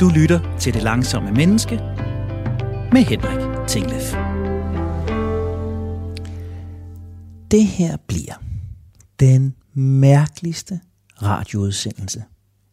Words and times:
Du 0.00 0.08
lytter 0.08 0.58
til 0.58 0.74
Det 0.74 0.82
Langsomme 0.82 1.32
Menneske 1.32 1.76
med 2.92 3.04
Henrik 3.04 3.68
Tinglef. 3.68 4.12
Det 7.50 7.66
her 7.66 7.96
bliver 8.06 8.34
den 9.20 9.54
mærkeligste 9.74 10.80
radioudsendelse, 11.22 12.24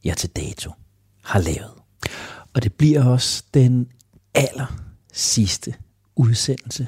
jeg 0.04 0.18
til 0.18 0.30
dato 0.30 0.71
har 1.23 1.39
lavet. 1.39 1.71
Og 2.54 2.64
det 2.64 2.73
bliver 2.73 3.05
også 3.05 3.44
den 3.54 3.88
aller 4.34 4.82
sidste 5.14 5.74
udsendelse 6.16 6.88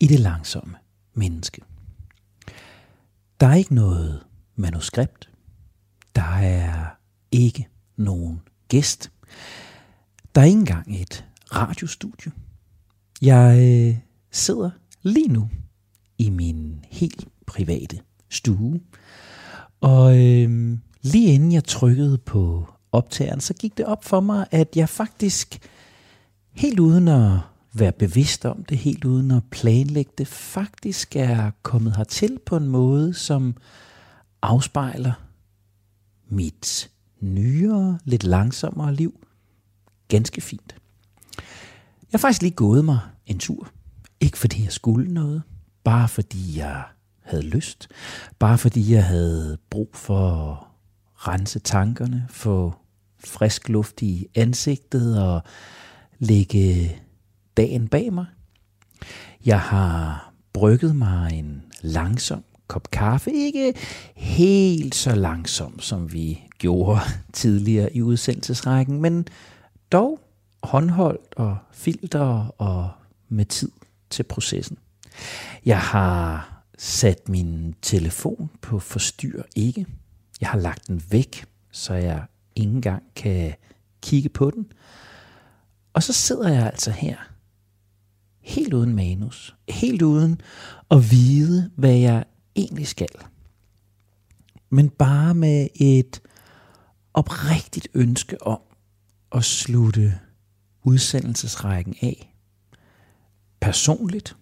i 0.00 0.06
Det 0.06 0.20
Langsomme 0.20 0.76
Menneske. 1.14 1.62
Der 3.40 3.46
er 3.46 3.54
ikke 3.54 3.74
noget 3.74 4.22
manuskript. 4.56 5.30
Der 6.14 6.36
er 6.36 6.86
ikke 7.32 7.68
nogen 7.96 8.40
gæst. 8.68 9.10
Der 10.34 10.40
er 10.40 10.44
ikke 10.44 10.58
engang 10.58 11.00
et 11.00 11.24
radiostudie. 11.54 12.32
Jeg 13.22 13.58
øh, 13.58 13.98
sidder 14.30 14.70
lige 15.02 15.28
nu 15.28 15.48
i 16.18 16.30
min 16.30 16.84
helt 16.90 17.28
private 17.46 17.98
stue. 18.28 18.80
Og 19.80 20.18
øh, 20.18 20.78
lige 21.02 21.34
inden 21.34 21.52
jeg 21.52 21.64
trykkede 21.64 22.18
på 22.18 22.68
optageren, 22.92 23.40
så 23.40 23.54
gik 23.54 23.78
det 23.78 23.86
op 23.86 24.04
for 24.04 24.20
mig, 24.20 24.46
at 24.50 24.76
jeg 24.76 24.88
faktisk 24.88 25.68
helt 26.52 26.80
uden 26.80 27.08
at 27.08 27.38
være 27.72 27.92
bevidst 27.92 28.44
om 28.44 28.64
det, 28.64 28.78
helt 28.78 29.04
uden 29.04 29.30
at 29.30 29.42
planlægge 29.50 30.12
det, 30.18 30.28
faktisk 30.28 31.16
er 31.16 31.50
kommet 31.62 31.96
hertil 31.96 32.38
på 32.46 32.56
en 32.56 32.68
måde, 32.68 33.14
som 33.14 33.56
afspejler 34.42 35.12
mit 36.28 36.90
nyere, 37.20 37.98
lidt 38.04 38.24
langsommere 38.24 38.94
liv 38.94 39.26
ganske 40.10 40.40
fint. 40.40 40.74
Jeg 42.12 42.12
har 42.12 42.18
faktisk 42.18 42.42
lige 42.42 42.54
gået 42.54 42.84
mig 42.84 42.98
en 43.26 43.38
tur. 43.38 43.68
Ikke 44.20 44.38
fordi 44.38 44.64
jeg 44.64 44.72
skulle 44.72 45.14
noget, 45.14 45.42
bare 45.84 46.08
fordi 46.08 46.58
jeg 46.58 46.82
havde 47.22 47.42
lyst. 47.42 47.88
Bare 48.38 48.58
fordi 48.58 48.92
jeg 48.92 49.04
havde 49.04 49.58
brug 49.70 49.90
for 49.94 50.30
at 50.30 50.56
rense 51.16 51.58
tankerne, 51.58 52.26
få 52.30 52.74
frisk 53.24 53.68
luft 53.68 54.02
i 54.02 54.26
ansigtet 54.34 55.22
og 55.22 55.42
lægge 56.18 56.96
dagen 57.56 57.88
bag 57.88 58.12
mig. 58.12 58.26
Jeg 59.44 59.60
har 59.60 60.32
brygget 60.52 60.96
mig 60.96 61.32
en 61.32 61.62
langsom 61.82 62.44
kop 62.66 62.90
kaffe. 62.90 63.32
Ikke 63.32 63.74
helt 64.14 64.94
så 64.94 65.14
langsom, 65.14 65.80
som 65.80 66.12
vi 66.12 66.40
gjorde 66.58 67.00
tidligere 67.32 67.96
i 67.96 68.02
udsendelsesrækken, 68.02 69.00
men 69.02 69.26
dog 69.92 70.20
håndholdt 70.62 71.34
og 71.36 71.56
filter 71.72 72.54
og 72.58 72.90
med 73.28 73.44
tid 73.44 73.70
til 74.10 74.22
processen. 74.22 74.78
Jeg 75.64 75.80
har 75.80 76.50
sat 76.78 77.28
min 77.28 77.74
telefon 77.82 78.50
på 78.60 78.78
forstyr 78.78 79.42
ikke. 79.56 79.86
Jeg 80.40 80.48
har 80.48 80.58
lagt 80.58 80.88
den 80.88 81.02
væk, 81.10 81.44
så 81.70 81.94
jeg 81.94 82.24
ikke 82.56 82.70
engang 82.72 83.02
kan 83.16 83.54
kigge 84.02 84.28
på 84.28 84.50
den. 84.50 84.72
Og 85.92 86.02
så 86.02 86.12
sidder 86.12 86.48
jeg 86.48 86.66
altså 86.66 86.90
her, 86.90 87.16
helt 88.40 88.74
uden 88.74 88.94
manus, 88.94 89.56
helt 89.68 90.02
uden 90.02 90.40
at 90.90 91.10
vide, 91.10 91.70
hvad 91.76 91.96
jeg 91.96 92.24
egentlig 92.56 92.86
skal. 92.86 93.08
Men 94.70 94.90
bare 94.90 95.34
med 95.34 95.68
et 95.74 96.22
oprigtigt 97.14 97.88
ønske 97.94 98.42
om 98.46 98.60
at 99.32 99.44
slutte 99.44 100.18
udsendelsesrækken 100.82 101.94
af. 102.02 102.34
Personligt, 103.60 104.36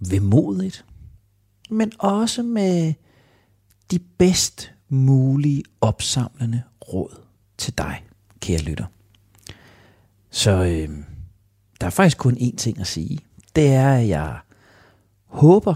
vemodigt, 0.00 0.84
men 1.70 1.92
også 1.98 2.42
med 2.42 2.94
de 3.90 3.98
bedst 3.98 4.72
mulige 4.88 5.64
opsamlende 5.80 6.62
råd 6.92 7.22
til 7.58 7.78
dig, 7.78 8.04
kære 8.40 8.58
lytter. 8.58 8.86
Så 10.30 10.50
øh, 10.50 11.04
der 11.80 11.86
er 11.86 11.90
faktisk 11.90 12.18
kun 12.18 12.36
én 12.36 12.56
ting 12.56 12.80
at 12.80 12.86
sige. 12.86 13.18
Det 13.56 13.68
er, 13.68 13.92
at 13.92 14.08
jeg 14.08 14.38
håber, 15.26 15.74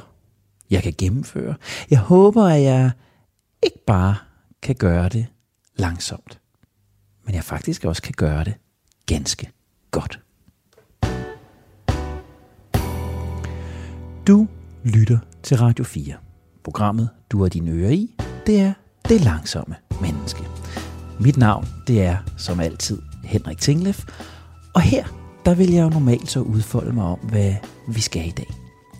jeg 0.70 0.82
kan 0.82 0.94
gennemføre. 0.98 1.54
Jeg 1.90 1.98
håber, 1.98 2.44
at 2.44 2.62
jeg 2.62 2.90
ikke 3.62 3.84
bare 3.86 4.16
kan 4.62 4.74
gøre 4.74 5.08
det 5.08 5.26
langsomt, 5.76 6.40
men 7.24 7.34
jeg 7.34 7.44
faktisk 7.44 7.84
også 7.84 8.02
kan 8.02 8.14
gøre 8.16 8.44
det 8.44 8.54
ganske 9.06 9.50
godt. 9.90 10.20
Du 14.26 14.48
lytter 14.84 15.18
til 15.42 15.58
Radio 15.58 15.84
4. 15.84 16.14
Programmet, 16.64 17.08
du 17.30 17.42
har 17.42 17.48
dine 17.48 17.70
ører 17.70 17.90
i, 17.90 18.16
det 18.46 18.60
er 18.60 18.72
Det 19.08 19.20
Langsomme 19.20 19.76
Menneske. 20.00 20.42
Mit 21.20 21.36
navn, 21.36 21.68
det 21.86 22.02
er 22.02 22.16
som 22.38 22.60
altid 22.60 23.02
Henrik 23.24 23.58
Tinglef, 23.58 24.04
og 24.74 24.80
her, 24.80 25.04
der 25.44 25.54
vil 25.54 25.72
jeg 25.72 25.82
jo 25.82 25.88
normalt 25.88 26.30
så 26.30 26.40
udfolde 26.40 26.92
mig 26.92 27.04
om, 27.04 27.18
hvad 27.18 27.54
vi 27.88 28.00
skal 28.00 28.26
i 28.26 28.30
dag. 28.30 28.50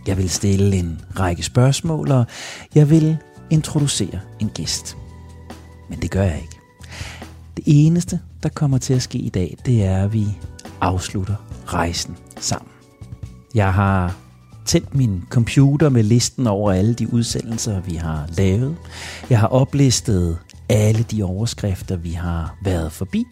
Jeg 0.06 0.16
vil 0.16 0.30
stille 0.30 0.76
en 0.76 1.00
række 1.18 1.42
spørgsmål, 1.42 2.10
og 2.10 2.26
jeg 2.74 2.90
vil 2.90 3.16
introducere 3.50 4.20
en 4.40 4.48
gæst. 4.48 4.96
Men 5.90 6.02
det 6.02 6.10
gør 6.10 6.22
jeg 6.22 6.38
ikke. 6.42 6.61
Det 7.64 7.86
eneste, 7.86 8.20
der 8.42 8.48
kommer 8.48 8.78
til 8.78 8.94
at 8.94 9.02
ske 9.02 9.18
i 9.18 9.28
dag, 9.28 9.56
det 9.66 9.84
er, 9.84 10.04
at 10.04 10.12
vi 10.12 10.26
afslutter 10.80 11.34
rejsen 11.66 12.16
sammen. 12.40 12.68
Jeg 13.54 13.74
har 13.74 14.16
tændt 14.64 14.94
min 14.94 15.22
computer 15.30 15.88
med 15.88 16.02
listen 16.02 16.46
over 16.46 16.72
alle 16.72 16.94
de 16.94 17.12
udsendelser, 17.12 17.80
vi 17.80 17.94
har 17.94 18.28
lavet. 18.36 18.76
Jeg 19.30 19.40
har 19.40 19.46
oplistet 19.46 20.38
alle 20.68 21.02
de 21.02 21.22
overskrifter, 21.22 21.96
vi 21.96 22.10
har 22.10 22.56
været 22.64 22.92
forbi. 22.92 23.24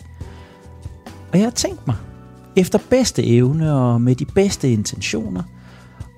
Og 1.33 1.39
jeg 1.39 1.47
har 1.47 1.51
tænkt 1.51 1.87
mig, 1.87 1.97
efter 2.57 2.79
bedste 2.91 3.27
evne 3.27 3.75
og 3.75 4.01
med 4.01 4.15
de 4.15 4.25
bedste 4.25 4.73
intentioner, 4.73 5.43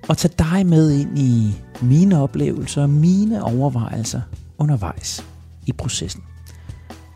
at 0.08 0.16
tage 0.16 0.34
dig 0.38 0.66
med 0.66 0.90
ind 0.90 1.18
i 1.18 1.54
mine 1.82 2.22
oplevelser 2.22 2.82
og 2.82 2.90
mine 2.90 3.44
overvejelser 3.44 4.20
undervejs 4.58 5.24
i 5.66 5.72
processen. 5.72 6.22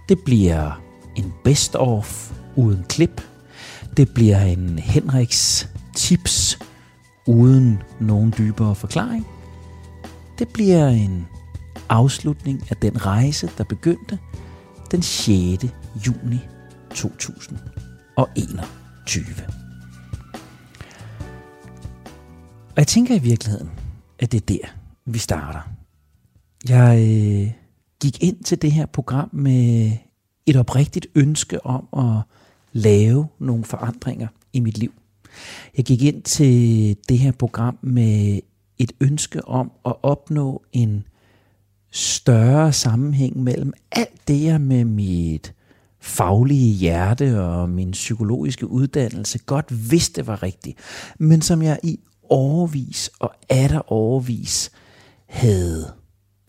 Det 0.09 0.19
bliver 0.25 0.86
en 1.17 1.33
best-of 1.45 2.33
uden 2.57 2.85
klip. 2.89 3.23
Det 3.97 4.15
bliver 4.15 4.41
en 4.41 4.79
Henriks 4.79 5.69
tips 5.95 6.59
uden 7.27 7.83
nogen 8.01 8.35
dybere 8.39 8.75
forklaring. 8.75 9.27
Det 10.39 10.49
bliver 10.49 10.89
en 10.89 11.27
afslutning 11.89 12.63
af 12.71 12.77
den 12.77 13.07
rejse, 13.07 13.51
der 13.59 13.65
begyndte 13.65 14.19
den 14.91 15.03
6. 15.03 15.65
juni 16.07 16.39
2021. 16.95 19.25
Og 22.69 22.77
jeg 22.77 22.87
tænker 22.87 23.15
i 23.15 23.19
virkeligheden, 23.19 23.71
at 24.19 24.33
det 24.33 24.41
er 24.41 24.47
der, 24.47 24.69
vi 25.07 25.19
starter. 25.19 25.61
Jeg 26.69 26.99
øh, 26.99 27.53
gik 28.01 28.23
ind 28.23 28.45
til 28.45 28.63
det 28.63 28.73
her 28.73 28.87
program 28.87 29.29
med 29.33 29.93
et 30.47 30.57
oprigtigt 30.57 31.07
ønske 31.15 31.67
om 31.67 31.89
at 31.97 32.23
lave 32.73 33.27
nogle 33.39 33.65
forandringer 33.65 34.29
i 34.53 34.61
mit 34.61 34.79
liv. 34.79 34.93
Jeg 35.77 35.85
gik 35.85 36.03
ind 36.03 36.23
til 36.23 36.97
det 37.09 37.19
her 37.19 37.33
program 37.33 37.79
med 37.83 38.41
et 38.79 38.93
ønske 39.01 39.49
om 39.49 39.73
at 39.87 39.95
opnå 40.03 40.63
en 40.73 41.05
større 41.91 42.73
sammenhæng 42.73 43.43
mellem 43.43 43.73
alt 43.93 44.29
det, 44.29 44.45
jeg 44.45 44.61
med 44.61 44.85
mit 44.85 45.55
faglige 46.01 46.75
hjerte 46.75 47.41
og 47.43 47.69
min 47.69 47.91
psykologiske 47.91 48.67
uddannelse 48.67 49.39
godt 49.39 49.91
vidste 49.91 50.27
var 50.27 50.43
rigtigt, 50.43 50.79
men 51.19 51.43
som 51.43 51.63
jeg 51.63 51.79
i 51.83 52.01
overvis 52.23 53.11
og 53.19 53.35
atter 53.49 53.93
overvis 53.93 54.71
havde 55.27 55.93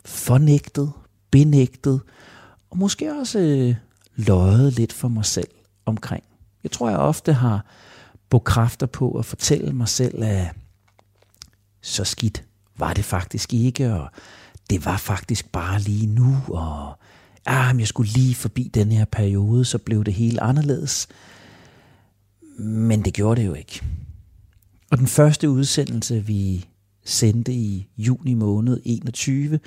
fornægtet, 0.05 0.91
benægtet, 1.31 2.01
og 2.69 2.77
måske 2.77 3.13
også 3.19 3.39
øh, 3.39 3.75
løjet 4.17 4.73
lidt 4.73 4.93
for 4.93 5.07
mig 5.07 5.25
selv 5.25 5.49
omkring. 5.85 6.23
Jeg 6.63 6.71
tror, 6.71 6.89
jeg 6.89 6.99
ofte 6.99 7.33
har 7.33 7.65
brugt 8.29 8.45
kræfter 8.45 8.85
på 8.85 9.11
at 9.11 9.25
fortælle 9.25 9.73
mig 9.73 9.87
selv, 9.87 10.23
at 10.23 10.47
så 11.81 12.03
skidt 12.03 12.43
var 12.77 12.93
det 12.93 13.05
faktisk 13.05 13.53
ikke, 13.53 13.93
og 13.93 14.09
det 14.69 14.85
var 14.85 14.97
faktisk 14.97 15.51
bare 15.51 15.79
lige 15.79 16.07
nu, 16.07 16.37
og 16.47 16.99
ah, 17.45 17.79
jeg 17.79 17.87
skulle 17.87 18.11
lige 18.11 18.35
forbi 18.35 18.71
den 18.73 18.91
her 18.91 19.05
periode, 19.05 19.65
så 19.65 19.77
blev 19.77 20.03
det 20.03 20.13
helt 20.13 20.39
anderledes. 20.39 21.07
Men 22.59 23.05
det 23.05 23.13
gjorde 23.13 23.41
det 23.41 23.47
jo 23.47 23.53
ikke. 23.53 23.83
Og 24.91 24.97
den 24.97 25.07
første 25.07 25.49
udsendelse, 25.49 26.25
vi 26.25 26.65
sendte 27.05 27.53
i 27.53 27.87
juni 27.97 28.33
måned 28.33 28.81
21, 28.85 29.59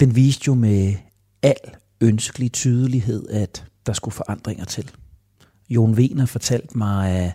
den 0.00 0.16
viste 0.16 0.44
jo 0.46 0.54
med 0.54 0.94
al 1.42 1.56
ønskelig 2.00 2.52
tydelighed, 2.52 3.28
at 3.28 3.64
der 3.86 3.92
skulle 3.92 4.14
forandringer 4.14 4.64
til. 4.64 4.90
Jon 5.70 5.94
Wiener 5.94 6.26
fortalte 6.26 6.78
mig, 6.78 7.10
at 7.10 7.32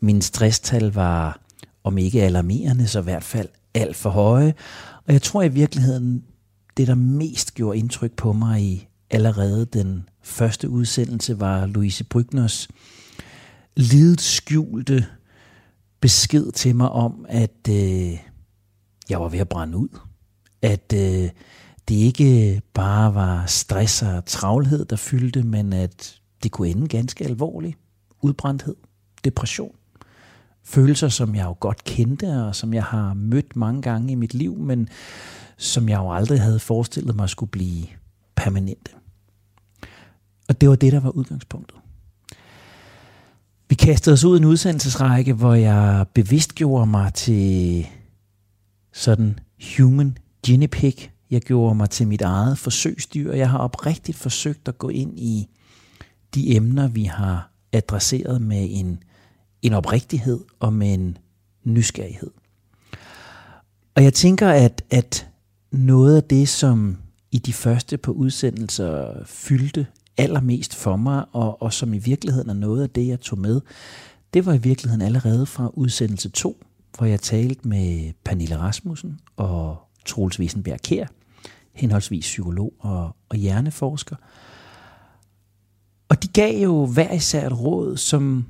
min 0.00 0.22
stresstal 0.22 0.92
var, 0.92 1.40
om 1.84 1.98
ikke 1.98 2.22
alarmerende, 2.22 2.86
så 2.86 3.00
i 3.00 3.02
hvert 3.02 3.24
fald 3.24 3.48
alt 3.74 3.96
for 3.96 4.10
høje. 4.10 4.54
Og 5.06 5.12
jeg 5.12 5.22
tror 5.22 5.42
i 5.42 5.48
virkeligheden, 5.48 6.24
det 6.76 6.86
der 6.86 6.94
mest 6.94 7.54
gjorde 7.54 7.78
indtryk 7.78 8.12
på 8.12 8.32
mig 8.32 8.62
i 8.62 8.88
allerede 9.10 9.66
den 9.66 10.08
første 10.22 10.68
udsendelse, 10.68 11.40
var 11.40 11.66
Louise 11.66 12.04
Brygners 12.04 12.68
lidet 13.76 14.20
skjulte 14.20 15.06
besked 16.00 16.52
til 16.52 16.76
mig 16.76 16.90
om, 16.90 17.26
at 17.28 17.68
øh, 17.70 18.18
jeg 19.08 19.20
var 19.20 19.28
ved 19.28 19.38
at 19.38 19.48
brænde 19.48 19.78
ud. 19.78 19.98
At 20.62 20.94
øh, 20.94 21.30
det 21.88 21.94
ikke 21.94 22.62
bare 22.74 23.14
var 23.14 23.46
stress 23.46 24.02
og 24.02 24.24
travlhed, 24.26 24.84
der 24.84 24.96
fyldte, 24.96 25.42
men 25.42 25.72
at 25.72 26.20
det 26.42 26.52
kunne 26.52 26.68
ende 26.68 26.88
ganske 26.88 27.24
alvorligt. 27.24 27.78
Udbrændthed, 28.20 28.76
depression. 29.24 29.74
Følelser, 30.64 31.08
som 31.08 31.34
jeg 31.34 31.44
jo 31.44 31.56
godt 31.60 31.84
kendte, 31.84 32.44
og 32.44 32.54
som 32.54 32.74
jeg 32.74 32.84
har 32.84 33.14
mødt 33.14 33.56
mange 33.56 33.82
gange 33.82 34.12
i 34.12 34.14
mit 34.14 34.34
liv, 34.34 34.58
men 34.58 34.88
som 35.56 35.88
jeg 35.88 35.98
jo 35.98 36.12
aldrig 36.12 36.40
havde 36.40 36.58
forestillet 36.58 37.16
mig 37.16 37.28
skulle 37.28 37.50
blive 37.50 37.86
permanente. 38.34 38.92
Og 40.48 40.60
det 40.60 40.68
var 40.68 40.76
det, 40.76 40.92
der 40.92 41.00
var 41.00 41.10
udgangspunktet. 41.10 41.78
Vi 43.68 43.74
kastede 43.74 44.14
os 44.14 44.24
ud 44.24 44.36
i 44.36 44.40
en 44.40 44.44
udsendelsesrække, 44.44 45.32
hvor 45.32 45.54
jeg 45.54 46.06
bevidst 46.14 46.54
gjorde 46.54 46.86
mig 46.86 47.14
til 47.14 47.86
sådan 48.92 49.38
human 49.76 50.18
guinea 50.46 50.66
pig. 50.66 51.10
Jeg 51.32 51.40
gjorde 51.40 51.74
mig 51.74 51.90
til 51.90 52.08
mit 52.08 52.22
eget 52.22 52.58
forsøgsdyr. 52.58 53.32
Jeg 53.32 53.50
har 53.50 53.58
oprigtigt 53.58 54.18
forsøgt 54.18 54.68
at 54.68 54.78
gå 54.78 54.88
ind 54.88 55.18
i 55.18 55.48
de 56.34 56.56
emner, 56.56 56.88
vi 56.88 57.04
har 57.04 57.52
adresseret 57.72 58.42
med 58.42 58.68
en, 58.70 59.02
en 59.62 59.72
oprigtighed 59.72 60.40
og 60.60 60.72
med 60.72 60.94
en 60.94 61.18
nysgerrighed. 61.64 62.30
Og 63.94 64.04
jeg 64.04 64.14
tænker, 64.14 64.48
at, 64.48 64.84
at 64.90 65.28
noget 65.70 66.16
af 66.16 66.22
det, 66.22 66.48
som 66.48 66.96
i 67.30 67.38
de 67.38 67.52
første 67.52 67.96
på 67.96 68.12
udsendelser 68.12 69.24
fyldte 69.24 69.86
allermest 70.16 70.74
for 70.74 70.96
mig, 70.96 71.24
og, 71.32 71.62
og 71.62 71.72
som 71.72 71.94
i 71.94 71.98
virkeligheden 71.98 72.50
er 72.50 72.54
noget 72.54 72.82
af 72.82 72.90
det, 72.90 73.08
jeg 73.08 73.20
tog 73.20 73.38
med, 73.38 73.60
det 74.34 74.46
var 74.46 74.52
i 74.52 74.58
virkeligheden 74.58 75.02
allerede 75.02 75.46
fra 75.46 75.70
udsendelse 75.74 76.28
2, 76.28 76.64
hvor 76.98 77.06
jeg 77.06 77.20
talte 77.20 77.68
med 77.68 78.12
Pernille 78.24 78.58
Rasmussen 78.58 79.20
og 79.36 79.76
Troels 80.06 80.38
Wiesenberg 80.38 80.80
Kær, 80.82 81.06
henholdsvis 81.74 82.24
psykolog 82.24 82.72
og, 82.78 83.16
og 83.28 83.36
hjerneforsker. 83.36 84.16
Og 86.08 86.22
de 86.22 86.28
gav 86.28 86.62
jo 86.62 86.86
hver 86.86 87.12
især 87.12 87.46
et 87.46 87.60
råd, 87.60 87.96
som 87.96 88.46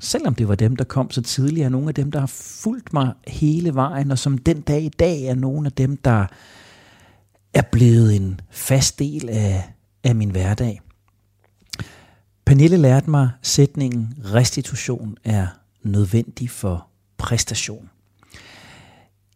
selvom 0.00 0.34
det 0.34 0.48
var 0.48 0.54
dem, 0.54 0.76
der 0.76 0.84
kom 0.84 1.10
så 1.10 1.22
tidligt, 1.22 1.64
er 1.64 1.68
nogle 1.68 1.88
af 1.88 1.94
dem, 1.94 2.10
der 2.10 2.20
har 2.20 2.32
fulgt 2.62 2.92
mig 2.92 3.12
hele 3.26 3.74
vejen, 3.74 4.10
og 4.10 4.18
som 4.18 4.38
den 4.38 4.60
dag 4.60 4.82
i 4.82 4.88
dag 4.88 5.22
er 5.22 5.34
nogle 5.34 5.66
af 5.66 5.72
dem, 5.72 5.96
der 5.96 6.26
er 7.54 7.62
blevet 7.72 8.16
en 8.16 8.40
fast 8.50 8.98
del 8.98 9.28
af, 9.28 9.72
af 10.04 10.14
min 10.14 10.30
hverdag. 10.30 10.80
Pernille 12.44 12.76
lærte 12.76 13.10
mig 13.10 13.30
sætningen, 13.42 14.14
restitution 14.24 15.16
er 15.24 15.46
nødvendig 15.82 16.50
for 16.50 16.88
præstation. 17.18 17.90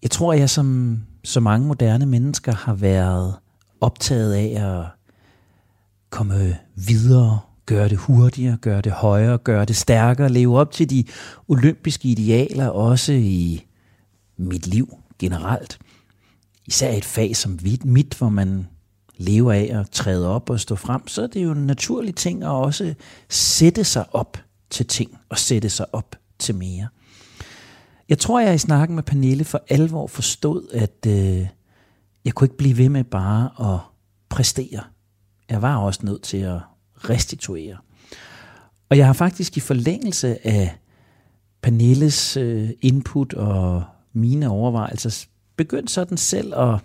Jeg 0.03 0.11
tror, 0.11 0.33
at 0.33 0.39
jeg 0.39 0.51
som 0.51 1.01
så 1.25 1.41
mange 1.41 1.67
moderne 1.67 2.07
mennesker 2.07 2.53
har 2.55 2.75
været 2.75 3.35
optaget 3.81 4.35
af 4.35 4.79
at 4.79 4.87
komme 6.11 6.57
videre, 6.75 7.41
gøre 7.67 7.89
det 7.89 7.99
hurtigere, 7.99 8.57
gøre 8.57 8.81
det 8.81 8.93
højere, 8.93 9.39
gøre 9.39 9.65
det 9.65 9.77
stærkere, 9.77 10.29
leve 10.29 10.59
op 10.59 10.73
til 10.73 10.91
de 10.91 11.05
olympiske 11.49 12.09
idealer, 12.09 12.69
også 12.69 13.13
i 13.13 13.67
mit 14.37 14.67
liv 14.67 14.97
generelt. 15.19 15.79
Især 16.67 16.93
et 16.93 17.05
fag 17.05 17.37
som 17.37 17.59
mit, 17.85 18.15
hvor 18.19 18.29
man 18.29 18.67
lever 19.17 19.53
af 19.53 19.71
at 19.73 19.91
træde 19.91 20.29
op 20.29 20.51
og 20.51 20.61
stå 20.61 20.77
frem, 20.77 21.09
så 21.09 21.23
er 21.23 21.27
det 21.27 21.45
jo 21.45 21.53
en 21.53 21.67
naturlig 21.67 22.15
ting 22.15 22.43
at 22.43 22.51
også 22.51 22.95
sætte 23.29 23.85
sig 23.85 24.15
op 24.15 24.37
til 24.71 24.87
ting 24.87 25.19
og 25.29 25.39
sætte 25.39 25.71
sig 25.71 25.95
op 25.95 26.17
til 26.39 26.55
mere. 26.55 26.89
Jeg 28.11 28.19
tror, 28.19 28.41
jeg 28.41 28.55
i 28.55 28.59
snakken 28.59 28.95
med 28.95 29.03
Pernille 29.03 29.45
for 29.45 29.63
alvor 29.69 30.07
forstod, 30.07 30.69
at 30.73 31.07
øh, 31.07 31.47
jeg 32.25 32.35
kunne 32.35 32.45
ikke 32.45 32.57
blive 32.57 32.79
ved 32.79 32.89
med 32.89 33.05
bare 33.05 33.73
at 33.75 33.81
præstere. 34.29 34.83
Jeg 35.51 35.63
var 35.63 35.77
også 35.77 36.01
nødt 36.03 36.23
til 36.23 36.37
at 36.37 36.59
restituere. 36.97 37.77
Og 38.89 38.97
jeg 38.97 39.07
har 39.07 39.13
faktisk 39.13 39.57
i 39.57 39.61
forlængelse 39.61 40.47
af 40.47 40.77
Pernilles 41.63 42.37
øh, 42.37 42.71
input 42.83 43.35
og 43.35 43.85
mine 44.13 44.49
overvejelser 44.49 45.27
begyndt 45.57 45.91
sådan 45.91 46.17
selv 46.17 46.55
at 46.55 46.79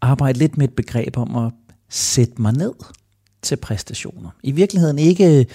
arbejde 0.00 0.38
lidt 0.38 0.58
med 0.58 0.68
et 0.68 0.74
begreb 0.74 1.16
om 1.16 1.36
at 1.36 1.52
sætte 1.88 2.42
mig 2.42 2.52
ned 2.52 2.72
til 3.42 3.56
præstationer. 3.56 4.30
I 4.42 4.50
virkeligheden 4.50 4.98
ikke 4.98 5.46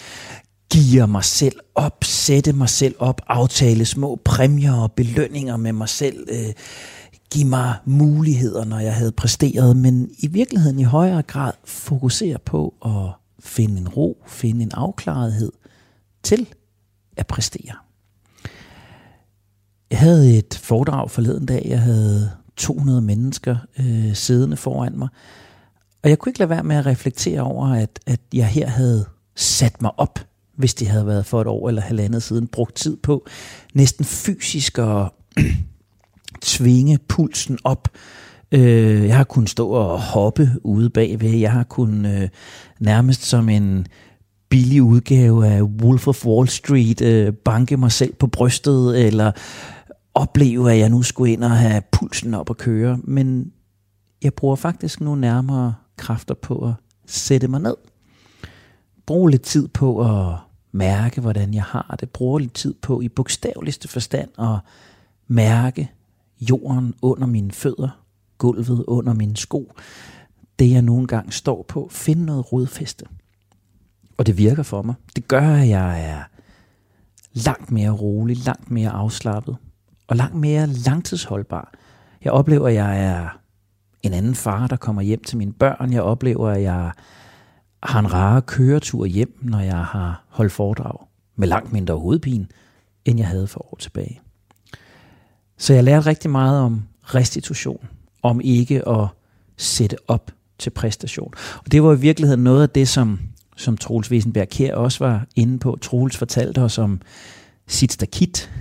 give 0.72 1.08
mig 1.08 1.24
selv 1.24 1.60
op, 1.76 2.04
sætte 2.04 2.54
mig 2.54 2.70
selv 2.70 2.96
op, 3.00 3.22
aftale 3.28 3.86
små 3.86 4.20
præmier 4.26 4.74
og 4.74 4.92
belønninger 4.92 5.58
med 5.58 5.74
mig 5.74 5.90
selv, 5.90 6.28
øh, 6.32 6.54
give 7.32 7.48
mig 7.48 7.76
muligheder, 7.86 8.66
når 8.66 8.80
jeg 8.80 8.96
havde 8.96 9.12
præsteret, 9.12 9.78
men 9.78 10.10
i 10.20 10.28
virkeligheden 10.28 10.80
i 10.80 10.84
højere 10.84 11.22
grad 11.22 11.54
fokusere 11.66 12.38
på 12.46 12.74
at 12.86 13.12
finde 13.40 13.82
en 13.82 13.90
ro, 13.90 14.24
finde 14.28 14.64
en 14.64 14.72
afklarethed 14.74 15.52
til 16.24 16.48
at 17.18 17.28
præstere. 17.28 17.76
Jeg 19.90 20.00
havde 20.00 20.38
et 20.38 20.60
foredrag 20.64 21.12
forleden 21.12 21.46
dag, 21.46 21.66
jeg 21.66 21.82
havde 21.82 22.32
200 22.58 23.02
mennesker 23.02 23.56
øh, 23.80 24.16
siddende 24.16 24.58
foran 24.58 24.98
mig, 24.98 25.08
og 26.04 26.10
jeg 26.10 26.20
kunne 26.20 26.30
ikke 26.30 26.40
lade 26.40 26.50
være 26.50 26.64
med 26.64 26.76
at 26.76 26.86
reflektere 26.86 27.42
over, 27.42 27.68
at, 27.68 28.00
at 28.06 28.20
jeg 28.34 28.48
her 28.48 28.68
havde 28.68 29.06
sat 29.36 29.82
mig 29.82 29.92
op 30.00 30.20
hvis 30.56 30.74
det 30.74 30.88
havde 30.88 31.08
været 31.08 31.26
for 31.26 31.42
et 31.42 31.48
år 31.48 31.68
eller 31.70 31.82
halvandet 31.82 32.24
siden, 32.24 32.48
brugt 32.48 32.76
tid 32.76 32.98
på 32.98 33.28
næsten 33.74 34.06
fysisk 34.06 34.78
at 34.78 35.10
tvinge 36.42 37.00
pulsen 37.08 37.58
op. 37.64 37.88
Øh, 38.52 39.08
jeg 39.08 39.18
har 39.18 39.24
kunnet 39.24 39.50
stå 39.50 39.70
og 39.70 40.02
hoppe 40.02 40.52
ude 40.64 40.90
bagved. 40.90 41.30
Jeg 41.30 41.52
har 41.52 41.64
kunnet 41.64 42.22
øh, 42.22 42.30
nærmest 42.80 43.24
som 43.24 43.50
en 43.50 43.88
billig 44.50 44.84
udgave 44.84 45.48
af 45.48 45.62
Wolf 45.62 46.08
of 46.08 46.26
Wall 46.26 46.48
Street 46.48 47.02
øh, 47.02 47.34
banke 47.34 47.78
mig 47.78 47.92
selv 47.92 48.14
på 48.14 48.28
brystet, 48.28 49.06
eller 49.06 49.32
opleve, 50.14 50.72
at 50.72 50.80
jeg 50.80 50.90
nu 50.90 51.02
skulle 51.02 51.34
ind 51.34 51.44
og 51.44 51.52
have 51.52 51.82
pulsen 51.92 52.34
op 52.34 52.50
og 52.50 52.58
køre. 52.58 53.00
Men 53.04 53.52
jeg 54.24 54.34
bruger 54.34 54.56
faktisk 54.56 55.02
nu 55.02 55.16
nærmere 55.16 55.74
kræfter 55.98 56.34
på 56.34 56.68
at 56.68 56.74
sætte 57.08 57.48
mig 57.48 57.62
ned 57.62 57.76
bruge 59.06 59.32
lidt 59.32 59.42
tid 59.42 59.68
på 59.68 60.02
at 60.02 60.38
mærke, 60.72 61.22
hvordan 61.22 61.54
jeg 61.54 61.64
har 61.64 61.96
det. 62.00 62.10
Bruge 62.10 62.42
lidt 62.42 62.54
tid 62.54 62.74
på 62.74 63.02
i 63.02 63.10
bogstaveligste 63.10 63.88
forstand 63.88 64.30
at 64.40 64.60
mærke 65.28 65.92
jorden 66.42 66.94
under 67.02 67.28
mine 67.28 67.52
fødder, 67.52 67.90
gulvet 68.38 68.84
under 68.88 69.14
mine 69.14 69.38
sko, 69.38 69.74
det 70.60 70.72
jeg 70.72 70.82
nogle 70.82 71.08
gange 71.08 71.32
står 71.32 71.66
på. 71.68 71.88
Finde 71.92 72.26
noget 72.26 72.52
rodfæste. 72.52 73.06
Og 74.18 74.26
det 74.26 74.38
virker 74.38 74.64
for 74.64 74.82
mig. 74.82 74.96
Det 75.16 75.28
gør, 75.28 75.54
at 75.54 75.70
jeg 75.70 76.10
er 76.10 76.24
langt 77.34 77.72
mere 77.72 77.90
rolig, 77.90 78.38
langt 78.46 78.72
mere 78.72 78.90
afslappet 78.90 79.58
og 80.08 80.16
langt 80.16 80.36
mere 80.36 80.68
langtidsholdbar. 80.68 81.74
Jeg 82.24 82.32
oplever, 82.32 82.68
at 82.68 82.74
jeg 82.74 83.04
er 83.04 83.40
en 84.04 84.14
anden 84.14 84.36
far, 84.36 84.68
der 84.68 84.76
kommer 84.76 85.02
hjem 85.02 85.24
til 85.24 85.38
mine 85.38 85.54
børn. 85.54 85.94
Jeg 85.94 86.02
oplever, 86.02 86.50
at 86.50 86.62
jeg 86.62 86.92
har 87.86 88.00
en 88.00 88.14
rare 88.14 88.42
køretur 88.42 89.06
hjem, 89.06 89.40
når 89.42 89.60
jeg 89.60 89.86
har 89.86 90.24
holdt 90.30 90.52
foredrag 90.52 91.08
med 91.36 91.48
langt 91.48 91.74
mindre 91.74 91.96
hovedpine, 91.96 92.48
end 93.06 93.20
jeg 93.20 93.28
havde 93.28 93.48
for 93.48 93.74
år 93.74 93.78
tilbage. 93.80 94.22
Så 95.58 95.74
jeg 95.74 95.84
lærte 95.84 96.06
rigtig 96.06 96.30
meget 96.30 96.60
om 96.60 96.84
restitution, 97.04 97.88
om 98.24 98.42
ikke 98.44 98.88
at 98.90 99.08
sætte 99.58 99.98
op 100.08 100.32
til 100.60 100.70
præstation. 100.70 101.34
Og 101.66 101.72
det 101.72 101.84
var 101.84 101.94
i 101.94 102.00
virkeligheden 102.00 102.44
noget 102.44 102.62
af 102.62 102.70
det, 102.70 102.88
som, 102.88 103.20
som 103.58 103.78
Troels 103.78 104.12
Wiesenberg 104.12 104.50
Kjær 104.50 104.76
også 104.76 105.06
var 105.06 105.26
inde 105.36 105.60
på. 105.60 105.78
Troels 105.82 106.18
fortalte 106.18 106.62
os 106.62 106.78
om 106.78 107.02
sit 107.68 107.94
stakit. 107.94 108.52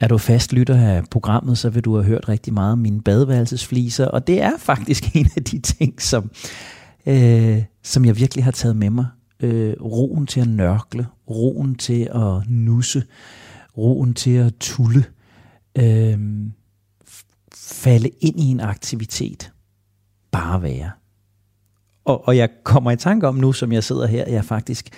Er 0.00 0.08
du 0.08 0.18
fast 0.18 0.52
lytter 0.52 0.76
af 0.76 1.02
programmet, 1.10 1.58
så 1.58 1.70
vil 1.70 1.84
du 1.84 1.94
have 1.94 2.04
hørt 2.04 2.28
rigtig 2.28 2.54
meget 2.54 2.72
om 2.72 2.78
mine 2.78 3.02
badeværelsesfliser, 3.02 4.06
og 4.06 4.26
det 4.26 4.42
er 4.42 4.52
faktisk 4.58 5.04
en 5.16 5.28
af 5.36 5.44
de 5.44 5.58
ting, 5.58 6.02
som 6.02 6.30
øh, 7.08 7.64
som 7.82 8.04
jeg 8.04 8.16
virkelig 8.16 8.44
har 8.44 8.50
taget 8.50 8.76
med 8.76 8.90
mig. 8.90 9.06
Øh, 9.40 9.74
roen 9.80 10.26
til 10.26 10.40
at 10.40 10.48
nørkle, 10.48 11.06
roen 11.30 11.74
til 11.74 12.08
at 12.14 12.50
nusse, 12.50 13.04
roen 13.76 14.14
til 14.14 14.30
at 14.30 14.54
tulle, 14.60 15.04
øh, 15.78 16.18
falde 17.54 18.08
ind 18.20 18.40
i 18.40 18.44
en 18.44 18.60
aktivitet, 18.60 19.52
bare 20.30 20.62
være. 20.62 20.90
Og, 22.04 22.28
og 22.28 22.36
jeg 22.36 22.48
kommer 22.64 22.90
i 22.90 22.96
tanke 22.96 23.28
om 23.28 23.34
nu, 23.34 23.52
som 23.52 23.72
jeg 23.72 23.84
sidder 23.84 24.06
her, 24.06 24.28
jeg 24.28 24.44
faktisk 24.44 24.90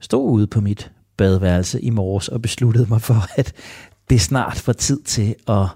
stod 0.00 0.30
ude 0.30 0.46
på 0.46 0.60
mit 0.60 0.92
badeværelse 1.16 1.80
i 1.80 1.90
morges 1.90 2.28
og 2.28 2.42
besluttede 2.42 2.86
mig 2.88 3.02
for, 3.02 3.38
at 3.38 3.52
det 4.10 4.20
snart 4.20 4.66
var 4.66 4.72
tid 4.72 5.02
til 5.02 5.34
at, 5.48 5.66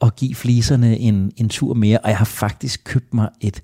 at 0.00 0.16
give 0.16 0.34
fliserne 0.34 0.98
en, 0.98 1.32
en 1.36 1.48
tur 1.48 1.74
mere. 1.74 1.98
Og 1.98 2.08
jeg 2.08 2.18
har 2.18 2.24
faktisk 2.24 2.84
købt 2.84 3.14
mig 3.14 3.28
et 3.40 3.62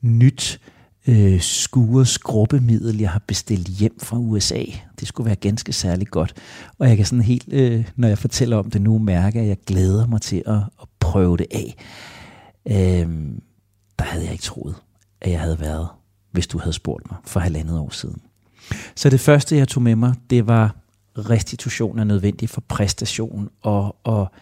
nyt 0.00 0.60
øh, 1.08 1.40
skure 1.40 2.06
skrubbemiddel, 2.06 2.98
jeg 2.98 3.10
har 3.10 3.22
bestilt 3.26 3.68
hjem 3.68 4.00
fra 4.00 4.16
USA. 4.16 4.64
Det 5.00 5.08
skulle 5.08 5.26
være 5.26 5.36
ganske 5.36 5.72
særligt 5.72 6.10
godt. 6.10 6.34
Og 6.78 6.88
jeg 6.88 6.96
kan 6.96 7.06
sådan 7.06 7.22
helt, 7.22 7.48
øh, 7.52 7.90
når 7.96 8.08
jeg 8.08 8.18
fortæller 8.18 8.56
om 8.56 8.70
det 8.70 8.82
nu, 8.82 8.98
mærke, 8.98 9.40
at 9.40 9.48
jeg 9.48 9.56
glæder 9.66 10.06
mig 10.06 10.20
til 10.20 10.42
at, 10.46 10.56
at 10.56 10.88
prøve 11.00 11.36
det 11.36 11.46
af. 11.50 11.76
Øh, 12.66 13.08
der 13.98 14.04
havde 14.04 14.24
jeg 14.24 14.32
ikke 14.32 14.44
troet, 14.44 14.74
at 15.20 15.30
jeg 15.30 15.40
havde 15.40 15.60
været, 15.60 15.88
hvis 16.30 16.46
du 16.46 16.58
havde 16.58 16.72
spurgt 16.72 17.10
mig 17.10 17.18
for 17.24 17.40
halvandet 17.40 17.78
år 17.78 17.90
siden. 17.90 18.20
Så 18.94 19.10
det 19.10 19.20
første, 19.20 19.56
jeg 19.56 19.68
tog 19.68 19.82
med 19.82 19.96
mig, 19.96 20.14
det 20.30 20.46
var 20.46 20.76
restitution 21.18 21.98
er 21.98 22.04
nødvendig 22.04 22.48
for 22.48 22.60
præstation, 22.68 23.48
og, 23.62 23.96
og 24.04 24.32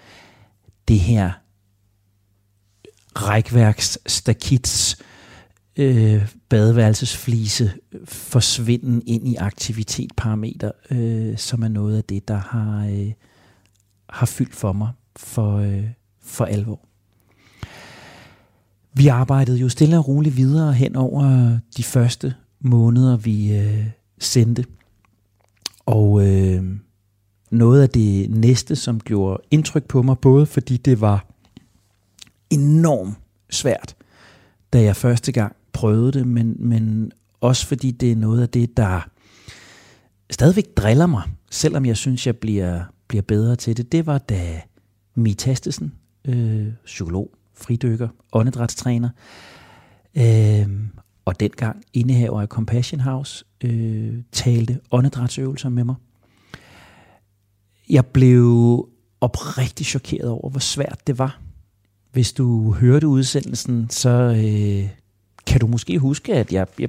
det 0.88 1.00
her 1.00 1.30
rækværks 3.16 3.98
stakits 4.06 4.96
øh, 5.76 6.28
badeværelsesflise 6.48 7.72
forsvinden 8.04 9.02
ind 9.06 9.28
i 9.28 9.34
aktivitetparameter, 9.34 10.70
øh, 10.90 11.38
som 11.38 11.62
er 11.62 11.68
noget 11.68 11.96
af 11.96 12.04
det, 12.04 12.28
der 12.28 12.36
har, 12.36 12.86
øh, 12.86 13.12
har 14.10 14.26
fyldt 14.26 14.54
for 14.54 14.72
mig 14.72 14.88
for, 15.16 15.56
øh, 15.56 15.84
for 16.22 16.44
alvor. 16.44 16.80
Vi 18.92 19.06
arbejdede 19.06 19.58
jo 19.58 19.68
stille 19.68 19.98
og 19.98 20.08
roligt 20.08 20.36
videre 20.36 20.72
hen 20.72 20.96
over 20.96 21.58
de 21.76 21.82
første 21.82 22.34
måneder, 22.60 23.16
vi 23.16 23.56
øh, 23.56 23.86
sendte. 24.18 24.64
Og 25.86 26.26
øh, 26.26 26.64
noget 27.50 27.82
af 27.82 27.88
det 27.88 28.30
næste, 28.30 28.76
som 28.76 29.00
gjorde 29.00 29.42
indtryk 29.50 29.84
på 29.84 30.02
mig, 30.02 30.18
både 30.18 30.46
fordi 30.46 30.76
det 30.76 31.00
var 31.00 31.26
enormt 32.50 33.18
svært, 33.50 33.96
da 34.72 34.82
jeg 34.82 34.96
første 34.96 35.32
gang 35.32 35.55
prøvede 35.76 36.12
det, 36.12 36.26
men, 36.26 36.56
men 36.58 37.12
også 37.40 37.66
fordi 37.66 37.90
det 37.90 38.12
er 38.12 38.16
noget 38.16 38.42
af 38.42 38.48
det, 38.48 38.76
der 38.76 39.08
stadigvæk 40.30 40.64
driller 40.76 41.06
mig, 41.06 41.22
selvom 41.50 41.86
jeg 41.86 41.96
synes, 41.96 42.26
jeg 42.26 42.36
bliver, 42.36 42.84
bliver 43.08 43.22
bedre 43.22 43.56
til 43.56 43.76
det. 43.76 43.92
Det 43.92 44.06
var 44.06 44.18
da 44.18 44.60
Mi 45.14 45.34
Tastesen, 45.34 45.92
øh, 46.24 46.66
psykolog, 46.84 47.30
fridykker, 47.54 48.08
åndedrætstræner, 48.32 49.08
øh, 50.16 50.68
og 51.24 51.40
dengang 51.40 51.82
indehaver 51.92 52.40
af 52.40 52.48
Compassion 52.48 53.00
House, 53.00 53.44
øh, 53.64 54.14
talte 54.32 54.80
åndedrætsøvelser 54.90 55.68
med 55.68 55.84
mig. 55.84 55.94
Jeg 57.90 58.06
blev 58.06 58.88
oprigtigt 59.20 59.88
chokeret 59.88 60.30
over, 60.30 60.50
hvor 60.50 60.60
svært 60.60 61.06
det 61.06 61.18
var. 61.18 61.40
Hvis 62.12 62.32
du 62.32 62.72
hørte 62.72 63.08
udsendelsen, 63.08 63.90
så 63.90 64.10
øh, 64.10 64.90
kan 65.46 65.60
du 65.60 65.66
måske 65.66 65.98
huske, 65.98 66.34
at 66.34 66.52
jeg, 66.52 66.66
jeg 66.78 66.88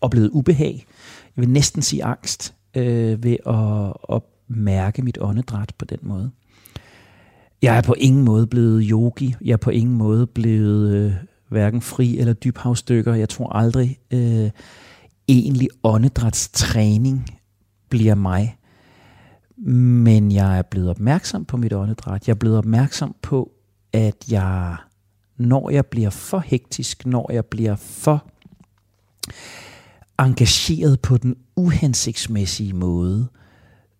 oplevede 0.00 0.34
ubehag. 0.34 0.86
Jeg 1.36 1.42
vil 1.42 1.48
næsten 1.48 1.82
sige 1.82 2.04
angst 2.04 2.54
øh, 2.74 3.24
ved 3.24 3.36
at, 3.46 4.16
at 4.16 4.22
mærke 4.48 5.02
mit 5.02 5.18
åndedræt 5.20 5.72
på 5.78 5.84
den 5.84 5.98
måde. 6.02 6.30
Jeg 7.62 7.76
er 7.76 7.82
på 7.82 7.94
ingen 7.98 8.24
måde 8.24 8.46
blevet 8.46 8.86
yogi. 8.90 9.34
Jeg 9.40 9.52
er 9.52 9.56
på 9.56 9.70
ingen 9.70 9.96
måde 9.96 10.26
blevet 10.26 10.94
øh, 10.94 11.12
hverken 11.48 11.80
fri 11.80 12.18
eller 12.18 12.32
dybhavstykker. 12.32 13.14
Jeg 13.14 13.28
tror 13.28 13.52
aldrig 13.52 13.98
øh, 14.10 14.50
egentlig 15.28 15.68
åndedrætstræning 15.82 17.26
bliver 17.88 18.14
mig. 18.14 18.56
Men 19.56 20.32
jeg 20.32 20.58
er 20.58 20.62
blevet 20.62 20.90
opmærksom 20.90 21.44
på 21.44 21.56
mit 21.56 21.72
åndedræt. 21.72 22.26
Jeg 22.26 22.32
er 22.32 22.38
blevet 22.38 22.58
opmærksom 22.58 23.14
på, 23.22 23.52
at 23.92 24.16
jeg, 24.30 24.76
når 25.36 25.70
jeg 25.70 25.86
bliver 25.86 26.10
for 26.10 26.38
hektisk, 26.38 27.06
når 27.06 27.32
jeg 27.32 27.46
bliver 27.46 27.76
for 27.76 28.24
engageret 30.18 31.00
på 31.00 31.16
den 31.16 31.36
uhensigtsmæssige 31.56 32.72
måde, 32.72 33.28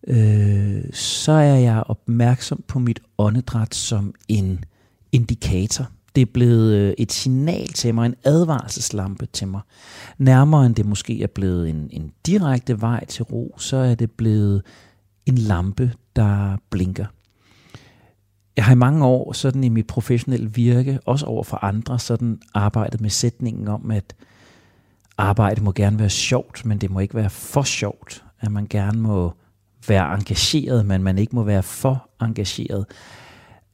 øh, 0.07 0.83
så 0.93 1.31
er 1.31 1.55
jeg 1.55 1.83
opmærksom 1.85 2.63
på 2.67 2.79
mit 2.79 2.99
åndedræt 3.17 3.75
som 3.75 4.13
en 4.27 4.65
indikator 5.11 5.91
det 6.15 6.21
er 6.21 6.31
blevet 6.33 6.73
øh, 6.73 6.93
et 6.97 7.11
signal 7.11 7.67
til 7.67 7.95
mig, 7.95 8.05
en 8.05 8.15
advarselslampe 8.23 9.25
til 9.25 9.47
mig. 9.47 9.61
Nærmere 10.17 10.65
end 10.65 10.75
det 10.75 10.85
måske 10.85 11.23
er 11.23 11.27
blevet 11.27 11.69
en, 11.69 11.89
en 11.91 12.11
direkte 12.25 12.81
vej 12.81 13.05
til 13.05 13.23
ro, 13.23 13.55
så 13.57 13.77
er 13.77 13.95
det 13.95 14.11
blevet 14.11 14.61
en 15.25 15.37
lampe, 15.37 15.91
der 16.15 16.57
blinker. 16.69 17.05
Jeg 18.57 18.65
har 18.65 18.71
i 18.71 18.75
mange 18.77 19.05
år 19.05 19.33
sådan 19.33 19.63
i 19.63 19.69
mit 19.69 19.87
professionelle 19.87 20.53
virke, 20.53 20.99
også 21.05 21.25
over 21.25 21.43
for 21.43 21.63
andre, 21.63 21.99
sådan 21.99 22.39
arbejdet 22.53 23.01
med 23.01 23.09
sætningen 23.09 23.67
om, 23.67 23.91
at 23.91 24.15
arbejde 25.17 25.63
må 25.63 25.71
gerne 25.71 25.99
være 25.99 26.09
sjovt, 26.09 26.65
men 26.65 26.77
det 26.77 26.91
må 26.91 26.99
ikke 26.99 27.15
være 27.15 27.29
for 27.29 27.63
sjovt. 27.63 28.23
At 28.39 28.51
man 28.51 28.67
gerne 28.69 28.99
må 28.99 29.33
være 29.87 30.13
engageret, 30.13 30.85
men 30.85 31.03
man 31.03 31.17
ikke 31.17 31.35
må 31.35 31.43
være 31.43 31.63
for 31.63 32.09
engageret. 32.21 32.85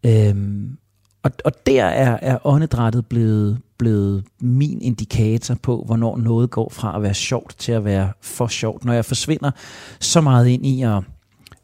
Øhm, 0.06 0.78
og, 1.24 1.32
og 1.46 1.66
der 1.66 1.84
er, 1.84 2.18
er 2.22 2.48
åndedrættet 2.48 3.06
blevet, 3.06 3.62
blevet 3.78 4.24
min 4.42 4.82
indikator 4.82 5.56
på, 5.56 5.84
hvornår 5.86 6.18
noget 6.18 6.50
går 6.50 6.70
fra 6.70 6.96
at 6.96 7.04
være 7.04 7.14
sjovt 7.14 7.56
til 7.58 7.72
at 7.72 7.86
være 7.86 8.12
for 8.22 8.48
sjovt. 8.48 8.86
Når 8.86 8.94
jeg 8.94 9.06
forsvinder 9.06 9.52
så 10.00 10.22
meget 10.22 10.48
ind 10.48 10.66
i 10.66 10.82
at 10.82 11.04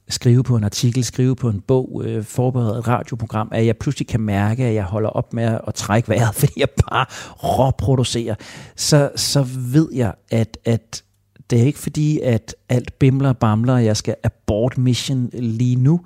skrive 0.10 0.44
på 0.44 0.56
en 0.56 0.64
artikel, 0.64 1.04
skrive 1.04 1.36
på 1.36 1.50
en 1.50 1.62
bog, 1.62 2.02
øh, 2.06 2.24
forberede 2.24 2.80
et 2.80 2.88
radioprogram, 2.88 3.50
at 3.52 3.66
jeg 3.66 3.78
pludselig 3.78 4.08
kan 4.08 4.20
mærke, 4.20 4.66
at 4.66 4.74
jeg 4.74 4.84
holder 4.84 5.10
op 5.10 5.34
med 5.34 5.60
at 5.68 5.74
trække 5.74 6.10
vejret, 6.10 6.36
fordi 6.42 6.54
jeg 6.58 6.70
bare 6.70 7.06
råproducerer, 7.44 8.36
så, 8.76 9.12
så 9.16 9.48
ved 9.72 9.90
jeg, 9.94 10.14
at, 10.32 10.58
at 10.66 11.04
det 11.50 11.62
er 11.62 11.64
ikke 11.64 11.80
fordi, 11.80 12.20
at 12.20 12.56
alt 12.70 13.00
bimler 13.00 13.30
og 13.30 13.38
bamler, 13.38 13.74
og 13.74 13.86
jeg 13.86 13.98
skal 13.98 14.16
abort 14.24 14.78
mission 14.78 15.30
lige 15.34 15.76
nu, 15.76 16.02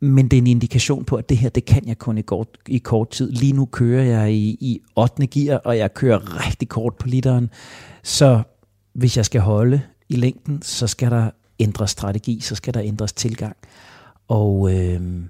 men 0.00 0.28
det 0.28 0.36
er 0.36 0.40
en 0.42 0.46
indikation 0.46 1.04
på, 1.04 1.16
at 1.16 1.28
det 1.28 1.36
her, 1.36 1.48
det 1.48 1.64
kan 1.64 1.88
jeg 1.88 1.98
kun 1.98 2.18
i 2.18 2.22
kort, 2.22 2.48
i 2.68 2.78
kort 2.78 3.10
tid. 3.10 3.32
Lige 3.32 3.52
nu 3.52 3.64
kører 3.64 4.04
jeg 4.04 4.32
i, 4.32 4.56
i 4.60 4.80
8. 4.96 5.26
gear, 5.26 5.56
og 5.56 5.78
jeg 5.78 5.94
kører 5.94 6.46
rigtig 6.46 6.68
kort 6.68 6.94
på 6.94 7.08
literen. 7.08 7.50
Så 8.02 8.42
hvis 8.92 9.16
jeg 9.16 9.24
skal 9.24 9.40
holde 9.40 9.80
i 10.08 10.16
længden, 10.16 10.62
så 10.62 10.86
skal 10.86 11.10
der 11.10 11.30
ændres 11.60 11.90
strategi, 11.90 12.40
så 12.40 12.54
skal 12.54 12.74
der 12.74 12.82
ændres 12.82 13.12
tilgang. 13.12 13.56
Og, 14.28 14.74
øh, 14.74 15.24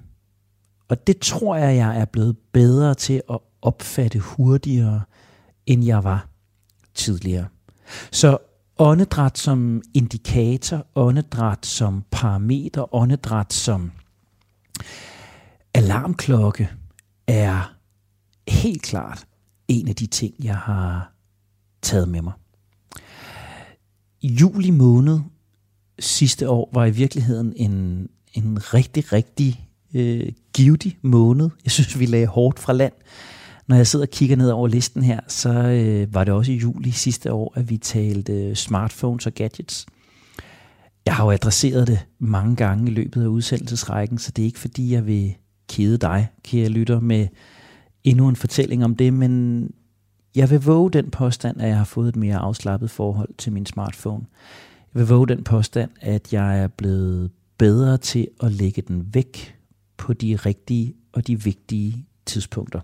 og 0.88 1.06
det 1.06 1.18
tror 1.18 1.56
jeg, 1.56 1.76
jeg 1.76 2.00
er 2.00 2.04
blevet 2.04 2.36
bedre 2.52 2.94
til 2.94 3.22
at 3.30 3.38
opfatte 3.62 4.18
hurtigere, 4.18 5.02
end 5.66 5.84
jeg 5.84 6.04
var 6.04 6.28
tidligere. 6.94 7.46
Så 8.10 8.38
åndedræt 8.78 9.38
som 9.38 9.82
indikator, 9.94 10.86
åndedræt 10.94 11.66
som 11.66 12.04
parameter, 12.10 12.94
åndedræt 12.94 13.52
som 13.52 13.92
Alarmklokke 15.74 16.70
er 17.26 17.74
helt 18.48 18.82
klart 18.82 19.26
en 19.68 19.88
af 19.88 19.96
de 19.96 20.06
ting, 20.06 20.34
jeg 20.42 20.56
har 20.56 21.12
taget 21.82 22.08
med 22.08 22.22
mig. 22.22 22.32
I 24.20 24.28
Juli 24.28 24.70
måned 24.70 25.20
sidste 25.98 26.48
år 26.48 26.70
var 26.72 26.86
i 26.86 26.90
virkeligheden 26.90 27.52
en, 27.56 28.08
en 28.34 28.74
rigtig, 28.74 29.12
rigtig 29.12 29.68
øh, 29.94 30.32
givetig 30.54 30.98
måned. 31.02 31.50
Jeg 31.64 31.72
synes, 31.72 31.98
vi 31.98 32.06
lagde 32.06 32.26
hårdt 32.26 32.58
fra 32.58 32.72
land. 32.72 32.92
Når 33.66 33.76
jeg 33.76 33.86
sidder 33.86 34.04
og 34.04 34.10
kigger 34.10 34.36
ned 34.36 34.50
over 34.50 34.68
listen 34.68 35.02
her, 35.02 35.20
så 35.28 35.50
øh, 35.50 36.14
var 36.14 36.24
det 36.24 36.34
også 36.34 36.52
i 36.52 36.56
juli 36.56 36.90
sidste 36.90 37.32
år, 37.32 37.52
at 37.56 37.70
vi 37.70 37.76
talte 37.76 38.32
øh, 38.32 38.54
smartphones 38.54 39.26
og 39.26 39.34
gadgets– 39.34 39.86
jeg 41.08 41.16
har 41.16 41.24
jo 41.24 41.30
adresseret 41.30 41.86
det 41.86 42.06
mange 42.18 42.56
gange 42.56 42.90
i 42.90 42.94
løbet 42.94 43.22
af 43.22 43.26
udsendelsesrækken, 43.26 44.18
så 44.18 44.30
det 44.30 44.42
er 44.42 44.46
ikke 44.46 44.58
fordi, 44.58 44.92
jeg 44.92 45.06
vil 45.06 45.34
kede 45.68 45.98
dig, 45.98 46.28
kære 46.42 46.68
lytter, 46.68 47.00
med 47.00 47.28
endnu 48.04 48.28
en 48.28 48.36
fortælling 48.36 48.84
om 48.84 48.96
det, 48.96 49.12
men 49.12 49.62
jeg 50.36 50.50
vil 50.50 50.62
våge 50.62 50.90
den 50.90 51.10
påstand, 51.10 51.60
at 51.60 51.68
jeg 51.68 51.76
har 51.76 51.84
fået 51.84 52.08
et 52.08 52.16
mere 52.16 52.36
afslappet 52.36 52.90
forhold 52.90 53.28
til 53.38 53.52
min 53.52 53.66
smartphone. 53.66 54.24
Vil 54.98 55.08
våge 55.08 55.26
den 55.28 55.44
påstand, 55.44 55.90
at 56.00 56.32
jeg 56.32 56.60
er 56.60 56.68
blevet 56.68 57.30
bedre 57.58 57.98
til 57.98 58.28
at 58.42 58.52
lægge 58.52 58.82
den 58.82 59.14
væk 59.14 59.56
på 59.96 60.12
de 60.12 60.36
rigtige 60.36 60.94
og 61.12 61.26
de 61.26 61.42
vigtige 61.42 62.06
tidspunkter. 62.26 62.80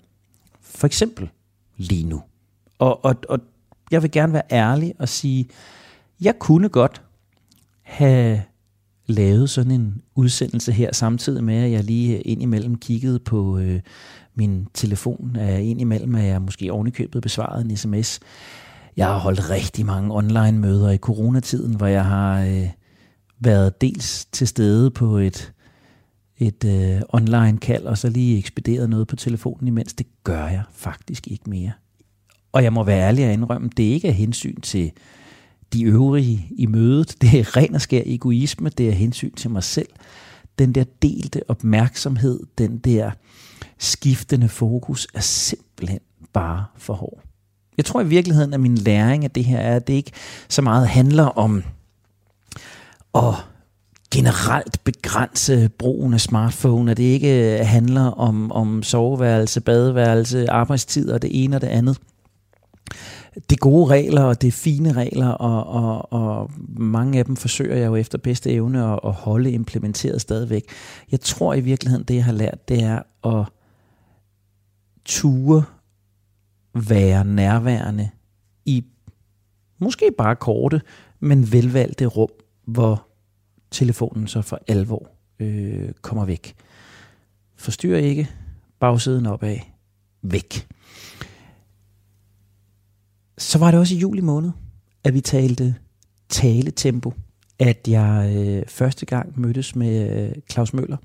For 0.60 0.86
eksempel 0.86 1.30
lige 1.76 2.04
nu. 2.04 2.22
Og, 2.78 3.04
og, 3.04 3.16
og 3.28 3.40
jeg 3.90 4.02
vil 4.02 4.10
gerne 4.10 4.32
være 4.32 4.42
ærlig 4.50 4.94
og 4.98 5.08
sige, 5.08 5.48
jeg 6.20 6.38
kunne 6.38 6.68
godt 6.68 7.02
have 7.82 8.42
lavet 9.06 9.50
sådan 9.50 9.72
en 9.72 10.02
udsendelse 10.14 10.72
her, 10.72 10.92
samtidig 10.92 11.44
med, 11.44 11.56
at 11.56 11.70
jeg 11.70 11.84
lige 11.84 12.20
indimellem 12.20 12.78
kiggede 12.78 13.18
på 13.18 13.58
øh, 13.58 13.80
min 14.34 14.66
telefon, 14.74 15.36
indimellem 15.40 16.14
at 16.14 16.24
jeg 16.24 16.42
måske 16.42 16.72
ovenikøbet 16.72 17.22
besvarede 17.22 17.64
en 17.64 17.76
sms. 17.76 18.20
Jeg 18.96 19.06
har 19.06 19.18
holdt 19.18 19.50
rigtig 19.50 19.86
mange 19.86 20.14
online 20.14 20.58
møder 20.58 20.90
i 20.90 20.96
coronatiden, 20.96 21.76
hvor 21.76 21.86
jeg 21.86 22.04
har 22.04 22.42
øh, 22.42 22.68
været 23.40 23.80
dels 23.80 24.24
til 24.24 24.48
stede 24.48 24.90
på 24.90 25.16
et, 25.18 25.52
et 26.38 26.64
øh, 26.64 27.02
online 27.08 27.58
kald, 27.58 27.84
og 27.84 27.98
så 27.98 28.08
lige 28.08 28.38
ekspederet 28.38 28.90
noget 28.90 29.08
på 29.08 29.16
telefonen 29.16 29.68
imens. 29.68 29.94
Det 29.94 30.06
gør 30.24 30.46
jeg 30.46 30.62
faktisk 30.72 31.28
ikke 31.28 31.50
mere. 31.50 31.72
Og 32.52 32.62
jeg 32.62 32.72
må 32.72 32.84
være 32.84 33.00
ærlig 33.00 33.26
og 33.26 33.32
indrømme, 33.32 33.70
det 33.76 33.88
er 33.88 33.92
ikke 33.92 34.08
af 34.08 34.14
hensyn 34.14 34.60
til 34.60 34.92
de 35.72 35.84
øvrige 35.84 36.46
i 36.56 36.66
mødet. 36.66 37.16
Det 37.20 37.40
er 37.40 37.56
ren 37.56 37.74
og 37.74 37.80
skær 37.80 38.02
egoisme, 38.06 38.68
det 38.68 38.88
er 38.88 38.92
hensyn 38.92 39.34
til 39.34 39.50
mig 39.50 39.62
selv. 39.62 39.88
Den 40.58 40.72
der 40.72 40.84
delte 41.02 41.40
opmærksomhed, 41.48 42.40
den 42.58 42.78
der 42.78 43.10
skiftende 43.78 44.48
fokus 44.48 45.06
er 45.14 45.20
simpelthen 45.20 46.00
bare 46.32 46.64
for 46.76 46.94
hård. 46.94 47.23
Jeg 47.76 47.84
tror 47.84 48.00
i 48.00 48.06
virkeligheden, 48.06 48.54
at 48.54 48.60
min 48.60 48.74
læring 48.74 49.24
af 49.24 49.30
det 49.30 49.44
her 49.44 49.58
er, 49.58 49.76
at 49.76 49.86
det 49.86 49.94
ikke 49.94 50.12
så 50.48 50.62
meget 50.62 50.88
handler 50.88 51.24
om 51.24 51.62
at 53.14 53.34
generelt 54.14 54.84
begrænse 54.84 55.68
brugen 55.68 56.14
af 56.14 56.20
smartphone, 56.20 56.90
at 56.90 56.96
det 56.96 57.02
ikke 57.02 57.58
øh, 57.58 57.66
handler 57.66 58.02
om, 58.02 58.52
om 58.52 58.82
soveværelse, 58.82 59.60
badeværelse, 59.60 60.50
arbejdstid 60.50 61.10
og 61.10 61.22
det 61.22 61.44
ene 61.44 61.56
og 61.56 61.60
det 61.60 61.68
andet. 61.68 61.98
Det 63.34 63.52
er 63.52 63.60
gode 63.60 63.90
regler, 63.90 64.22
og 64.22 64.42
det 64.42 64.48
er 64.48 64.52
fine 64.52 64.92
regler, 64.92 65.28
og, 65.28 65.66
og, 65.66 66.12
og 66.12 66.50
mange 66.76 67.18
af 67.18 67.24
dem 67.24 67.36
forsøger 67.36 67.76
jeg 67.76 67.86
jo 67.86 67.96
efter 67.96 68.18
bedste 68.18 68.50
evne 68.50 68.92
at, 68.92 69.00
at 69.04 69.12
holde 69.12 69.50
implementeret 69.50 70.20
stadigvæk. 70.20 70.64
Jeg 71.12 71.20
tror 71.20 71.54
i 71.54 71.60
virkeligheden, 71.60 72.04
det 72.04 72.14
jeg 72.14 72.24
har 72.24 72.32
lært, 72.32 72.68
det 72.68 72.82
er 72.82 72.98
at 73.24 73.46
ture 75.04 75.62
være 76.74 77.24
nærværende 77.24 78.10
i 78.64 78.84
måske 79.78 80.10
bare 80.18 80.36
korte, 80.36 80.80
men 81.20 81.52
velvalgte 81.52 82.06
rum, 82.06 82.28
hvor 82.64 83.08
telefonen 83.70 84.28
så 84.28 84.42
for 84.42 84.60
alvor 84.68 85.08
øh, 85.38 85.92
kommer 86.02 86.24
væk. 86.24 86.54
Forstyr 87.56 87.96
ikke, 87.96 88.30
bagsiden 88.80 89.26
opad, 89.26 89.56
væk. 90.22 90.66
Så 93.38 93.58
var 93.58 93.70
det 93.70 93.80
også 93.80 93.94
i 93.94 93.98
juli 93.98 94.20
måned, 94.20 94.50
at 95.04 95.14
vi 95.14 95.20
talte 95.20 95.74
taletempo, 96.28 97.12
at 97.58 97.88
jeg 97.88 98.34
øh, 98.36 98.62
første 98.68 99.06
gang 99.06 99.40
mødtes 99.40 99.76
med 99.76 100.20
øh, 100.20 100.34
Claus 100.50 100.72
Møller. 100.72 100.96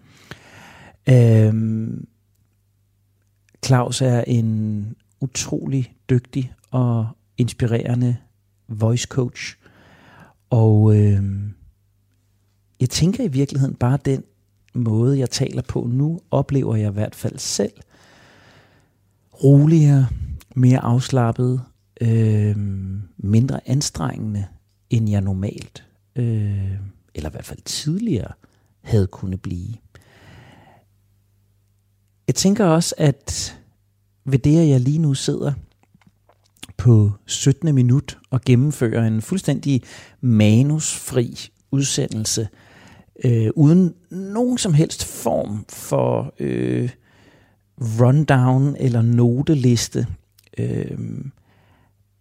Øh, 1.10 1.54
Claus 3.66 4.02
er 4.02 4.24
en 4.28 4.96
utrolig 5.22 5.96
dygtig 6.10 6.54
og 6.72 7.08
inspirerende 7.38 8.18
voice 8.68 9.08
coach. 9.08 9.58
Og 10.50 10.96
øh, 10.96 11.24
jeg 12.80 12.90
tænker 12.90 13.24
i 13.24 13.28
virkeligheden 13.28 13.76
bare 13.76 14.00
den 14.06 14.24
måde, 14.74 15.20
jeg 15.20 15.30
taler 15.30 15.62
på 15.62 15.88
nu, 15.92 16.22
oplever 16.32 16.76
jeg 16.76 16.90
i 16.90 16.94
hvert 16.94 17.16
fald 17.16 17.38
selv 17.38 17.74
roligere, 19.44 20.08
mere 20.56 20.80
afslappet, 20.80 21.62
øh, 22.02 22.56
mindre 23.18 23.70
anstrengende, 23.70 24.46
end 24.90 25.10
jeg 25.10 25.22
normalt, 25.22 25.86
øh, 26.16 26.74
eller 27.16 27.30
i 27.30 27.32
hvert 27.32 27.46
fald 27.46 27.62
tidligere, 27.66 28.32
havde 28.82 29.08
kunne 29.08 29.38
blive. 29.38 29.74
Jeg 32.28 32.36
tænker 32.36 32.66
også, 32.66 32.96
at 32.98 33.59
ved 34.32 34.40
det, 34.40 34.60
at 34.60 34.70
jeg 34.70 34.80
lige 34.80 35.00
nu 35.00 35.14
sidder 35.14 35.54
på 36.78 37.12
17. 37.26 37.76
minut 37.76 38.18
og 38.30 38.42
gennemfører 38.42 39.08
en 39.08 39.22
fuldstændig 39.22 39.84
manusfri 40.22 41.50
udsendelse, 41.72 42.48
øh, 43.26 43.50
uden 43.56 43.94
nogen 44.12 44.58
som 44.58 44.74
helst 44.74 45.06
form 45.06 45.66
for 45.70 46.34
øh, 46.40 46.90
rundown 47.80 48.76
eller 48.80 49.02
noteliste. 49.02 50.08
Øh, 50.58 50.98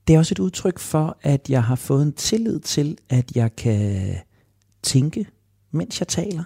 det 0.09 0.15
er 0.15 0.19
også 0.19 0.35
et 0.35 0.39
udtryk 0.39 0.79
for, 0.79 1.19
at 1.23 1.51
jeg 1.51 1.65
har 1.65 1.75
fået 1.75 2.03
en 2.03 2.13
tillid 2.13 2.61
til, 2.61 2.99
at 3.09 3.37
jeg 3.37 3.57
kan 3.57 4.15
tænke, 4.83 5.27
mens 5.71 6.01
jeg 6.01 6.09
taler. 6.09 6.45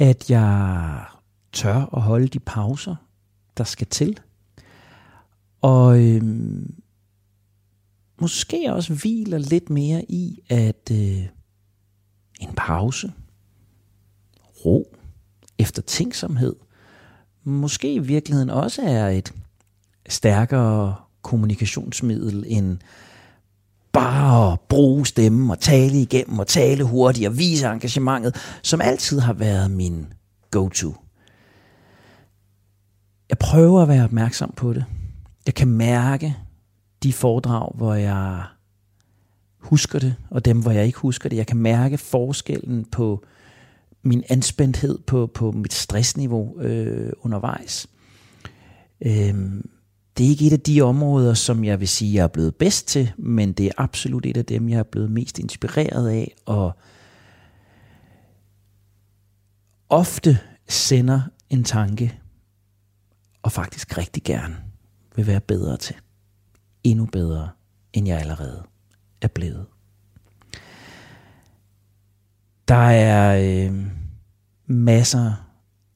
At 0.00 0.30
jeg 0.30 1.04
tør 1.52 1.94
at 1.96 2.02
holde 2.02 2.28
de 2.28 2.38
pauser, 2.38 2.96
der 3.56 3.64
skal 3.64 3.86
til. 3.86 4.20
Og 5.62 6.02
øh, 6.02 6.22
måske 8.20 8.72
også 8.72 8.94
hviler 8.94 9.38
lidt 9.38 9.70
mere 9.70 10.04
i, 10.08 10.38
at 10.48 10.90
øh, 10.92 11.26
en 12.40 12.54
pause, 12.56 13.12
ro, 14.64 14.96
eftertænksomhed, 15.58 16.56
måske 17.44 17.94
i 17.94 17.98
virkeligheden 17.98 18.50
også 18.50 18.82
er 18.82 19.08
et 19.08 19.34
stærkere 20.08 20.94
kommunikationsmiddel 21.22 22.44
end 22.46 22.78
bare 23.92 24.52
at 24.52 24.60
bruge 24.60 25.06
stemmen 25.06 25.50
og 25.50 25.58
tale 25.58 26.00
igennem 26.00 26.38
og 26.38 26.46
tale 26.46 26.84
hurtigt 26.84 27.28
og 27.28 27.38
vise 27.38 27.66
engagementet, 27.66 28.36
som 28.62 28.80
altid 28.80 29.18
har 29.18 29.32
været 29.32 29.70
min 29.70 30.06
go-to. 30.50 30.94
Jeg 33.28 33.38
prøver 33.38 33.82
at 33.82 33.88
være 33.88 34.04
opmærksom 34.04 34.52
på 34.56 34.72
det. 34.72 34.84
Jeg 35.46 35.54
kan 35.54 35.68
mærke 35.68 36.36
de 37.02 37.12
foredrag, 37.12 37.72
hvor 37.74 37.94
jeg 37.94 38.44
husker 39.58 39.98
det, 39.98 40.14
og 40.30 40.44
dem, 40.44 40.62
hvor 40.62 40.70
jeg 40.70 40.86
ikke 40.86 40.98
husker 40.98 41.28
det. 41.28 41.36
Jeg 41.36 41.46
kan 41.46 41.56
mærke 41.56 41.98
forskellen 41.98 42.84
på 42.84 43.24
min 44.02 44.24
anspændthed, 44.28 44.98
på, 44.98 45.26
på 45.26 45.52
mit 45.52 45.72
stressniveau 45.72 46.60
øh, 46.60 47.12
undervejs. 47.20 47.86
Øh, 49.00 49.34
det 50.16 50.26
er 50.26 50.30
ikke 50.30 50.46
et 50.46 50.52
af 50.52 50.60
de 50.60 50.82
områder, 50.82 51.34
som 51.34 51.64
jeg 51.64 51.80
vil 51.80 51.88
sige, 51.88 52.14
jeg 52.14 52.22
er 52.22 52.28
blevet 52.28 52.54
bedst 52.54 52.88
til, 52.88 53.12
men 53.16 53.52
det 53.52 53.66
er 53.66 53.72
absolut 53.76 54.26
et 54.26 54.36
af 54.36 54.44
dem, 54.44 54.68
jeg 54.68 54.78
er 54.78 54.82
blevet 54.82 55.10
mest 55.10 55.38
inspireret 55.38 56.08
af, 56.08 56.34
og 56.46 56.72
ofte 59.88 60.38
sender 60.68 61.20
en 61.50 61.64
tanke, 61.64 62.18
og 63.42 63.52
faktisk 63.52 63.98
rigtig 63.98 64.22
gerne 64.22 64.71
vil 65.16 65.26
være 65.26 65.40
bedre 65.40 65.76
til. 65.76 65.96
Endnu 66.84 67.06
bedre, 67.06 67.50
end 67.92 68.08
jeg 68.08 68.20
allerede 68.20 68.62
er 69.22 69.28
blevet. 69.28 69.66
Der 72.68 72.74
er 72.74 73.40
øh, 73.68 73.86
masser 74.66 75.32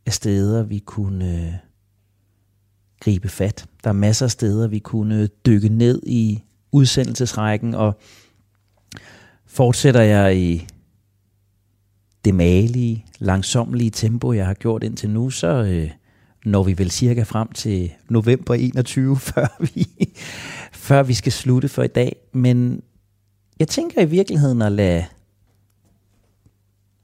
af 0.06 0.12
steder, 0.12 0.62
vi 0.62 0.78
kunne 0.78 1.46
øh, 1.46 1.52
gribe 3.00 3.28
fat. 3.28 3.66
Der 3.84 3.90
er 3.90 3.94
masser 3.94 4.26
af 4.26 4.30
steder, 4.30 4.68
vi 4.68 4.78
kunne 4.78 5.26
dykke 5.26 5.68
ned 5.68 6.02
i 6.06 6.42
udsendelsesrækken, 6.72 7.74
og 7.74 7.98
fortsætter 9.46 10.00
jeg 10.00 10.36
i 10.36 10.66
det 12.24 12.34
malige, 12.34 13.04
langsomlige 13.18 13.90
tempo, 13.90 14.32
jeg 14.32 14.46
har 14.46 14.54
gjort 14.54 14.82
indtil 14.82 15.10
nu, 15.10 15.30
så 15.30 15.48
øh, 15.48 15.90
når 16.46 16.62
vi 16.62 16.78
vel 16.78 16.90
cirka 16.90 17.22
frem 17.22 17.52
til 17.52 17.92
november 18.08 18.54
21, 18.54 19.16
før 19.34 19.46
vi, 19.60 19.88
før 20.72 21.02
vi 21.02 21.14
skal 21.14 21.32
slutte 21.32 21.68
for 21.68 21.82
i 21.82 21.88
dag. 21.88 22.16
Men 22.32 22.82
jeg 23.58 23.68
tænker 23.68 24.02
i 24.02 24.04
virkeligheden 24.04 24.62
at 24.62 24.72
lade 24.72 25.04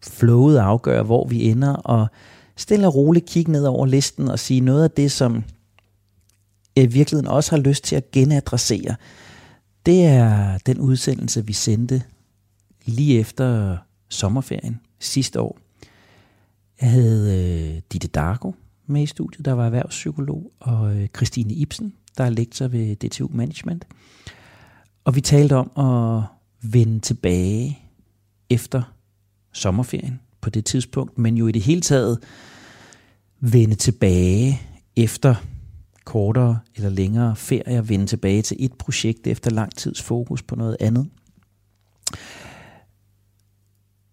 flowet 0.03 0.59
afgøre, 0.59 1.03
hvor 1.03 1.27
vi 1.27 1.51
ender, 1.51 1.73
og 1.73 2.07
stille 2.57 2.87
og 2.87 2.95
roligt 2.95 3.27
kigge 3.27 3.53
ned 3.53 3.65
over 3.65 3.87
listen 3.87 4.29
og 4.29 4.39
sige 4.39 4.61
noget 4.61 4.85
af 4.85 4.91
det, 4.91 5.13
som 5.13 5.45
jeg 6.77 6.85
i 6.85 6.87
virkeligheden 6.87 7.29
også 7.29 7.51
har 7.51 7.63
lyst 7.63 7.85
til 7.85 7.97
at 7.97 8.11
genadressere. 8.11 8.97
Det 9.87 10.05
er 10.05 10.59
den 10.59 10.81
udsendelse, 10.81 11.47
vi 11.47 11.53
sendte 11.53 12.03
lige 12.85 13.19
efter 13.19 13.77
sommerferien 14.09 14.81
sidste 15.01 15.41
år. 15.41 15.59
Jeg 16.81 16.91
havde 16.91 17.39
øh, 17.39 17.81
Ditte 17.93 18.09
Dargo 18.09 18.53
med 18.87 19.03
i 19.03 19.07
studiet, 19.07 19.45
der 19.45 19.53
var 19.53 19.67
erhvervspsykolog, 19.67 20.53
og 20.61 20.97
øh, 20.97 21.09
Christine 21.17 21.55
Ibsen, 21.55 21.95
der 22.19 22.25
er 22.25 22.31
lektor 22.31 22.69
ved 22.69 22.97
DTU 22.97 23.29
Management. 23.31 23.87
Og 25.05 25.15
vi 25.15 25.21
talte 25.21 25.57
om 25.57 25.71
at 25.77 26.23
vende 26.71 27.01
tilbage 27.01 27.79
efter 28.51 28.83
sommerferien 29.53 30.21
på 30.41 30.51
det 30.51 30.65
tidspunkt, 30.65 31.19
men 31.19 31.37
jo 31.37 31.47
i 31.47 31.53
det 31.53 31.63
hele 31.63 31.81
taget 31.81 32.19
vende 33.41 33.75
tilbage 33.75 34.61
efter 34.97 35.35
kortere 36.05 36.59
eller 36.77 36.91
længere 36.91 37.37
ferier, 37.37 37.83
vende 37.83 38.07
tilbage 38.07 38.43
til 38.43 38.57
et 38.61 38.73
projekt 38.73 39.27
efter 39.27 39.51
lang 39.51 39.77
tids 39.77 40.03
fokus 40.03 40.43
på 40.43 40.57
noget 40.57 40.77
andet. 40.81 41.09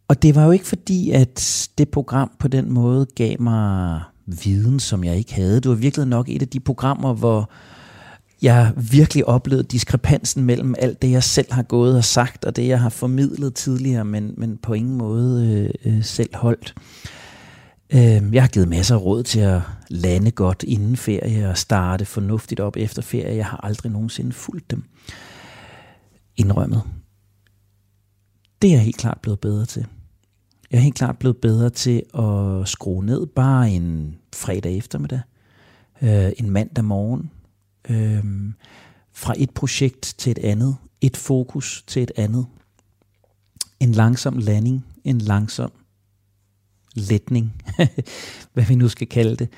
Og 0.07 0.21
det 0.21 0.35
var 0.35 0.45
jo 0.45 0.51
ikke 0.51 0.67
fordi, 0.67 1.11
at 1.11 1.69
det 1.77 1.89
program 1.89 2.31
på 2.39 2.47
den 2.47 2.71
måde 2.71 3.05
gav 3.15 3.41
mig 3.41 4.01
viden, 4.43 4.79
som 4.79 5.03
jeg 5.03 5.17
ikke 5.17 5.33
havde. 5.33 5.55
Det 5.55 5.69
var 5.69 5.75
virkelig 5.75 6.07
nok 6.07 6.29
et 6.29 6.41
af 6.41 6.47
de 6.47 6.59
programmer, 6.59 7.13
hvor 7.13 7.49
jeg 8.41 8.73
virkelig 8.91 9.25
oplevede 9.25 9.67
diskrepansen 9.67 10.43
mellem 10.43 10.75
alt 10.79 11.01
det, 11.01 11.11
jeg 11.11 11.23
selv 11.23 11.53
har 11.53 11.63
gået 11.63 11.97
og 11.97 12.03
sagt, 12.03 12.45
og 12.45 12.55
det, 12.55 12.67
jeg 12.67 12.79
har 12.79 12.89
formidlet 12.89 13.53
tidligere, 13.53 14.05
men, 14.05 14.33
men 14.37 14.57
på 14.57 14.73
ingen 14.73 14.97
måde 14.97 15.47
øh, 15.85 15.93
øh 15.93 16.03
selv 16.03 16.35
holdt. 16.35 16.75
Øh, 17.93 18.33
jeg 18.33 18.43
har 18.43 18.47
givet 18.47 18.67
masser 18.67 18.95
af 18.95 19.01
råd 19.01 19.23
til 19.23 19.39
at 19.39 19.61
lande 19.89 20.31
godt 20.31 20.63
inden 20.67 20.97
ferie 20.97 21.49
og 21.49 21.57
starte 21.57 22.05
fornuftigt 22.05 22.59
op 22.59 22.77
efter 22.77 23.01
ferie. 23.01 23.35
Jeg 23.35 23.45
har 23.45 23.57
aldrig 23.57 23.91
nogensinde 23.91 24.31
fulgt 24.31 24.71
dem. 24.71 24.83
Indrømmet. 26.37 26.81
Det 28.61 28.67
er 28.67 28.71
jeg 28.71 28.81
helt 28.81 28.97
klart 28.97 29.19
blevet 29.21 29.39
bedre 29.39 29.65
til. 29.65 29.85
Jeg 30.71 30.77
er 30.77 30.81
helt 30.81 30.95
klart 30.95 31.19
blevet 31.19 31.37
bedre 31.37 31.69
til 31.69 32.03
at 32.13 32.67
skrue 32.67 33.05
ned 33.05 33.25
bare 33.25 33.71
en 33.71 34.17
fredag 34.35 34.77
eftermiddag, 34.77 35.21
øh, 36.01 36.31
en 36.37 36.49
mandag 36.49 36.85
morgen, 36.85 37.31
øh, 37.89 38.53
fra 39.13 39.33
et 39.37 39.49
projekt 39.49 40.15
til 40.17 40.31
et 40.31 40.39
andet, 40.39 40.75
et 41.01 41.17
fokus 41.17 41.83
til 41.87 42.03
et 42.03 42.11
andet, 42.15 42.45
en 43.79 43.91
langsom 43.91 44.37
landing, 44.37 44.85
en 45.03 45.17
langsom 45.17 45.71
letning, 46.95 47.63
hvad 48.53 48.63
vi 48.65 48.75
nu 48.75 48.89
skal 48.89 49.07
kalde 49.07 49.35
det. 49.35 49.49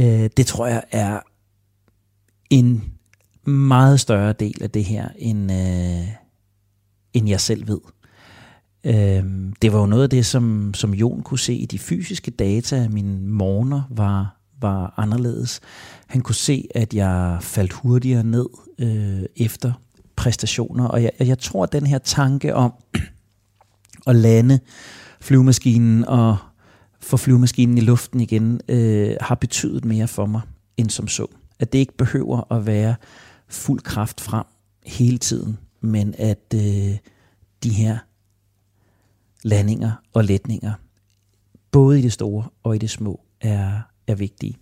Øh, 0.00 0.30
det 0.36 0.46
tror 0.46 0.66
jeg 0.66 0.82
er 0.90 1.20
en 2.50 2.98
meget 3.44 4.00
større 4.00 4.32
del 4.32 4.62
af 4.62 4.70
det 4.70 4.84
her, 4.84 5.08
end, 5.16 5.52
øh, 5.52 6.08
end 7.12 7.28
jeg 7.28 7.40
selv 7.40 7.68
ved. 7.68 7.80
Øh, 8.84 9.24
det 9.62 9.72
var 9.72 9.80
jo 9.80 9.86
noget 9.86 10.02
af 10.02 10.10
det, 10.10 10.26
som, 10.26 10.74
som 10.74 10.94
Jon 10.94 11.22
kunne 11.22 11.38
se 11.38 11.54
i 11.54 11.66
de 11.66 11.78
fysiske 11.78 12.30
data 12.30 12.88
min 12.88 12.92
mine 12.92 13.28
morgener, 13.28 13.82
var, 13.90 14.36
var 14.60 14.94
anderledes. 14.96 15.60
Han 16.06 16.20
kunne 16.20 16.34
se, 16.34 16.68
at 16.74 16.94
jeg 16.94 17.38
faldt 17.40 17.72
hurtigere 17.72 18.24
ned 18.24 18.46
øh, 18.78 19.22
efter 19.36 19.72
præstationer, 20.16 20.84
og 20.84 21.02
jeg, 21.02 21.10
jeg 21.20 21.38
tror, 21.38 21.62
at 21.62 21.72
den 21.72 21.86
her 21.86 21.98
tanke 21.98 22.54
om 22.54 22.72
at 24.06 24.16
lande 24.16 24.60
flyvemaskinen 25.20 26.04
og 26.04 26.36
få 27.00 27.16
flyvemaskinen 27.16 27.78
i 27.78 27.80
luften 27.80 28.20
igen, 28.20 28.60
øh, 28.68 29.16
har 29.20 29.34
betydet 29.34 29.84
mere 29.84 30.08
for 30.08 30.26
mig 30.26 30.40
end 30.76 30.90
som 30.90 31.08
så. 31.08 31.26
At 31.58 31.72
det 31.72 31.78
ikke 31.78 31.96
behøver 31.96 32.52
at 32.52 32.66
være 32.66 32.94
fuld 33.48 33.80
kraft 33.80 34.20
frem 34.20 34.44
hele 34.86 35.18
tiden, 35.18 35.58
men 35.80 36.14
at 36.18 36.54
øh, 36.54 36.96
de 37.62 37.70
her 37.70 37.98
landinger 39.48 39.92
og 40.12 40.24
letninger, 40.24 40.72
både 41.70 41.98
i 41.98 42.02
det 42.02 42.12
store 42.12 42.44
og 42.62 42.74
i 42.74 42.78
det 42.78 42.90
små, 42.90 43.20
er, 43.40 43.80
er 44.06 44.14
vigtige. 44.14 44.56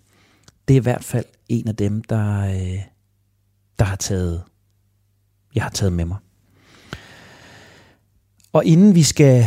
Det 0.68 0.74
er 0.74 0.80
i 0.80 0.82
hvert 0.82 1.04
fald 1.04 1.24
en 1.48 1.68
af 1.68 1.76
dem, 1.76 2.02
der, 2.02 2.40
øh, 2.40 2.82
der 3.78 3.84
har 3.84 3.96
taget, 3.96 4.42
jeg 5.54 5.62
har 5.62 5.70
taget 5.70 5.92
med 5.92 6.04
mig. 6.04 6.16
Og 8.52 8.64
inden 8.64 8.94
vi 8.94 9.02
skal 9.02 9.46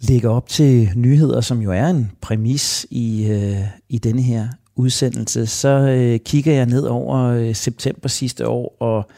lægge 0.00 0.28
op 0.28 0.48
til 0.48 0.90
nyheder, 0.96 1.40
som 1.40 1.60
jo 1.60 1.72
er 1.72 1.86
en 1.86 2.10
præmis 2.20 2.86
i, 2.90 3.26
øh, 3.26 3.66
i 3.88 3.98
denne 3.98 4.22
her 4.22 4.48
udsendelse, 4.76 5.46
så 5.46 5.68
øh, 5.68 6.20
kigger 6.20 6.52
jeg 6.52 6.66
ned 6.66 6.82
over 6.82 7.18
øh, 7.18 7.54
september 7.54 8.08
sidste 8.08 8.48
år 8.48 8.76
og 8.80 9.10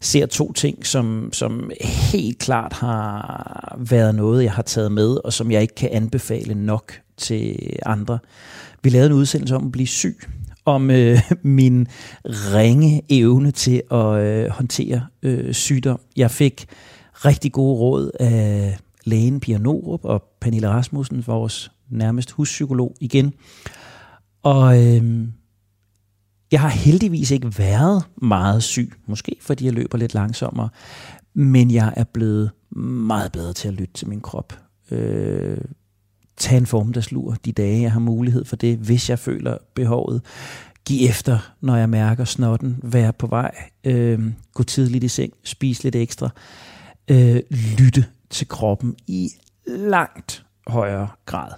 ser 0.00 0.26
to 0.26 0.52
ting, 0.52 0.86
som, 0.86 1.30
som 1.32 1.70
helt 1.82 2.38
klart 2.38 2.72
har 2.72 3.76
været 3.78 4.14
noget, 4.14 4.44
jeg 4.44 4.52
har 4.52 4.62
taget 4.62 4.92
med, 4.92 5.16
og 5.24 5.32
som 5.32 5.50
jeg 5.50 5.62
ikke 5.62 5.74
kan 5.74 5.88
anbefale 5.92 6.54
nok 6.54 6.92
til 7.16 7.70
andre. 7.86 8.18
Vi 8.82 8.90
lavede 8.90 9.06
en 9.06 9.12
udsendelse 9.12 9.56
om 9.56 9.66
at 9.66 9.72
blive 9.72 9.86
syg, 9.86 10.16
om 10.64 10.90
øh, 10.90 11.18
min 11.42 11.86
ringe 12.24 13.02
evne 13.08 13.50
til 13.50 13.82
at 13.90 14.18
øh, 14.20 14.48
håndtere 14.50 15.06
øh, 15.22 15.54
sygdom. 15.54 16.00
Jeg 16.16 16.30
fik 16.30 16.66
rigtig 17.12 17.52
gode 17.52 17.78
råd 17.78 18.10
af 18.20 18.78
lægen 19.04 19.40
Pia 19.40 19.58
Norup 19.58 20.04
og 20.04 20.22
Pernille 20.40 20.68
Rasmussen, 20.68 21.24
vores 21.26 21.70
nærmest 21.90 22.30
huspsykolog 22.30 22.94
igen. 23.00 23.32
Og 24.42 24.86
øh, 24.86 25.28
jeg 26.52 26.60
har 26.60 26.68
heldigvis 26.68 27.30
ikke 27.30 27.58
været 27.58 28.04
meget 28.16 28.62
syg, 28.62 28.92
måske 29.06 29.36
fordi 29.40 29.64
jeg 29.64 29.72
løber 29.72 29.98
lidt 29.98 30.14
langsommere, 30.14 30.68
men 31.34 31.70
jeg 31.70 31.94
er 31.96 32.04
blevet 32.04 32.50
meget 32.76 33.32
bedre 33.32 33.52
til 33.52 33.68
at 33.68 33.74
lytte 33.74 33.94
til 33.94 34.08
min 34.08 34.20
krop. 34.20 34.52
Øh, 34.90 35.58
tag 36.36 36.58
en 36.58 36.66
formiddagslur 36.66 37.36
de 37.44 37.52
dage, 37.52 37.82
jeg 37.82 37.92
har 37.92 38.00
mulighed 38.00 38.44
for 38.44 38.56
det, 38.56 38.78
hvis 38.78 39.10
jeg 39.10 39.18
føler 39.18 39.56
behovet. 39.74 40.22
Giv 40.84 41.08
efter, 41.08 41.52
når 41.60 41.76
jeg 41.76 41.88
mærker 41.88 42.24
snotten, 42.24 42.80
være 42.82 43.12
på 43.12 43.26
vej, 43.26 43.54
øh, 43.84 44.32
gå 44.54 44.62
tidligt 44.62 45.04
i 45.04 45.08
seng, 45.08 45.32
spise 45.44 45.82
lidt 45.82 45.96
ekstra, 45.96 46.30
øh, 47.10 47.40
lytte 47.78 48.04
til 48.30 48.48
kroppen 48.48 48.96
i 49.06 49.30
langt 49.66 50.44
højere 50.66 51.08
grad. 51.26 51.52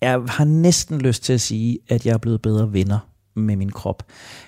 Jeg 0.00 0.20
har 0.28 0.44
næsten 0.44 1.00
lyst 1.00 1.22
til 1.22 1.32
at 1.32 1.40
sige, 1.40 1.78
at 1.88 2.06
jeg 2.06 2.12
er 2.12 2.18
blevet 2.18 2.42
bedre 2.42 2.72
venner 2.72 2.98
med 3.34 3.56
min 3.56 3.70
krop. 3.70 4.02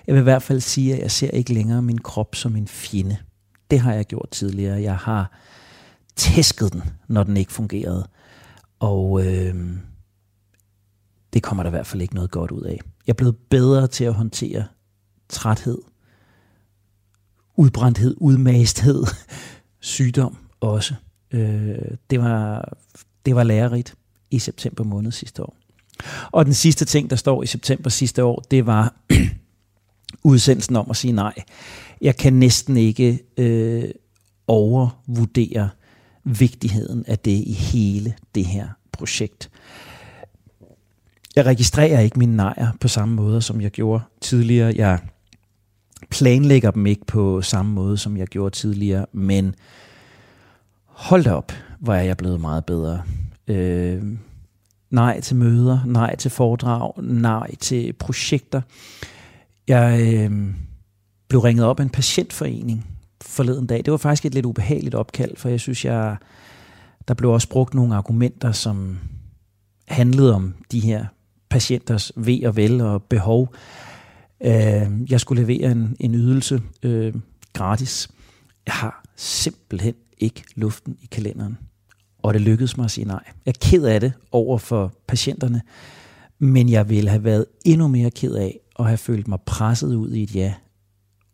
Jeg 0.07 0.15
vil 0.15 0.21
i 0.21 0.23
hvert 0.23 0.43
fald 0.43 0.61
sige, 0.61 0.95
at 0.95 1.03
jeg 1.03 1.11
ser 1.11 1.31
ikke 1.31 1.55
længere 1.55 1.83
min 1.83 1.99
krop 1.99 2.35
som 2.35 2.57
en 2.57 2.69
fjende. 2.69 3.17
Det 3.71 3.81
har 3.81 3.93
jeg 3.93 4.05
gjort 4.05 4.29
tidligere. 4.31 4.83
Jeg 4.83 4.97
har 4.97 5.39
tæsket 6.17 6.73
den, 6.73 6.83
når 7.09 7.23
den 7.25 7.37
ikke 7.37 7.53
fungerede. 7.53 8.09
Og 8.81 9.27
øh, 9.27 9.77
det 11.33 11.43
kommer 11.43 11.63
der 11.63 11.71
i 11.71 11.77
hvert 11.77 11.87
fald 11.87 12.03
ikke 12.03 12.15
noget 12.15 12.31
godt 12.31 12.51
ud 12.51 12.63
af. 12.63 12.81
Jeg 13.07 13.13
er 13.13 13.17
blevet 13.17 13.37
bedre 13.37 13.87
til 13.87 14.05
at 14.05 14.15
håndtere 14.15 14.65
træthed, 15.29 15.79
udbrændthed, 17.57 18.17
udmasthed, 18.19 19.05
sygdom 19.81 20.37
også. 20.61 20.95
Øh, 21.31 21.79
det, 22.11 22.21
var, 22.21 22.73
det 23.27 23.35
var 23.35 23.43
lærerigt 23.43 23.95
i 24.33 24.39
september 24.39 24.85
måned 24.85 25.13
sidste 25.13 25.43
år. 25.43 25.57
Og 26.33 26.45
den 26.45 26.55
sidste 26.55 26.85
ting, 26.85 27.11
der 27.11 27.17
står 27.17 27.43
i 27.43 27.47
september 27.47 27.91
sidste 27.91 28.25
år, 28.25 28.45
det 28.51 28.67
var 28.67 28.95
udsendelsen 30.25 30.77
om 30.77 30.87
at 30.91 30.97
sige 30.97 31.13
nej. 31.13 31.35
Jeg 32.01 32.17
kan 32.17 32.33
næsten 32.33 32.77
ikke 32.77 33.19
øh, 33.37 33.85
overvurdere 34.47 35.71
vigtigheden 36.25 37.05
af 37.07 37.19
det 37.19 37.43
i 37.47 37.53
hele 37.53 38.15
det 38.35 38.47
her 38.47 38.69
projekt. 38.93 39.51
Jeg 41.37 41.47
registrerer 41.47 42.01
ikke 42.01 42.19
mine 42.19 42.37
nejer 42.37 42.73
på 42.81 42.89
samme 42.89 43.15
måde, 43.15 43.43
som 43.43 43.61
jeg 43.61 43.71
gjorde 43.71 44.05
tidligere. 44.21 44.73
Jeg 44.77 44.99
planlægger 46.11 46.71
dem 46.71 46.87
ikke 46.87 47.07
på 47.07 47.43
samme 47.43 47.73
måde, 47.73 47.99
som 47.99 48.17
jeg 48.17 48.27
gjorde 48.27 48.55
tidligere, 48.55 49.07
men 49.13 49.55
hold 50.87 51.25
da 51.25 51.33
op, 51.33 51.53
hvor 51.81 51.95
er 51.95 52.03
jeg 52.03 52.17
blevet 52.17 52.41
meget 52.41 52.65
bedre. 52.65 53.03
Øh, 53.49 54.03
nej 54.91 55.21
til 55.21 55.37
møder, 55.37 55.85
nej 55.87 56.17
til 56.17 56.31
foredrag, 56.31 56.93
nej 57.03 57.55
til 57.55 57.93
projekter. 57.93 58.61
Jeg 59.69 60.15
øh, 60.15 60.55
blev 61.29 61.41
ringet 61.41 61.67
op 61.67 61.81
af 61.81 61.85
en 61.85 61.91
patientforening 61.91 62.87
forleden 63.23 63.67
dag. 63.67 63.79
Det 63.85 63.91
var 63.91 63.97
faktisk 63.97 64.27
et 64.27 64.35
lidt 64.35 64.47
ubehageligt 64.47 64.95
opkald, 64.95 65.37
for 65.37 65.49
jeg 65.49 65.61
synes, 65.61 65.85
jeg, 65.85 66.17
der 67.09 67.15
blev 67.15 67.31
også 67.31 67.49
brugt 67.49 67.75
nogle 67.75 67.95
argumenter, 67.95 68.53
som 68.53 68.99
handlede 69.89 70.35
om 70.35 70.55
de 70.73 70.81
her 70.81 71.07
patienters 71.51 72.13
ved 72.17 72.45
og 72.45 72.57
vel 72.57 72.81
og 72.81 73.03
behov. 73.03 73.55
Øh, 74.45 75.11
jeg 75.11 75.21
skulle 75.21 75.43
levere 75.43 75.73
en, 75.73 75.97
en 76.01 76.15
ydelse 76.15 76.63
øh, 76.83 77.15
gratis. 77.53 78.09
Jeg 78.67 78.75
har 78.75 79.05
simpelthen 79.17 79.95
ikke 80.19 80.45
luften 80.55 80.97
i 81.01 81.07
kalenderen. 81.07 81.59
Og 82.23 82.35
det 82.35 82.41
lykkedes 82.41 82.77
mig 82.77 82.85
at 82.85 82.91
sige 82.91 83.05
nej. 83.05 83.25
Jeg 83.47 83.53
er 83.53 83.69
ked 83.71 83.85
af 83.85 84.01
det 84.01 84.13
over 84.33 84.59
for 84.59 84.93
patienterne, 85.07 85.63
men 86.39 86.69
jeg 86.69 86.89
ville 86.89 87.11
have 87.11 87.25
været 87.25 87.47
endnu 87.65 87.89
mere 87.89 88.11
ked 88.11 88.35
af 88.35 88.61
at 88.79 88.87
have 88.87 88.99
følt 88.99 89.29
mig 89.29 89.41
presset 89.47 89.95
ud 89.95 90.13
i 90.13 90.23
et 90.23 90.35
ja, 90.35 90.55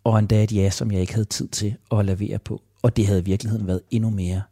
og 0.05 0.19
endda 0.19 0.45
et 0.45 0.53
ja, 0.53 0.71
som 0.71 0.93
jeg 0.93 1.01
ikke 1.01 1.15
havde 1.15 1.29
tid 1.29 1.49
til 1.49 1.75
at 1.93 2.05
lavere 2.05 2.39
på. 2.39 2.63
Og 2.83 2.97
det 2.97 3.07
havde 3.07 3.21
i 3.21 3.25
virkeligheden 3.25 3.67
været 3.67 3.81
endnu 3.91 4.11
mere 4.11 4.43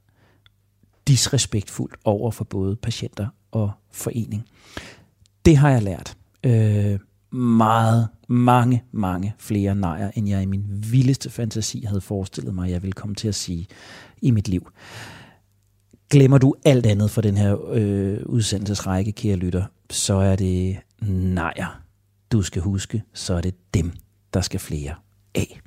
disrespektfuldt 1.09 1.95
over 2.05 2.31
for 2.31 2.45
både 2.45 2.77
patienter 2.77 3.27
og 3.51 3.71
forening. 3.93 4.45
Det 5.45 5.57
har 5.57 5.71
jeg 5.71 5.83
lært. 5.83 6.17
Øh, 6.45 6.99
meget, 7.39 8.09
mange, 8.29 8.85
mange 8.93 9.35
flere 9.39 9.75
nejer, 9.75 10.11
end 10.15 10.29
jeg 10.29 10.43
i 10.43 10.47
min 10.47 10.65
vildeste 10.69 11.31
fantasi 11.31 11.85
havde 11.87 12.01
forestillet 12.01 12.55
mig, 12.55 12.71
jeg 12.71 12.83
ville 12.83 12.93
komme 12.93 13.15
til 13.15 13.29
at 13.29 13.35
sige 13.35 13.67
i 14.23 14.31
mit 14.31 14.49
liv. 14.49 14.69
Glemmer 16.11 16.39
du 16.39 16.55
alt 16.65 16.87
andet 16.87 17.11
for 17.11 17.21
den 17.21 17.37
her 17.37 17.71
øh, 17.71 18.19
udsendelsesrække, 18.27 19.13
kære 19.13 19.37
lytter, 19.37 19.65
så 19.91 20.15
er 20.15 20.37
det 20.37 20.77
nejer. 21.09 21.83
Du 22.33 22.43
skal 22.43 22.63
huske, 22.63 23.03
så 23.15 23.35
er 23.35 23.41
det 23.41 23.55
dem, 23.75 23.93
der 24.35 24.41
skal 24.41 24.61
flere 24.61 24.95
af. 25.35 25.61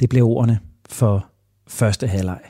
Det 0.00 0.08
blev 0.08 0.24
ordene 0.24 0.60
for 0.88 1.26
første 1.66 2.06
halvleg. 2.06 2.40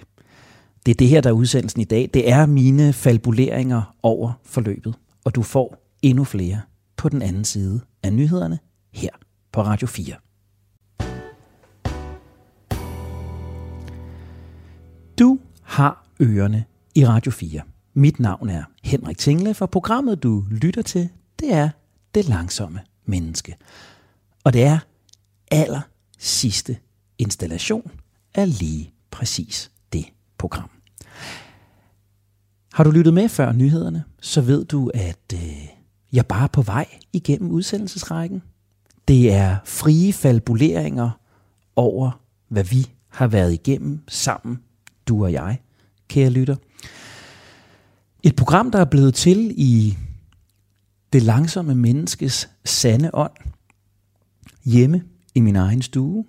Det 0.87 0.91
er 0.91 0.97
det 0.97 1.09
her, 1.09 1.21
der 1.21 1.31
er 1.31 1.35
udsendelsen 1.35 1.81
i 1.81 1.85
dag. 1.85 2.11
Det 2.15 2.31
er 2.31 2.47
mine 2.47 2.93
falbuleringer 2.93 3.97
over 4.03 4.33
forløbet, 4.45 4.95
og 5.25 5.35
du 5.35 5.43
får 5.43 5.77
endnu 6.03 6.25
flere 6.25 6.61
på 6.97 7.09
den 7.09 7.23
anden 7.23 7.45
side 7.45 7.81
af 8.03 8.13
nyhederne 8.13 8.59
her 8.93 9.11
på 9.53 9.63
Radio 9.63 9.87
4. 9.87 10.15
Du 15.19 15.39
har 15.67 16.07
ørerne 16.21 16.65
i 16.95 17.07
Radio 17.07 17.33
4. 17.33 17.61
Mit 17.95 18.21
navn 18.21 18.49
er 18.49 18.65
Henrik 18.83 19.19
Tingle, 19.19 19.55
for 19.55 19.67
programmet 19.67 20.23
du 20.23 20.45
lytter 20.51 20.83
til, 20.83 21.09
det 21.41 21.53
er 21.53 21.71
Det 22.15 22.29
Langsomme 22.29 22.81
Menneske. 23.05 23.57
Og 24.45 24.53
det 24.53 24.63
er 24.63 24.79
aller 25.51 25.81
sidste 26.19 26.77
installation 27.19 27.91
af 28.35 28.59
lige 28.59 28.93
præcis 29.11 29.71
det 29.93 30.07
program. 30.39 30.71
Har 32.73 32.85
du 32.85 32.91
lyttet 32.91 33.15
med 33.15 33.29
før 33.29 33.53
nyhederne, 33.53 34.05
så 34.21 34.41
ved 34.41 34.65
du, 34.65 34.91
at 34.95 35.33
øh, 35.35 35.69
jeg 36.13 36.27
bare 36.27 36.45
er 36.45 36.49
på 36.49 36.63
vej 36.63 36.87
igennem 37.13 37.51
udsendelsesrækken. 37.51 38.43
Det 39.09 39.33
er 39.33 39.57
frie 39.65 40.13
falbuleringer 40.13 41.11
over, 41.77 42.21
hvad 42.49 42.65
vi 42.65 42.91
har 43.09 43.27
været 43.27 43.53
igennem 43.53 44.01
sammen, 44.09 44.59
du 45.09 45.25
og 45.25 45.33
jeg, 45.33 45.61
kære 46.09 46.31
lytter. 46.31 46.57
Et 48.23 48.37
program, 48.37 48.71
der 48.71 48.79
er 48.79 48.85
blevet 48.85 49.15
til 49.15 49.55
i 49.57 49.97
det 51.13 51.23
langsomme 51.23 51.75
menneskes 51.75 52.51
sande 52.65 53.11
ånd, 53.15 53.33
hjemme 54.65 55.03
i 55.35 55.41
min 55.41 55.57
egen 55.57 55.83
stue, 55.83 56.25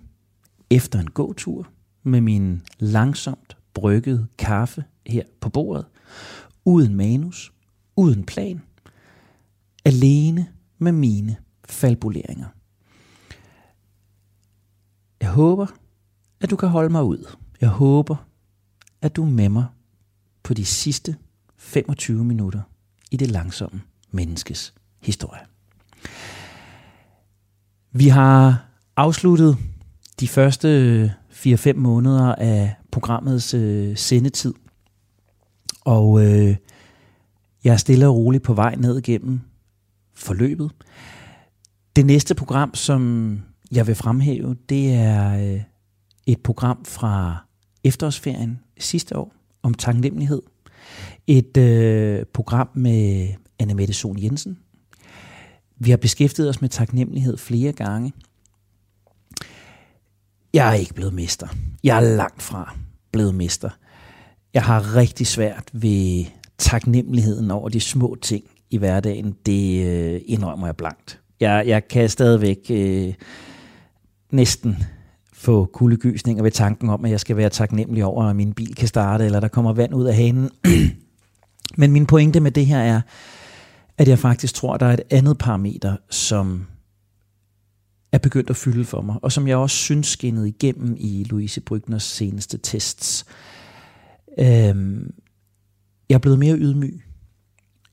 efter 0.70 1.00
en 1.00 1.10
gåtur, 1.10 1.68
med 2.02 2.20
min 2.20 2.62
langsomt 2.78 3.56
bryggede 3.74 4.26
kaffe 4.38 4.84
her 5.06 5.22
på 5.40 5.48
bordet, 5.48 5.86
uden 6.64 6.94
manus, 6.94 7.52
uden 7.96 8.24
plan, 8.24 8.62
alene 9.84 10.48
med 10.78 10.92
mine 10.92 11.36
falbuleringer. 11.64 12.46
Jeg 15.20 15.30
håber, 15.30 15.66
at 16.40 16.50
du 16.50 16.56
kan 16.56 16.68
holde 16.68 16.90
mig 16.90 17.04
ud. 17.04 17.36
Jeg 17.60 17.68
håber, 17.68 18.27
at 19.02 19.16
du 19.16 19.24
er 19.24 19.30
med 19.30 19.48
mig 19.48 19.66
på 20.42 20.54
de 20.54 20.64
sidste 20.64 21.16
25 21.56 22.24
minutter 22.24 22.60
i 23.10 23.16
det 23.16 23.30
langsomme 23.30 23.80
menneskes 24.10 24.74
historie. 25.02 25.40
Vi 27.92 28.08
har 28.08 28.64
afsluttet 28.96 29.56
de 30.20 30.28
første 30.28 30.68
øh, 30.68 31.10
4-5 31.30 31.72
måneder 31.72 32.34
af 32.34 32.74
programmets 32.90 33.54
øh, 33.54 33.96
sendetid. 33.96 34.54
Og 35.84 36.24
øh, 36.24 36.56
jeg 37.64 37.72
er 37.72 37.76
stille 37.76 38.06
og 38.06 38.16
roligt 38.16 38.42
på 38.42 38.54
vej 38.54 38.74
ned 38.74 38.98
igennem 38.98 39.40
forløbet. 40.14 40.70
Det 41.96 42.06
næste 42.06 42.34
program, 42.34 42.74
som 42.74 43.32
jeg 43.72 43.86
vil 43.86 43.94
fremhæve, 43.94 44.56
det 44.68 44.94
er 44.94 45.52
øh, 45.54 45.62
et 46.26 46.40
program 46.42 46.84
fra 46.84 47.36
efterårsferien 47.84 48.60
sidste 48.78 49.16
år 49.16 49.32
om 49.62 49.74
taknemmelighed. 49.74 50.42
Et 51.26 51.56
øh, 51.56 52.24
program 52.32 52.68
med 52.74 53.28
Anne 53.58 53.74
Mette 53.74 53.94
Sol 53.94 54.20
Jensen. 54.20 54.58
Vi 55.76 55.90
har 55.90 55.96
beskæftiget 55.96 56.48
os 56.48 56.60
med 56.60 56.68
taknemmelighed 56.68 57.36
flere 57.36 57.72
gange. 57.72 58.12
Jeg 60.54 60.68
er 60.68 60.74
ikke 60.74 60.94
blevet 60.94 61.14
mester. 61.14 61.48
Jeg 61.84 61.96
er 61.96 62.16
langt 62.16 62.42
fra 62.42 62.76
blevet 63.12 63.34
mester. 63.34 63.70
Jeg 64.54 64.62
har 64.62 64.96
rigtig 64.96 65.26
svært 65.26 65.70
ved 65.72 66.24
taknemmeligheden 66.58 67.50
over 67.50 67.68
de 67.68 67.80
små 67.80 68.16
ting 68.22 68.44
i 68.70 68.76
hverdagen. 68.76 69.36
Det 69.46 69.86
øh, 69.86 70.20
indrømmer 70.26 70.66
jeg 70.66 70.76
blankt. 70.76 71.20
Jeg, 71.40 71.64
jeg 71.66 71.88
kan 71.88 72.08
stadigvæk 72.08 72.58
øh, 72.70 73.14
næsten 74.30 74.76
få 75.38 75.64
kuldegysninger 75.64 76.42
ved 76.42 76.50
tanken 76.50 76.90
om, 76.90 77.04
at 77.04 77.10
jeg 77.10 77.20
skal 77.20 77.36
være 77.36 77.48
taknemmelig 77.48 78.04
over, 78.04 78.24
at 78.24 78.36
min 78.36 78.52
bil 78.52 78.74
kan 78.74 78.88
starte, 78.88 79.24
eller 79.24 79.40
der 79.40 79.48
kommer 79.48 79.72
vand 79.72 79.94
ud 79.94 80.04
af 80.04 80.14
hanen. 80.14 80.50
Men 81.80 81.92
min 81.92 82.06
pointe 82.06 82.40
med 82.40 82.50
det 82.50 82.66
her 82.66 82.78
er, 82.78 83.00
at 83.98 84.08
jeg 84.08 84.18
faktisk 84.18 84.54
tror, 84.54 84.74
at 84.74 84.80
der 84.80 84.86
er 84.86 84.92
et 84.92 85.02
andet 85.10 85.38
parameter, 85.38 85.96
som 86.10 86.66
er 88.12 88.18
begyndt 88.18 88.50
at 88.50 88.56
fylde 88.56 88.84
for 88.84 89.00
mig, 89.00 89.16
og 89.22 89.32
som 89.32 89.48
jeg 89.48 89.56
også 89.56 89.76
synes 89.76 90.06
skinnede 90.06 90.48
igennem 90.48 90.96
i 90.98 91.24
Louise 91.30 91.60
Brygners 91.60 92.02
seneste 92.02 92.58
tests. 92.58 93.26
Øhm, 94.38 95.14
jeg 96.08 96.14
er 96.14 96.18
blevet 96.18 96.38
mere 96.38 96.56
ydmyg. 96.56 97.02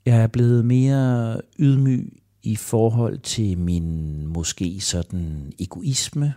Jeg 0.05 0.21
er 0.21 0.27
blevet 0.27 0.65
mere 0.65 1.41
ydmyg 1.60 2.13
i 2.43 2.55
forhold 2.55 3.19
til 3.19 3.58
min 3.58 4.27
måske 4.27 4.79
sådan 4.79 5.53
egoisme, 5.60 6.34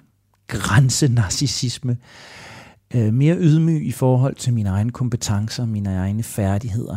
grænsenarcissisme, 0.49 1.97
øh, 2.95 3.15
mere 3.15 3.37
ydmyg 3.39 3.87
i 3.87 3.93
forhold 3.93 4.35
til 4.35 4.55
mine 4.55 4.69
egne 4.69 4.91
kompetencer, 4.91 5.67
mine 5.67 5.97
egne 5.97 6.23
færdigheder. 6.23 6.97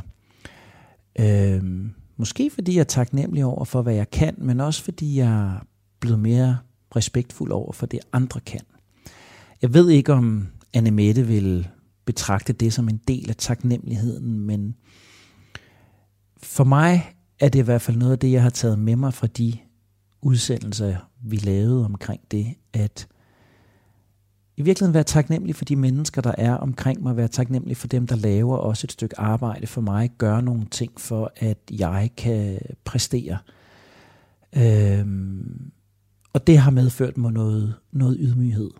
Øh, 1.19 1.63
måske 2.17 2.51
fordi 2.53 2.73
jeg 2.73 2.79
er 2.79 2.83
taknemmelig 2.83 3.45
over 3.45 3.65
for, 3.65 3.81
hvad 3.81 3.93
jeg 3.93 4.11
kan, 4.11 4.35
men 4.37 4.59
også 4.59 4.83
fordi 4.83 5.17
jeg 5.17 5.27
er 5.27 5.65
blevet 5.99 6.19
mere 6.19 6.57
respektfuld 6.95 7.51
over 7.51 7.73
for 7.73 7.85
det, 7.85 7.99
andre 8.13 8.39
kan. 8.39 8.61
Jeg 9.61 9.73
ved 9.73 9.89
ikke, 9.89 10.13
om 10.13 10.47
Anne 10.73 10.91
Mette 10.91 11.27
vil 11.27 11.67
betragte 12.05 12.53
det 12.53 12.73
som 12.73 12.89
en 12.89 13.01
del 13.07 13.29
af 13.29 13.35
taknemmeligheden, 13.35 14.39
men 14.39 14.75
for 16.37 16.63
mig 16.63 17.15
er 17.39 17.49
det 17.49 17.59
i 17.59 17.61
hvert 17.61 17.81
fald 17.81 17.97
noget 17.97 18.11
af 18.11 18.19
det, 18.19 18.31
jeg 18.31 18.43
har 18.43 18.49
taget 18.49 18.79
med 18.79 18.95
mig 18.95 19.13
fra 19.13 19.27
de 19.27 19.57
udsendelser, 20.21 20.95
vi 21.23 21.35
lavede 21.35 21.85
omkring 21.85 22.21
det, 22.31 22.55
at 22.73 23.07
i 24.57 24.61
virkeligheden 24.61 24.93
være 24.93 25.03
taknemmelig 25.03 25.55
for 25.55 25.65
de 25.65 25.75
mennesker, 25.75 26.21
der 26.21 26.33
er 26.37 26.53
omkring 26.53 27.03
mig, 27.03 27.17
være 27.17 27.27
taknemmelig 27.27 27.77
for 27.77 27.87
dem, 27.87 28.07
der 28.07 28.15
laver 28.15 28.57
også 28.57 28.85
et 28.85 28.91
stykke 28.91 29.19
arbejde 29.19 29.67
for 29.67 29.81
mig, 29.81 30.11
gøre 30.17 30.41
nogle 30.41 30.65
ting 30.71 30.91
for, 31.01 31.31
at 31.35 31.57
jeg 31.71 32.09
kan 32.17 32.59
præstere. 32.85 33.37
Øhm, 34.57 35.71
og 36.33 36.47
det 36.47 36.57
har 36.57 36.71
medført 36.71 37.17
mig 37.17 37.31
noget, 37.31 37.75
noget 37.91 38.17
ydmyghed, 38.19 38.71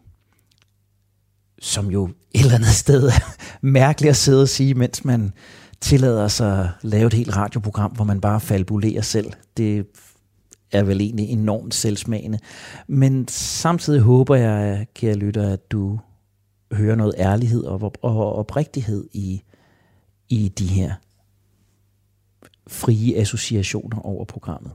som 1.60 1.88
jo 1.92 2.06
et 2.32 2.42
eller 2.42 2.56
andet 2.56 2.70
sted 2.70 3.04
er 3.08 3.36
mærkeligt 3.62 4.10
at 4.10 4.18
sidde 4.18 4.42
og 4.42 4.50
sige, 4.50 4.74
mens 4.74 5.06
man 5.06 5.34
tillader 5.82 6.28
sig 6.28 6.60
at 6.60 6.70
lave 6.82 7.08
et 7.08 7.14
helt 7.14 7.38
radioprogram, 7.38 7.92
hvor 7.92 8.04
man 8.04 8.22
bare 8.22 8.40
falbulerer 8.40 9.02
selv. 9.02 9.32
Det 9.58 9.86
er 10.72 10.84
vel 10.84 11.02
egentlig 11.02 11.30
enormt 11.30 11.74
selvsmagende. 11.74 12.40
Men 12.88 13.28
samtidig 13.28 14.02
håber 14.02 14.36
jeg, 14.36 14.88
kære 14.96 15.16
lytter, 15.16 15.54
at 15.54 15.72
du 15.72 16.00
hører 16.72 16.96
noget 16.96 17.14
ærlighed 17.18 17.64
og, 17.64 17.94
og 18.02 18.36
oprigtighed 18.36 19.08
i, 19.14 19.42
i 20.30 20.50
de 20.50 20.68
her 20.68 20.94
frie 22.68 23.18
associationer 23.18 24.00
over 24.00 24.26
programmet. 24.26 24.72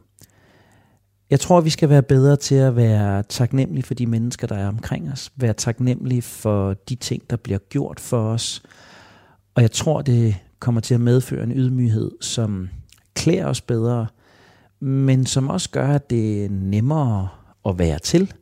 Jeg 1.30 1.40
tror, 1.40 1.60
vi 1.60 1.70
skal 1.70 1.88
være 1.88 2.02
bedre 2.02 2.36
til 2.36 2.54
at 2.54 2.76
være 2.76 3.22
taknemmelige 3.22 3.82
for 3.82 3.94
de 3.94 4.06
mennesker, 4.06 4.46
der 4.46 4.56
er 4.56 4.68
omkring 4.68 5.12
os. 5.12 5.32
Være 5.36 5.52
taknemmelige 5.52 6.22
for 6.22 6.74
de 6.88 6.94
ting, 6.94 7.30
der 7.30 7.36
bliver 7.36 7.58
gjort 7.58 8.00
for 8.00 8.28
os. 8.28 8.62
Og 9.54 9.62
jeg 9.62 9.70
tror, 9.70 10.02
det 10.02 10.36
kommer 10.58 10.80
til 10.80 10.94
at 10.94 11.00
medføre 11.00 11.42
en 11.42 11.52
ydmyghed, 11.52 12.10
som 12.20 12.68
klæder 13.14 13.46
os 13.46 13.60
bedre, 13.60 14.06
men 14.80 15.26
som 15.26 15.48
også 15.48 15.70
gør, 15.70 15.88
at 15.88 16.10
det 16.10 16.44
er 16.44 16.48
nemmere 16.50 17.28
at 17.66 17.78
være 17.78 17.98
til. 17.98 18.32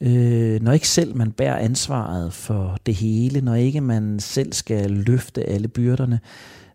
Øh, 0.00 0.62
når 0.62 0.72
ikke 0.72 0.88
selv 0.88 1.16
man 1.16 1.32
bærer 1.32 1.56
ansvaret 1.56 2.32
for 2.32 2.78
det 2.86 2.94
hele, 2.94 3.40
når 3.40 3.54
ikke 3.54 3.80
man 3.80 4.20
selv 4.20 4.52
skal 4.52 4.90
løfte 4.90 5.44
alle 5.44 5.68
byrderne, 5.68 6.20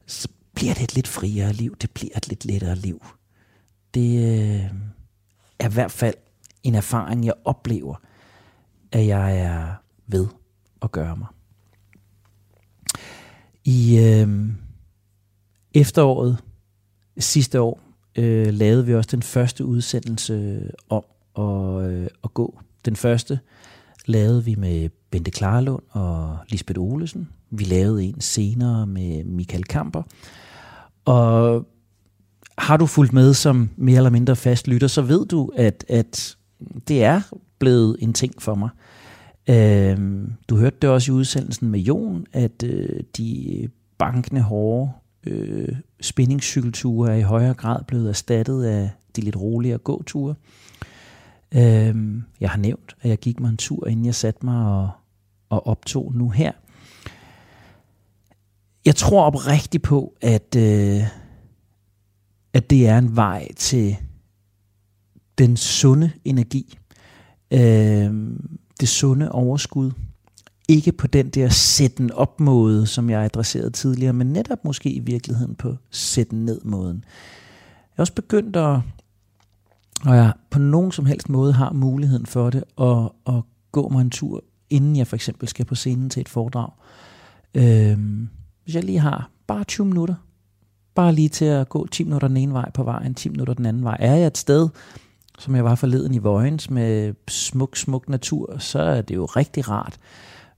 så 0.07 0.27
bliver 0.55 0.73
det 0.73 0.83
et 0.83 0.95
lidt 0.95 1.07
friere 1.07 1.53
liv. 1.53 1.75
Det 1.81 1.91
bliver 1.91 2.17
et 2.17 2.27
lidt 2.27 2.45
lettere 2.45 2.75
liv. 2.75 3.05
Det 3.93 4.17
øh, 4.17 4.71
er 5.59 5.69
i 5.69 5.73
hvert 5.73 5.91
fald 5.91 6.15
en 6.63 6.75
erfaring, 6.75 7.25
jeg 7.25 7.33
oplever, 7.45 7.95
at 8.91 9.07
jeg 9.07 9.39
er 9.39 9.73
ved 10.07 10.27
at 10.81 10.91
gøre 10.91 11.17
mig. 11.17 11.27
I 13.65 13.99
øh, 13.99 14.49
efteråret 15.73 16.37
sidste 17.17 17.61
år 17.61 17.82
øh, 18.15 18.47
lavede 18.47 18.85
vi 18.85 18.95
også 18.95 19.09
den 19.11 19.21
første 19.21 19.65
udsendelse 19.65 20.61
om 20.89 21.03
at, 21.37 21.89
øh, 21.89 22.07
at 22.23 22.33
gå. 22.33 22.59
Den 22.85 22.95
første 22.95 23.39
lavede 24.05 24.45
vi 24.45 24.55
med 24.55 24.89
Bente 25.11 25.31
Klarlund 25.31 25.83
og 25.89 26.37
Lisbeth 26.49 26.79
Olesen. 26.79 27.29
Vi 27.49 27.63
lavede 27.63 28.03
en 28.03 28.21
senere 28.21 28.87
med 28.87 29.23
Michael 29.23 29.63
Kamper. 29.63 30.03
Og 31.05 31.67
har 32.57 32.77
du 32.77 32.85
fulgt 32.85 33.13
med 33.13 33.33
som 33.33 33.69
mere 33.75 33.97
eller 33.97 34.09
mindre 34.09 34.35
fast 34.35 34.67
lytter, 34.67 34.87
så 34.87 35.01
ved 35.01 35.25
du, 35.25 35.51
at, 35.55 35.85
at 35.89 36.37
det 36.87 37.03
er 37.03 37.21
blevet 37.59 37.97
en 37.99 38.13
ting 38.13 38.41
for 38.41 38.55
mig. 38.55 38.69
Øh, 39.49 40.27
du 40.49 40.57
hørte 40.57 40.77
det 40.81 40.89
også 40.89 41.11
i 41.11 41.15
udsendelsen 41.15 41.69
med 41.69 41.79
Jon, 41.79 42.25
at 42.33 42.63
øh, 42.63 42.99
de 43.17 43.69
bankende 43.97 44.41
hårde 44.41 44.91
øh, 45.27 45.75
spændingscykelture 46.01 47.11
er 47.11 47.15
i 47.15 47.21
højere 47.21 47.53
grad 47.53 47.83
blevet 47.83 48.09
erstattet 48.09 48.63
af 48.63 48.89
de 49.15 49.21
lidt 49.21 49.35
roligere 49.35 49.77
gåture. 49.77 50.35
Øh, 51.55 52.21
jeg 52.39 52.49
har 52.49 52.57
nævnt, 52.57 52.95
at 53.01 53.09
jeg 53.09 53.17
gik 53.17 53.39
mig 53.39 53.49
en 53.49 53.57
tur, 53.57 53.87
inden 53.87 54.05
jeg 54.05 54.15
satte 54.15 54.45
mig 54.45 54.65
og, 54.65 54.89
og 55.49 55.67
optog 55.67 56.13
nu 56.15 56.29
her. 56.29 56.51
Jeg 58.85 58.95
tror 58.95 59.23
oprigtigt 59.23 59.83
på, 59.83 60.13
at, 60.21 60.55
øh, 60.57 61.03
at 62.53 62.69
det 62.69 62.87
er 62.87 62.97
en 62.97 63.15
vej 63.15 63.47
til 63.57 63.97
den 65.37 65.57
sunde 65.57 66.11
energi, 66.25 66.77
øh, 67.51 68.13
det 68.79 68.89
sunde 68.89 69.31
overskud. 69.31 69.91
Ikke 70.73 70.91
på 70.91 71.07
den 71.07 71.29
der 71.29 71.49
sætten 71.49 72.11
op 72.11 72.39
måde, 72.39 72.87
som 72.87 73.09
jeg 73.09 73.23
adresserede 73.23 73.69
tidligere, 73.69 74.13
men 74.13 74.27
netop 74.27 74.65
måske 74.65 74.89
i 74.89 74.99
virkeligheden 74.99 75.55
på 75.55 75.75
sætten 75.89 76.45
ned 76.45 76.61
måden. 76.63 77.03
Jeg 77.91 77.97
er 77.97 78.01
også 78.01 78.13
begyndt 78.13 78.55
at, 78.55 78.79
og 80.05 80.15
jeg 80.15 80.33
på 80.49 80.59
nogen 80.59 80.91
som 80.91 81.05
helst 81.05 81.29
måde 81.29 81.53
har 81.53 81.73
muligheden 81.73 82.25
for 82.25 82.49
det, 82.49 82.63
at, 82.81 83.09
at 83.27 83.41
gå 83.71 83.89
mig 83.89 84.01
en 84.01 84.09
tur, 84.09 84.43
inden 84.69 84.95
jeg 84.95 85.07
for 85.07 85.15
eksempel 85.15 85.47
skal 85.47 85.65
på 85.65 85.75
scenen 85.75 86.09
til 86.09 86.21
et 86.21 86.29
foredrag. 86.29 86.69
Øhm, 87.53 88.29
hvis 88.63 88.75
jeg 88.75 88.83
lige 88.83 88.99
har 88.99 89.29
bare 89.47 89.63
20 89.63 89.87
minutter, 89.87 90.15
bare 90.95 91.13
lige 91.13 91.29
til 91.29 91.45
at 91.45 91.69
gå 91.69 91.87
10 91.87 92.03
minutter 92.03 92.27
den 92.27 92.37
ene 92.37 92.53
vej 92.53 92.71
på 92.71 92.83
vejen, 92.83 93.13
10 93.13 93.29
minutter 93.29 93.53
den 93.53 93.65
anden 93.65 93.83
vej. 93.83 93.97
Er 93.99 94.15
jeg 94.15 94.27
et 94.27 94.37
sted, 94.37 94.69
som 95.39 95.55
jeg 95.55 95.65
var 95.65 95.75
forleden 95.75 96.13
i 96.13 96.17
Vojens 96.17 96.69
med 96.69 97.13
smuk, 97.27 97.77
smuk 97.77 98.09
natur, 98.09 98.57
så 98.57 98.79
er 98.79 99.01
det 99.01 99.15
jo 99.15 99.25
rigtig 99.25 99.69
rart. 99.69 99.99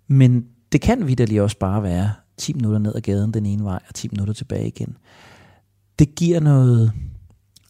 Men 0.08 0.46
det 0.72 0.82
kan 0.82 1.08
vidderligt 1.08 1.42
også 1.42 1.58
bare 1.58 1.84
være 1.84 2.12
10 2.38 2.54
minutter 2.54 2.80
ned 2.80 2.96
ad 2.96 3.02
gaden 3.02 3.34
den 3.34 3.46
ene 3.46 3.64
vej, 3.64 3.80
og 3.88 3.96
10 3.96 4.08
minutter 4.12 4.34
tilbage 4.34 4.68
igen. 4.68 4.98
Det 6.00 6.16
giver 6.16 6.40
noget 6.40 6.92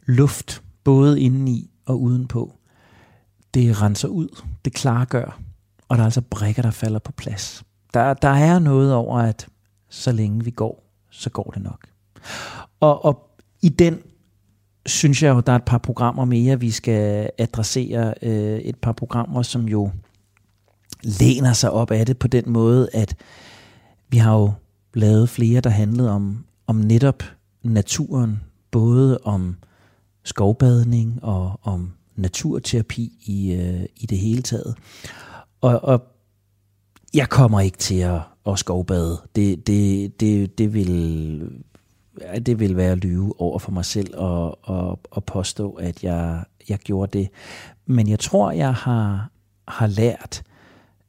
luft, 0.06 0.64
både 0.84 1.22
indeni 1.22 1.72
og 1.86 2.02
udenpå. 2.02 2.56
Det 3.54 3.82
renser 3.82 4.08
ud, 4.08 4.42
det 4.66 4.74
klargør, 4.74 5.40
og 5.90 5.98
der 5.98 6.04
er 6.04 6.06
altså 6.06 6.22
brækker, 6.22 6.62
der 6.62 6.72
falder 6.72 7.00
på 7.00 7.12
plads. 7.12 7.64
Der, 7.94 8.14
der 8.14 8.30
er 8.30 8.60
noget 8.60 8.94
over, 8.94 9.20
at 9.20 9.48
så 9.90 10.12
længe 10.12 10.44
vi 10.44 10.52
går, 10.52 10.92
så 11.12 11.30
går 11.30 11.52
det 11.56 11.64
nok. 11.64 11.88
Og, 12.80 13.06
og 13.06 13.30
i 13.62 13.70
den 13.70 14.00
synes 14.86 15.24
jeg 15.24 15.36
jo, 15.36 15.40
der 15.40 15.52
er 15.52 15.56
et 15.56 15.64
par 15.64 15.78
programmer 15.78 16.26
mere, 16.26 16.60
vi 16.60 16.72
skal 16.72 17.30
adressere. 17.38 18.14
Øh, 18.22 18.60
et 18.60 18.76
par 18.76 18.92
programmer, 18.92 19.42
som 19.42 19.68
jo 19.68 19.92
læner 21.06 21.54
sig 21.54 21.72
op 21.72 21.92
af 21.92 22.06
det 22.06 22.18
på 22.18 22.28
den 22.28 22.44
måde, 22.48 22.90
at 22.94 23.16
vi 24.10 24.18
har 24.18 24.36
jo 24.38 24.52
lavet 24.94 25.30
flere, 25.30 25.62
der 25.62 25.70
handlede 25.70 26.12
om, 26.12 26.46
om 26.68 26.76
netop 26.76 27.24
naturen, 27.64 28.42
både 28.72 29.20
om 29.24 29.56
skovbadning 30.24 31.24
og 31.24 31.60
om 31.64 31.92
naturterapi 32.16 33.12
i, 33.26 33.54
øh, 33.54 33.86
i 33.96 34.06
det 34.06 34.18
hele 34.18 34.42
taget. 34.42 34.76
Og, 35.62 35.84
og 35.84 36.04
jeg 37.14 37.30
kommer 37.30 37.60
ikke 37.60 37.78
til 37.78 38.00
at, 38.00 38.22
at 38.48 38.60
skovbade. 38.60 39.22
Det, 39.36 39.68
det, 39.68 40.20
det, 40.20 40.58
det 40.58 40.74
vil 40.74 41.64
det 42.46 42.60
vil 42.60 42.78
være 42.78 42.92
at 42.92 42.98
lyve 42.98 43.42
over 43.42 43.60
for 43.60 43.72
mig 43.72 43.86
selv 43.86 44.18
og, 44.18 44.70
og, 44.70 45.00
og 45.12 45.24
påstå, 45.24 45.72
at 45.72 46.04
jeg, 46.04 46.44
jeg 46.70 46.78
gjorde 46.80 47.20
det. 47.20 47.30
Men 47.86 48.10
jeg 48.10 48.20
tror, 48.20 48.52
jeg 48.52 48.74
har, 48.74 49.30
har 49.68 49.88
lært, 49.88 50.44
øh, 50.46 50.55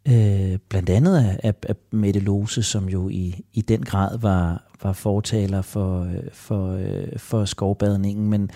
Øh, 0.08 0.58
blandt 0.68 0.90
andet 0.90 1.16
af, 1.16 1.40
af, 1.42 1.54
af 1.62 1.74
Mette 1.90 2.20
Lose, 2.20 2.62
som 2.62 2.88
jo 2.88 3.08
i, 3.08 3.44
i 3.52 3.60
den 3.60 3.82
grad 3.82 4.18
var, 4.18 4.70
var 4.82 4.92
fortaler 4.92 5.62
for, 5.62 6.02
øh, 6.02 6.32
for, 6.32 6.72
øh, 6.72 7.18
for 7.18 7.44
skovbadningen, 7.44 8.30
men, 8.30 8.50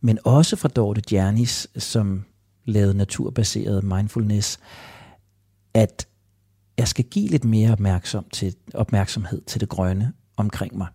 men 0.00 0.18
også 0.24 0.56
fra 0.56 0.68
Dorte 0.68 1.00
Djernis, 1.10 1.68
som 1.76 2.24
lavede 2.64 2.96
naturbaseret 2.96 3.84
mindfulness, 3.84 4.58
at 5.74 6.06
jeg 6.78 6.88
skal 6.88 7.04
give 7.04 7.28
lidt 7.28 7.44
mere 7.44 7.72
opmærksom 7.72 8.26
til, 8.32 8.54
opmærksomhed 8.74 9.42
til 9.42 9.60
det 9.60 9.68
grønne 9.68 10.12
omkring 10.36 10.76
mig. 10.76 10.88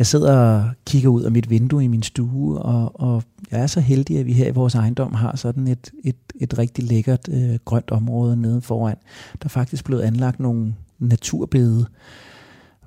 Jeg 0.00 0.06
sidder 0.06 0.36
og 0.36 0.70
kigger 0.86 1.08
ud 1.08 1.22
af 1.22 1.32
mit 1.32 1.50
vindue 1.50 1.84
i 1.84 1.86
min 1.86 2.02
stue, 2.02 2.58
og, 2.58 3.00
og 3.00 3.22
jeg 3.50 3.60
er 3.60 3.66
så 3.66 3.80
heldig, 3.80 4.18
at 4.18 4.26
vi 4.26 4.32
her 4.32 4.48
i 4.48 4.50
vores 4.50 4.74
ejendom 4.74 5.14
har 5.14 5.36
sådan 5.36 5.68
et, 5.68 5.90
et, 6.04 6.16
et 6.40 6.58
rigtig 6.58 6.84
lækkert 6.84 7.28
øh, 7.28 7.58
grønt 7.64 7.90
område 7.90 8.36
nede 8.36 8.60
foran. 8.60 8.96
Der 9.32 9.44
er 9.44 9.48
faktisk 9.48 9.84
blevet 9.84 10.02
anlagt 10.02 10.40
nogle 10.40 10.74
naturbede, 10.98 11.86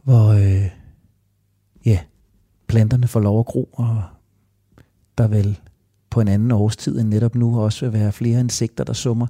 hvor 0.04 0.28
øh, 0.28 0.70
ja, 1.86 2.00
planterne 2.68 3.08
får 3.08 3.20
lov 3.20 3.40
at 3.40 3.46
gro, 3.46 3.70
og 3.74 4.04
der 5.18 5.28
vil 5.28 5.60
på 6.10 6.22
en 6.22 6.28
anden 6.28 6.52
årstid 6.52 7.00
end 7.00 7.10
netop 7.10 7.36
nu 7.36 7.60
også 7.60 7.86
vil 7.86 8.00
være 8.00 8.12
flere 8.12 8.40
insekter, 8.40 8.84
der 8.84 8.94
summer. 8.94 9.28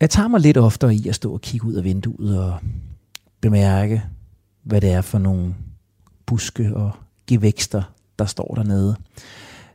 Jeg 0.00 0.10
tager 0.10 0.28
mig 0.28 0.40
lidt 0.40 0.56
oftere 0.56 0.94
i 0.94 1.08
at 1.08 1.14
stå 1.14 1.32
og 1.32 1.40
kigge 1.40 1.66
ud 1.66 1.74
af 1.74 1.84
vinduet 1.84 2.40
og 2.40 2.58
bemærke, 3.40 4.02
hvad 4.62 4.80
det 4.80 4.90
er 4.90 5.00
for 5.00 5.18
nogle 5.18 5.54
buske 6.26 6.76
og 6.76 6.92
gevækster, 7.26 7.82
der 8.18 8.24
står 8.24 8.54
dernede. 8.54 8.96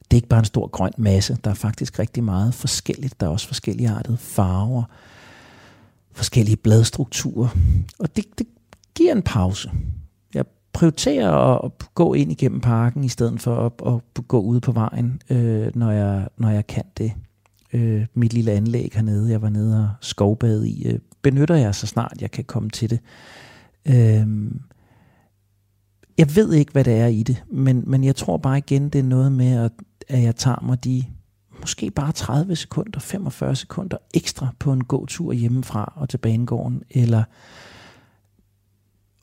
Det 0.03 0.11
er 0.11 0.15
ikke 0.15 0.27
bare 0.27 0.39
en 0.39 0.45
stor 0.45 0.67
grøn 0.67 0.91
masse, 0.97 1.37
der 1.43 1.49
er 1.49 1.55
faktisk 1.55 1.99
rigtig 1.99 2.23
meget 2.23 2.53
forskelligt. 2.53 3.19
Der 3.19 3.25
er 3.25 3.31
også 3.31 3.47
forskellige 3.47 3.89
artede 3.89 4.17
farver, 4.17 4.83
forskellige 6.11 6.57
bladstrukturer, 6.57 7.49
og 7.99 8.15
det, 8.15 8.25
det 8.39 8.47
giver 8.95 9.11
en 9.11 9.21
pause. 9.21 9.71
Jeg 10.33 10.45
prioriterer 10.73 11.65
at 11.65 11.71
gå 11.95 12.13
ind 12.13 12.31
igennem 12.31 12.61
parken, 12.61 13.03
i 13.03 13.09
stedet 13.09 13.41
for 13.41 13.65
at, 13.65 13.93
at 13.93 14.27
gå 14.27 14.41
ud 14.41 14.59
på 14.59 14.71
vejen, 14.71 15.21
øh, 15.29 15.75
når, 15.75 15.91
jeg, 15.91 16.27
når 16.37 16.49
jeg 16.49 16.67
kan 16.67 16.83
det. 16.97 17.11
Øh, 17.73 18.05
mit 18.13 18.33
lille 18.33 18.51
anlæg 18.51 18.91
hernede, 18.93 19.31
jeg 19.31 19.41
var 19.41 19.49
nede 19.49 19.83
og 19.83 19.89
skovbade 20.01 20.69
i, 20.69 20.87
øh, 20.87 20.99
benytter 21.21 21.55
jeg 21.55 21.75
så 21.75 21.87
snart 21.87 22.17
jeg 22.21 22.31
kan 22.31 22.43
komme 22.43 22.69
til 22.69 22.89
det. 22.89 22.99
Øh, 23.85 24.27
jeg 26.21 26.35
ved 26.35 26.53
ikke, 26.53 26.71
hvad 26.71 26.83
det 26.83 26.93
er 26.93 27.07
i 27.07 27.23
det, 27.23 27.43
men, 27.49 27.83
men 27.87 28.03
jeg 28.03 28.15
tror 28.15 28.37
bare 28.37 28.57
igen, 28.57 28.89
det 28.89 28.99
er 28.99 29.03
noget 29.03 29.31
med, 29.31 29.57
at, 29.57 29.71
at 30.07 30.23
jeg 30.23 30.35
tager 30.35 30.61
mig 30.65 30.83
de 30.83 31.05
måske 31.59 31.91
bare 31.91 32.11
30 32.11 32.55
sekunder, 32.55 32.99
45 32.99 33.55
sekunder 33.55 33.97
ekstra 34.13 34.47
på 34.59 34.73
en 34.73 34.83
gåtur 34.83 35.33
hjemmefra 35.33 35.93
og 35.95 36.09
til 36.09 36.17
banegården, 36.17 36.83
eller 36.89 37.23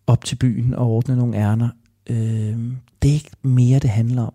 op 0.07 0.25
til 0.25 0.37
byen 0.37 0.75
og 0.75 0.87
ordne 0.87 1.17
nogle 1.17 1.37
ærner. 1.37 1.69
Øh, 2.11 2.73
det 3.03 3.09
er 3.09 3.15
ikke 3.15 3.31
mere, 3.43 3.79
det 3.79 3.91
handler 3.91 4.23
om. 4.23 4.35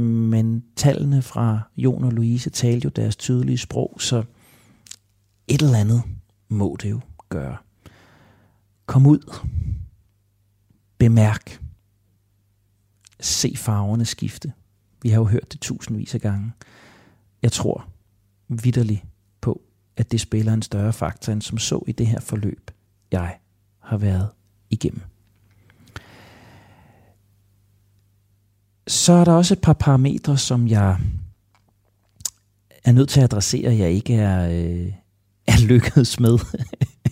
Men 0.00 0.64
tallene 0.76 1.22
fra 1.22 1.60
Jon 1.76 2.04
og 2.04 2.12
Louise 2.12 2.50
talte 2.50 2.84
jo 2.84 2.90
deres 2.90 3.16
tydelige 3.16 3.58
sprog, 3.58 3.96
så 4.00 4.24
et 5.48 5.62
eller 5.62 5.78
andet 5.78 6.02
må 6.48 6.76
det 6.82 6.90
jo 6.90 7.00
gøre. 7.28 7.56
Kom 8.86 9.06
ud. 9.06 9.36
Bemærk. 11.04 11.60
Se 13.20 13.54
farverne 13.56 14.04
skifte. 14.04 14.52
Vi 15.02 15.08
har 15.08 15.16
jo 15.16 15.24
hørt 15.24 15.52
det 15.52 15.60
tusindvis 15.60 16.14
af 16.14 16.20
gange. 16.20 16.52
Jeg 17.42 17.52
tror 17.52 17.88
vidderligt 18.48 19.04
på, 19.40 19.62
at 19.96 20.12
det 20.12 20.20
spiller 20.20 20.52
en 20.52 20.62
større 20.62 20.92
faktor 20.92 21.32
end 21.32 21.42
som 21.42 21.58
så 21.58 21.84
i 21.86 21.92
det 21.92 22.06
her 22.06 22.20
forløb, 22.20 22.70
jeg 23.12 23.38
har 23.78 23.96
været 23.96 24.28
igennem. 24.70 25.02
Så 28.86 29.12
er 29.12 29.24
der 29.24 29.32
også 29.32 29.54
et 29.54 29.60
par 29.60 29.72
parametre, 29.72 30.38
som 30.38 30.68
jeg 30.68 30.98
er 32.84 32.92
nødt 32.92 33.08
til 33.08 33.20
at 33.20 33.24
adressere, 33.24 33.70
at 33.70 33.78
jeg 33.78 33.90
ikke 33.90 34.14
er, 34.14 34.48
øh, 34.48 34.92
er 35.46 35.66
lykkedes 35.66 36.20
med. 36.20 36.38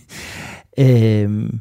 øhm, 0.77 1.59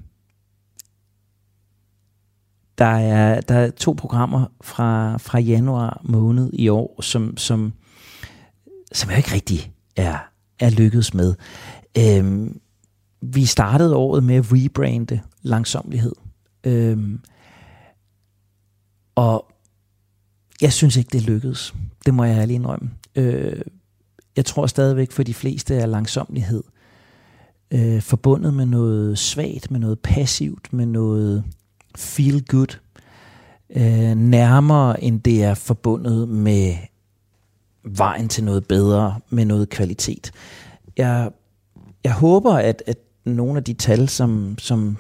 der 2.83 2.89
er, 2.89 3.41
der 3.41 3.55
er 3.55 3.71
to 3.71 3.93
programmer 3.93 4.47
fra, 4.61 5.17
fra 5.17 5.39
januar 5.39 6.01
måned 6.05 6.51
i 6.53 6.69
år, 6.69 7.03
som, 7.03 7.37
som, 7.37 7.73
som 8.93 9.11
jeg 9.11 9.19
ikke 9.19 9.35
rigtig 9.35 9.73
er, 9.97 10.19
er 10.61 10.71
lykkedes 10.71 11.15
med. 11.15 11.35
Øhm, 11.99 12.61
vi 13.21 13.45
startede 13.45 13.97
året 13.97 14.25
med 14.25 14.35
at 14.35 14.53
rebrande 14.53 15.21
langsomlighed. 15.43 16.13
Øhm, 16.65 17.21
og 19.15 19.47
jeg 20.63 20.73
synes 20.73 20.97
ikke, 20.97 21.11
det 21.13 21.23
lykkedes. 21.23 21.75
Det 22.07 22.15
må 22.15 22.25
jeg 22.25 22.39
ærligt 22.39 22.55
indrømme. 22.55 22.91
Øh, 23.15 23.63
jeg 24.37 24.45
tror 24.45 24.67
stadigvæk 24.67 25.13
for 25.13 25.23
de 25.23 25.35
fleste 25.35 25.75
er 25.75 25.87
langsomlighed 25.87 26.63
øh, 27.71 28.01
forbundet 28.01 28.55
med 28.55 28.67
noget 28.67 29.19
svagt, 29.19 29.71
med 29.71 29.81
noget 29.81 29.99
passivt, 30.01 30.73
med 30.73 30.87
noget 30.87 31.45
feel 31.97 32.45
good, 32.45 32.79
øh, 33.77 34.15
nærmere 34.15 35.05
end 35.05 35.21
det 35.21 35.45
er 35.45 35.55
forbundet 35.55 36.29
med 36.29 36.75
vejen 37.85 38.29
til 38.29 38.45
noget 38.45 38.67
bedre, 38.69 39.21
med 39.31 39.45
noget 39.45 39.69
kvalitet. 39.69 40.33
Jeg, 40.97 41.31
jeg 42.05 42.13
håber, 42.13 42.55
at, 42.55 42.83
at 42.87 42.99
nogle 43.25 43.57
af 43.57 43.65
de 43.65 43.73
tal, 43.73 44.09
som, 44.09 44.59
som 44.59 44.97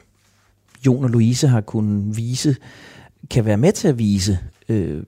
Jon 0.87 1.05
og 1.05 1.11
Louise 1.11 1.49
har 1.49 1.61
kunnet 1.61 2.17
vise, 2.17 2.57
kan 3.31 3.45
være 3.45 3.57
med 3.57 3.73
til 3.73 3.89
at 3.89 3.99
vise 3.99 4.39
øh, 4.69 5.03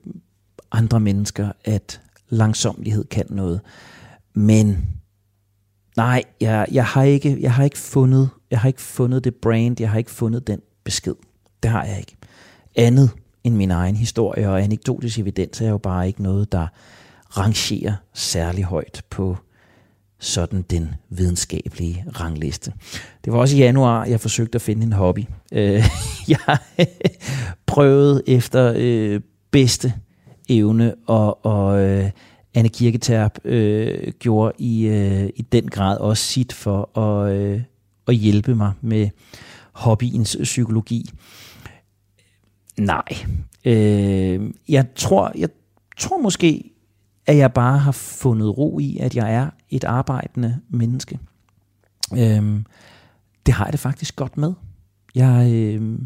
andre 0.71 0.99
mennesker, 0.99 1.51
at 1.65 2.01
langsomlighed 2.29 3.03
kan 3.03 3.25
noget. 3.29 3.61
Men 4.33 4.87
nej, 5.97 6.23
jeg, 6.41 6.67
jeg, 6.71 6.85
har 6.85 7.03
ikke, 7.03 7.37
jeg, 7.41 7.53
har 7.53 7.63
ikke 7.63 7.77
fundet, 7.77 8.29
jeg 8.51 8.59
har 8.59 8.67
ikke 8.67 8.81
fundet 8.81 9.23
det 9.23 9.35
brand, 9.35 9.79
jeg 9.79 9.89
har 9.89 9.97
ikke 9.97 10.11
fundet 10.11 10.47
den 10.47 10.59
besked. 10.83 11.15
Det 11.65 11.73
har 11.73 11.83
jeg 11.83 11.99
ikke. 11.99 12.15
Andet 12.75 13.09
end 13.43 13.55
min 13.55 13.71
egen 13.71 13.95
historie 13.95 14.49
og 14.49 14.63
anekdotisk 14.63 15.19
evidens 15.19 15.61
er 15.61 15.69
jo 15.69 15.77
bare 15.77 16.07
ikke 16.07 16.23
noget, 16.23 16.51
der 16.51 16.67
rangerer 17.37 17.93
særlig 18.13 18.63
højt 18.63 19.03
på 19.09 19.37
sådan 20.19 20.61
den 20.61 20.95
videnskabelige 21.09 22.05
rangliste. 22.19 22.73
Det 23.25 23.33
var 23.33 23.39
også 23.39 23.55
i 23.55 23.59
januar, 23.59 24.05
jeg 24.05 24.19
forsøgte 24.19 24.55
at 24.55 24.61
finde 24.61 24.83
en 24.83 24.93
hobby. 24.93 25.25
Øh, 25.51 25.83
jeg 26.27 26.57
prøvede 27.65 28.23
efter 28.27 28.73
øh, 28.77 29.21
bedste 29.51 29.93
evne, 30.49 30.95
og, 31.07 31.45
og 31.45 31.79
øh, 31.79 32.11
Anne 32.53 32.69
Kirketerp 32.69 33.39
gjorde 34.19 34.53
i, 34.57 34.87
i 35.35 35.41
den 35.41 35.67
grad 35.67 35.97
også 35.97 36.23
sit 36.23 36.53
for 36.53 36.99
at, 36.99 37.61
at 38.07 38.15
hjælpe 38.15 38.55
mig 38.55 38.71
med 38.81 39.09
hobbyens 39.71 40.37
psykologi. 40.43 41.09
Nej. 42.79 43.25
Øh, 43.65 44.53
jeg 44.69 44.85
tror, 44.95 45.31
jeg 45.37 45.49
tror 45.97 46.17
måske, 46.17 46.71
at 47.25 47.37
jeg 47.37 47.53
bare 47.53 47.77
har 47.77 47.91
fundet 47.91 48.57
ro 48.57 48.79
i, 48.79 48.97
at 48.97 49.15
jeg 49.15 49.33
er 49.33 49.49
et 49.69 49.83
arbejdende 49.83 50.59
menneske. 50.69 51.19
Øh, 52.13 52.59
det 53.45 53.53
har 53.53 53.65
jeg 53.65 53.71
det 53.71 53.79
faktisk 53.79 54.15
godt 54.15 54.37
med. 54.37 54.53
Jeg 55.15 55.51
øh, 55.53 55.99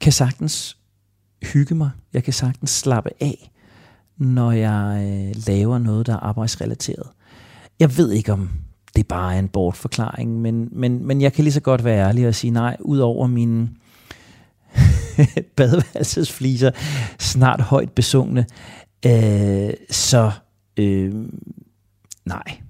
kan 0.00 0.12
sagtens 0.12 0.76
hygge 1.42 1.74
mig. 1.74 1.90
Jeg 2.12 2.24
kan 2.24 2.32
sagtens 2.32 2.70
slappe 2.70 3.10
af, 3.20 3.50
når 4.16 4.52
jeg 4.52 5.08
øh, 5.08 5.42
laver 5.46 5.78
noget, 5.78 6.06
der 6.06 6.12
er 6.12 6.20
arbejdsrelateret. 6.20 7.06
Jeg 7.80 7.96
ved 7.96 8.12
ikke, 8.12 8.32
om 8.32 8.50
det 8.96 9.08
bare 9.08 9.34
er 9.34 9.38
en 9.38 9.48
bortforklaring, 9.48 10.40
men, 10.40 10.68
men, 10.72 11.06
men 11.06 11.20
jeg 11.20 11.32
kan 11.32 11.44
lige 11.44 11.52
så 11.52 11.60
godt 11.60 11.84
være 11.84 12.08
ærlig 12.08 12.28
og 12.28 12.34
sige 12.34 12.50
nej, 12.50 12.76
ud 12.80 12.98
over 12.98 13.26
mine 13.26 13.68
badeværelsesfliser, 15.56 16.70
snart 17.18 17.60
højt 17.60 17.92
besungne, 17.92 18.46
øh, 19.06 19.70
så 19.90 20.32
øh, 20.76 21.14
nej, 22.24 22.60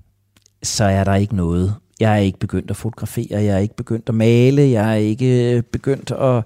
så 0.62 0.84
er 0.84 1.04
der 1.04 1.14
ikke 1.14 1.36
noget. 1.36 1.74
Jeg 2.00 2.12
er 2.12 2.16
ikke 2.16 2.38
begyndt 2.38 2.70
at 2.70 2.76
fotografere, 2.76 3.42
jeg 3.42 3.54
er 3.54 3.58
ikke 3.58 3.76
begyndt 3.76 4.08
at 4.08 4.14
male, 4.14 4.62
jeg 4.70 4.90
er 4.90 4.94
ikke 4.94 5.56
øh, 5.56 5.62
begyndt 5.62 6.10
at 6.10 6.44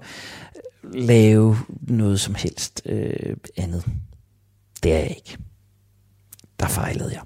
lave 0.93 1.57
noget 1.81 2.19
som 2.19 2.35
helst 2.35 2.81
øh, 2.85 3.35
andet. 3.57 3.85
Det 4.83 4.93
er 4.93 4.97
jeg 4.97 5.09
ikke. 5.09 5.37
Der 6.59 6.67
fejlede 6.67 7.11
jeg. 7.13 7.21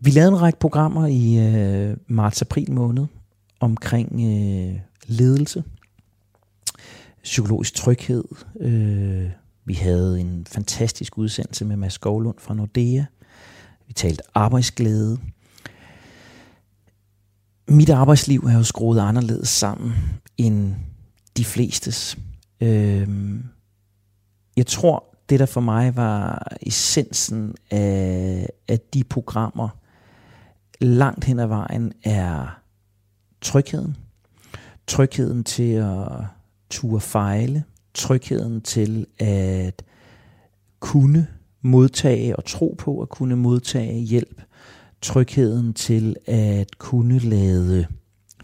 Vi 0.00 0.10
lavede 0.10 0.28
en 0.28 0.40
række 0.40 0.58
programmer 0.58 1.06
i 1.06 1.38
øh, 1.38 1.96
marts-april 2.06 2.72
måned 2.72 3.06
omkring 3.60 4.12
øh, 4.12 4.80
ledelse, 5.06 5.64
psykologisk 7.28 7.74
tryghed. 7.74 8.24
Øh, 8.60 9.30
vi 9.64 9.74
havde 9.74 10.20
en 10.20 10.46
fantastisk 10.46 11.18
udsendelse 11.18 11.64
med 11.64 11.76
Mads 11.76 11.92
Skovlund 11.92 12.38
fra 12.38 12.54
Nordea. 12.54 13.04
Vi 13.86 13.92
talte 13.92 14.22
arbejdsglæde. 14.34 15.18
Mit 17.68 17.90
arbejdsliv 17.90 18.40
er 18.40 18.56
jo 18.56 18.62
skruet 18.62 19.00
anderledes 19.00 19.48
sammen 19.48 19.92
end 20.36 20.74
de 21.36 21.44
flestes. 21.44 22.18
Øh, 22.60 23.08
jeg 24.56 24.66
tror, 24.66 25.04
det 25.28 25.40
der 25.40 25.46
for 25.46 25.60
mig 25.60 25.96
var 25.96 26.48
essensen 26.62 27.54
af, 27.70 28.48
af 28.68 28.80
de 28.94 29.04
programmer, 29.04 29.68
langt 30.80 31.24
hen 31.24 31.38
ad 31.38 31.46
vejen 31.46 31.92
er 32.04 32.60
trygheden. 33.40 33.96
Trygheden 34.86 35.44
til 35.44 35.72
at 35.72 36.37
ture 36.70 37.00
fejle. 37.00 37.64
Trygheden 37.94 38.60
til 38.60 39.06
at 39.18 39.82
kunne 40.80 41.26
modtage 41.62 42.36
og 42.36 42.44
tro 42.44 42.74
på 42.78 43.00
at 43.00 43.08
kunne 43.08 43.36
modtage 43.36 44.00
hjælp. 44.00 44.42
Trygheden 45.02 45.74
til 45.74 46.16
at 46.26 46.78
kunne 46.78 47.18
lade 47.18 47.86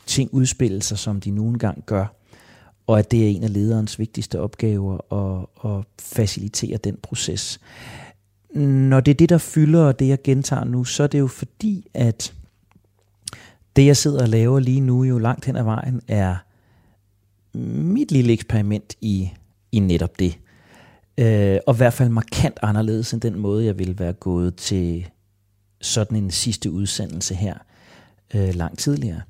ting 0.07 0.31
udspille 0.33 0.83
sig, 0.83 0.99
som 0.99 1.21
de 1.21 1.31
nu 1.31 1.49
engang 1.49 1.85
gør 1.87 2.25
og 2.87 2.99
at 2.99 3.11
det 3.11 3.25
er 3.25 3.29
en 3.29 3.43
af 3.43 3.53
lederens 3.53 3.99
vigtigste 3.99 4.41
opgaver 4.41 5.13
at, 5.13 5.47
at 5.71 5.85
facilitere 6.01 6.77
den 6.77 6.97
proces. 7.03 7.61
Når 8.55 9.01
det 9.01 9.11
er 9.11 9.17
det, 9.17 9.29
der 9.29 9.39
fylder, 9.39 9.85
og 9.85 9.99
det 9.99 10.09
jeg 10.09 10.23
gentager 10.25 10.65
nu, 10.65 10.85
så 10.85 11.03
er 11.03 11.07
det 11.07 11.19
jo 11.19 11.27
fordi, 11.27 11.91
at 11.95 12.35
det 13.77 13.87
jeg 13.87 13.97
sidder 13.97 14.23
og 14.23 14.29
laver 14.29 14.61
lige 14.61 14.81
nu 14.81 15.05
jo 15.05 15.19
langt 15.19 15.45
hen 15.45 15.57
ad 15.57 15.63
vejen 15.63 16.01
er 16.09 16.37
mit 17.55 18.13
lille 18.13 18.33
eksperiment 18.33 18.95
i, 19.01 19.31
i 19.73 19.79
netop 19.79 20.19
det. 20.19 20.39
Øh, 21.19 21.59
og 21.67 21.75
i 21.75 21.77
hvert 21.77 21.93
fald 21.93 22.09
markant 22.09 22.59
anderledes 22.63 23.13
end 23.13 23.21
den 23.21 23.39
måde, 23.39 23.65
jeg 23.65 23.79
ville 23.79 23.99
være 23.99 24.13
gået 24.13 24.57
til 24.57 25.07
sådan 25.81 26.19
en 26.19 26.31
sidste 26.31 26.71
udsendelse 26.71 27.35
her 27.35 27.55
øh, 28.35 28.55
langt 28.55 28.79
tidligere. 28.79 29.21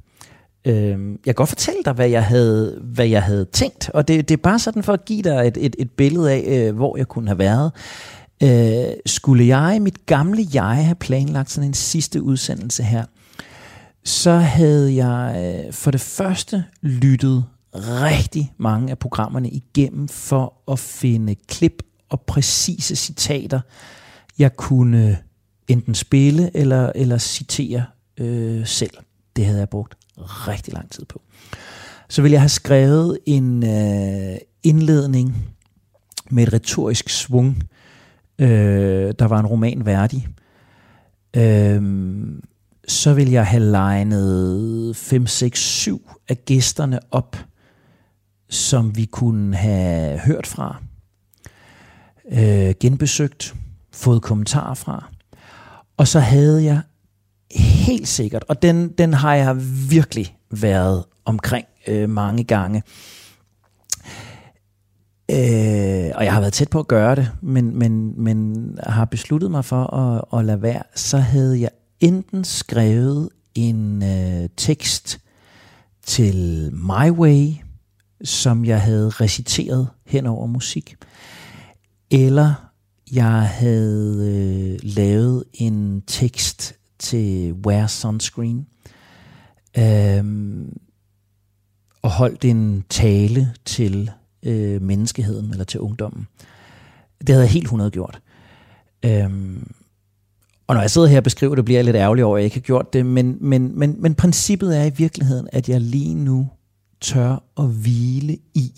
Øh, 0.64 1.09
jeg 1.11 1.25
kan 1.25 1.35
godt 1.35 1.49
fortælle 1.49 1.81
dig, 1.85 1.93
hvad 1.93 2.09
jeg 2.09 2.25
havde, 2.25 2.81
hvad 2.83 3.07
jeg 3.07 3.22
havde 3.22 3.45
tænkt, 3.45 3.91
og 3.95 4.09
det, 4.09 4.29
det 4.29 4.35
er 4.35 4.43
bare 4.43 4.59
sådan 4.59 4.83
for 4.83 4.93
at 4.93 5.05
give 5.05 5.22
dig 5.22 5.47
et, 5.47 5.57
et, 5.61 5.77
et 5.79 5.91
billede 5.91 6.33
af, 6.33 6.45
øh, 6.47 6.77
hvor 6.77 6.97
jeg 6.97 7.09
kunne 7.09 7.29
have 7.29 7.39
været. 7.39 7.72
Øh, 8.43 8.95
skulle 9.07 9.47
jeg, 9.47 9.83
mit 9.83 10.07
gamle 10.07 10.47
jeg, 10.55 10.85
have 10.85 10.95
planlagt 10.95 11.51
sådan 11.51 11.68
en 11.68 11.75
sidste 11.75 12.22
udsendelse 12.22 12.83
her, 12.83 13.05
så 14.05 14.33
havde 14.33 15.07
jeg 15.07 15.55
øh, 15.66 15.72
for 15.72 15.91
det 15.91 16.01
første 16.01 16.64
lyttet 16.83 17.45
rigtig 17.75 18.53
mange 18.57 18.91
af 18.91 18.99
programmerne 18.99 19.51
igennem 19.51 20.09
for 20.09 20.55
at 20.72 20.79
finde 20.79 21.35
klip 21.35 21.83
og 22.09 22.20
præcise 22.20 22.97
citater, 22.97 23.61
jeg 24.39 24.57
kunne 24.57 25.09
øh, 25.09 25.16
enten 25.68 25.95
spille 25.95 26.57
eller, 26.57 26.93
eller 26.95 27.18
citere 27.18 27.85
øh, 28.18 28.66
selv. 28.66 28.97
Det 29.37 29.47
havde 29.47 29.59
jeg 29.59 29.68
brugt 29.68 29.95
rigtig 30.18 30.75
lang 30.75 30.91
tid 30.91 31.05
på. 31.05 31.22
Så 32.09 32.22
vil 32.22 32.31
jeg 32.31 32.41
have 32.41 32.49
skrevet 32.49 33.18
en 33.27 33.64
øh, 33.64 34.37
indledning 34.62 35.55
med 36.31 36.47
et 36.47 36.53
retorisk 36.53 37.09
svung, 37.09 37.62
øh, 38.39 39.14
der 39.18 39.25
var 39.25 39.41
en 39.41 39.47
roman 39.47 39.87
værdig. 39.87 40.29
Øh, 41.37 41.83
så 42.89 43.14
vil 43.14 43.31
jeg 43.31 43.47
have 43.47 43.62
legnet 43.62 44.97
5, 44.97 45.27
6, 45.27 45.61
7 45.61 46.11
af 46.29 46.45
gæsterne 46.45 47.01
op, 47.11 47.37
som 48.51 48.97
vi 48.97 49.05
kunne 49.05 49.57
have 49.57 50.18
hørt 50.18 50.47
fra, 50.47 50.76
øh, 52.32 52.74
genbesøgt, 52.80 53.55
fået 53.92 54.22
kommentarer 54.22 54.74
fra. 54.74 55.11
Og 55.97 56.09
så 56.09 56.20
havde 56.20 56.64
jeg 56.64 56.80
helt 57.51 58.09
sikkert, 58.09 58.45
og 58.49 58.62
den, 58.62 58.88
den 58.88 59.14
har 59.14 59.34
jeg 59.34 59.57
virkelig 59.90 60.36
været 60.51 61.05
omkring 61.24 61.66
øh, 61.86 62.11
mange 62.11 62.45
gange. 62.45 62.82
Øh, 65.30 66.11
og 66.14 66.24
jeg 66.24 66.32
har 66.32 66.40
været 66.40 66.53
tæt 66.53 66.70
på 66.70 66.78
at 66.78 66.88
gøre 66.88 67.14
det, 67.14 67.30
men, 67.42 67.78
men, 67.78 68.22
men 68.22 68.78
har 68.82 69.05
besluttet 69.05 69.51
mig 69.51 69.64
for 69.64 69.95
at, 69.95 70.38
at 70.38 70.45
lade 70.45 70.62
være. 70.62 70.82
Så 70.95 71.18
havde 71.18 71.61
jeg 71.61 71.70
enten 72.01 72.45
skrevet 72.45 73.28
en 73.55 74.03
øh, 74.03 74.49
tekst 74.57 75.20
til 76.07 76.70
My 76.72 77.11
Way, 77.11 77.53
som 78.25 78.64
jeg 78.64 78.81
havde 78.81 79.09
reciteret 79.09 79.89
hen 80.07 80.27
over 80.27 80.47
musik, 80.47 80.97
eller 82.11 82.55
jeg 83.12 83.49
havde 83.49 84.31
øh, 84.33 84.79
lavet 84.83 85.45
en 85.53 86.03
tekst 86.07 86.75
til 86.99 87.53
Wear 87.53 87.87
Sunscreen. 87.87 88.66
øh, 89.79 90.25
og 92.03 92.11
holdt 92.11 92.45
en 92.45 92.85
tale 92.89 93.55
til 93.64 94.11
øh, 94.43 94.83
menneskeheden, 94.83 95.51
eller 95.51 95.64
til 95.64 95.81
ungdommen. 95.81 96.27
Det 97.20 97.29
havde 97.29 97.43
jeg 97.43 97.51
helt 97.51 97.64
100 97.64 97.91
gjort. 97.91 98.20
Øh, 99.05 99.31
og 100.66 100.75
når 100.75 100.81
jeg 100.81 100.91
sidder 100.91 101.09
her 101.09 101.16
og 101.16 101.25
beskriver 101.25 101.55
det, 101.55 101.64
bliver 101.64 101.79
jeg 101.79 101.85
lidt 101.85 101.97
ærgerlig 101.97 102.25
over, 102.25 102.37
at 102.37 102.41
jeg 102.41 102.45
ikke 102.45 102.57
har 102.57 102.61
gjort 102.61 102.93
det, 102.93 103.07
men, 103.07 103.39
men, 103.41 103.79
men, 103.79 103.97
men 104.03 104.14
princippet 104.14 104.79
er 104.79 104.85
i 104.85 104.93
virkeligheden, 104.97 105.49
at 105.53 105.68
jeg 105.68 105.81
lige 105.81 106.14
nu 106.14 106.49
tør 107.05 107.42
at 107.59 107.68
hvile 107.68 108.38
i, 108.55 108.72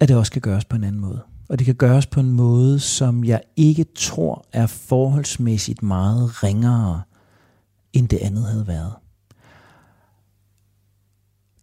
at 0.00 0.08
det 0.08 0.16
også 0.16 0.32
kan 0.32 0.42
gøres 0.42 0.64
på 0.64 0.76
en 0.76 0.84
anden 0.84 1.00
måde 1.00 1.22
og 1.52 1.58
det 1.58 1.64
kan 1.64 1.74
gøres 1.74 2.06
på 2.06 2.20
en 2.20 2.30
måde, 2.30 2.80
som 2.80 3.24
jeg 3.24 3.40
ikke 3.56 3.84
tror 3.94 4.44
er 4.52 4.66
forholdsmæssigt 4.66 5.82
meget 5.82 6.42
ringere, 6.42 7.02
end 7.92 8.08
det 8.08 8.18
andet 8.18 8.44
havde 8.44 8.66
været. 8.66 8.92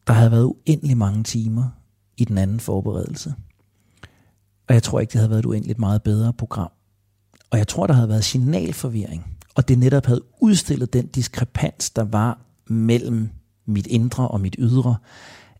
Der 0.07 0.13
havde 0.13 0.31
været 0.31 0.43
uendelig 0.43 0.97
mange 0.97 1.23
timer 1.23 1.69
i 2.17 2.25
den 2.25 2.37
anden 2.37 2.59
forberedelse. 2.59 3.33
Og 4.67 4.73
jeg 4.73 4.83
tror 4.83 4.99
ikke, 4.99 5.11
det 5.11 5.19
havde 5.19 5.29
været 5.29 5.39
et 5.39 5.45
uendeligt 5.45 5.79
meget 5.79 6.03
bedre 6.03 6.33
program. 6.33 6.71
Og 7.49 7.57
jeg 7.57 7.67
tror, 7.67 7.87
der 7.87 7.93
havde 7.93 8.09
været 8.09 8.23
signalforvirring, 8.23 9.37
og 9.55 9.67
det 9.67 9.79
netop 9.79 10.05
havde 10.05 10.23
udstillet 10.41 10.93
den 10.93 11.07
diskrepans, 11.07 11.89
der 11.89 12.03
var 12.03 12.41
mellem 12.67 13.29
mit 13.69 13.87
indre 13.87 14.27
og 14.27 14.41
mit 14.41 14.55
ydre, 14.59 14.95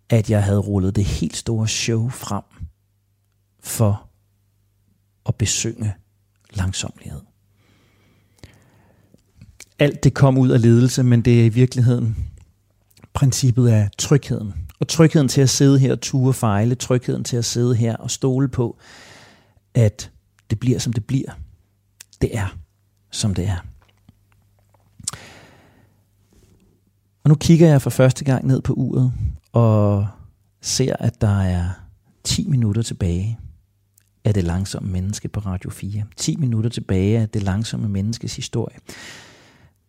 at 0.09 0.29
jeg 0.29 0.43
havde 0.43 0.59
rullet 0.59 0.95
det 0.95 1.05
helt 1.05 1.37
store 1.37 1.67
show 1.67 2.09
frem 2.09 2.43
for 3.59 4.09
at 5.25 5.35
besynge 5.35 5.93
langsomlighed. 6.53 7.21
Alt 9.79 10.03
det 10.03 10.13
kom 10.13 10.37
ud 10.37 10.49
af 10.49 10.61
ledelse, 10.61 11.03
men 11.03 11.21
det 11.21 11.41
er 11.41 11.45
i 11.45 11.49
virkeligheden 11.49 12.29
princippet 13.13 13.67
af 13.67 13.89
trygheden. 13.97 14.53
Og 14.79 14.87
trygheden 14.87 15.27
til 15.27 15.41
at 15.41 15.49
sidde 15.49 15.79
her 15.79 15.91
og 15.91 16.01
ture 16.01 16.33
fejle, 16.33 16.75
trygheden 16.75 17.23
til 17.23 17.37
at 17.37 17.45
sidde 17.45 17.75
her 17.75 17.95
og 17.95 18.11
stole 18.11 18.47
på, 18.47 18.77
at 19.73 20.11
det 20.49 20.59
bliver, 20.59 20.79
som 20.79 20.93
det 20.93 21.05
bliver. 21.05 21.31
Det 22.21 22.37
er, 22.37 22.57
som 23.11 23.35
det 23.35 23.47
er. 23.47 23.57
Og 27.29 27.31
nu 27.31 27.37
kigger 27.37 27.67
jeg 27.67 27.81
for 27.81 27.89
første 27.89 28.25
gang 28.25 28.47
ned 28.47 28.61
på 28.61 28.73
uret 28.73 29.13
og 29.51 30.07
ser, 30.61 30.95
at 30.99 31.21
der 31.21 31.41
er 31.41 31.69
10 32.23 32.47
minutter 32.47 32.81
tilbage 32.81 33.39
af 34.23 34.33
det 34.33 34.43
langsomme 34.43 34.91
menneske 34.91 35.27
på 35.27 35.39
Radio 35.39 35.69
4. 35.69 36.03
10 36.15 36.35
minutter 36.35 36.69
tilbage 36.69 37.19
af 37.19 37.29
det 37.29 37.43
langsomme 37.43 37.89
menneskes 37.89 38.35
historie. 38.35 38.75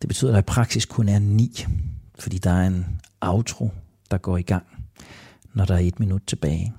Det 0.01 0.07
betyder, 0.07 0.31
at 0.31 0.33
der 0.33 0.39
i 0.39 0.53
praksis 0.55 0.85
kun 0.85 1.09
er 1.09 1.19
9, 1.19 1.65
fordi 2.19 2.37
der 2.37 2.51
er 2.51 2.67
en 2.67 2.85
outro, 3.21 3.71
der 4.11 4.17
går 4.17 4.37
i 4.37 4.41
gang, 4.41 4.65
når 5.53 5.65
der 5.65 5.75
er 5.75 5.79
et 5.79 5.99
minut 5.99 6.21
tilbage. 6.27 6.73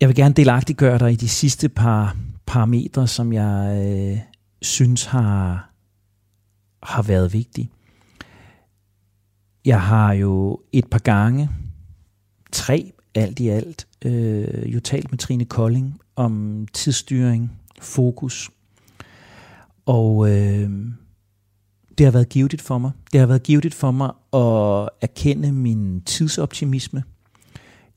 Jeg 0.00 0.08
vil 0.08 0.16
gerne 0.16 0.34
delagtiggøre 0.34 0.98
dig 0.98 1.12
i 1.12 1.16
de 1.16 1.28
sidste 1.28 1.68
par 1.68 2.16
parametre, 2.46 3.08
som 3.08 3.32
jeg 3.32 3.84
øh, 3.86 4.18
synes 4.62 5.04
har, 5.04 5.70
har 6.82 7.02
været 7.02 7.32
vigtige. 7.32 7.70
Jeg 9.64 9.82
har 9.82 10.12
jo 10.12 10.60
et 10.72 10.86
par 10.86 10.98
gange, 10.98 11.50
tre 12.52 12.92
alt 13.14 13.40
i 13.40 13.48
alt, 13.48 13.86
øh, 14.04 14.74
jo 14.74 14.80
talt 14.80 15.10
med 15.10 15.18
Trine 15.18 15.44
Kolding 15.44 16.00
om 16.16 16.66
tidsstyring, 16.72 17.52
fokus. 17.80 18.50
Og 19.86 20.30
øh, 20.30 20.70
det 21.98 22.06
har 22.06 22.10
været 22.10 22.28
givetigt 22.28 22.62
for 22.62 22.78
mig. 22.78 22.90
Det 23.12 23.20
har 23.20 23.26
været 23.26 23.42
givetigt 23.42 23.74
for 23.74 23.90
mig 23.90 24.10
at 24.32 24.88
erkende 25.00 25.52
min 25.52 26.00
tidsoptimisme. 26.00 27.02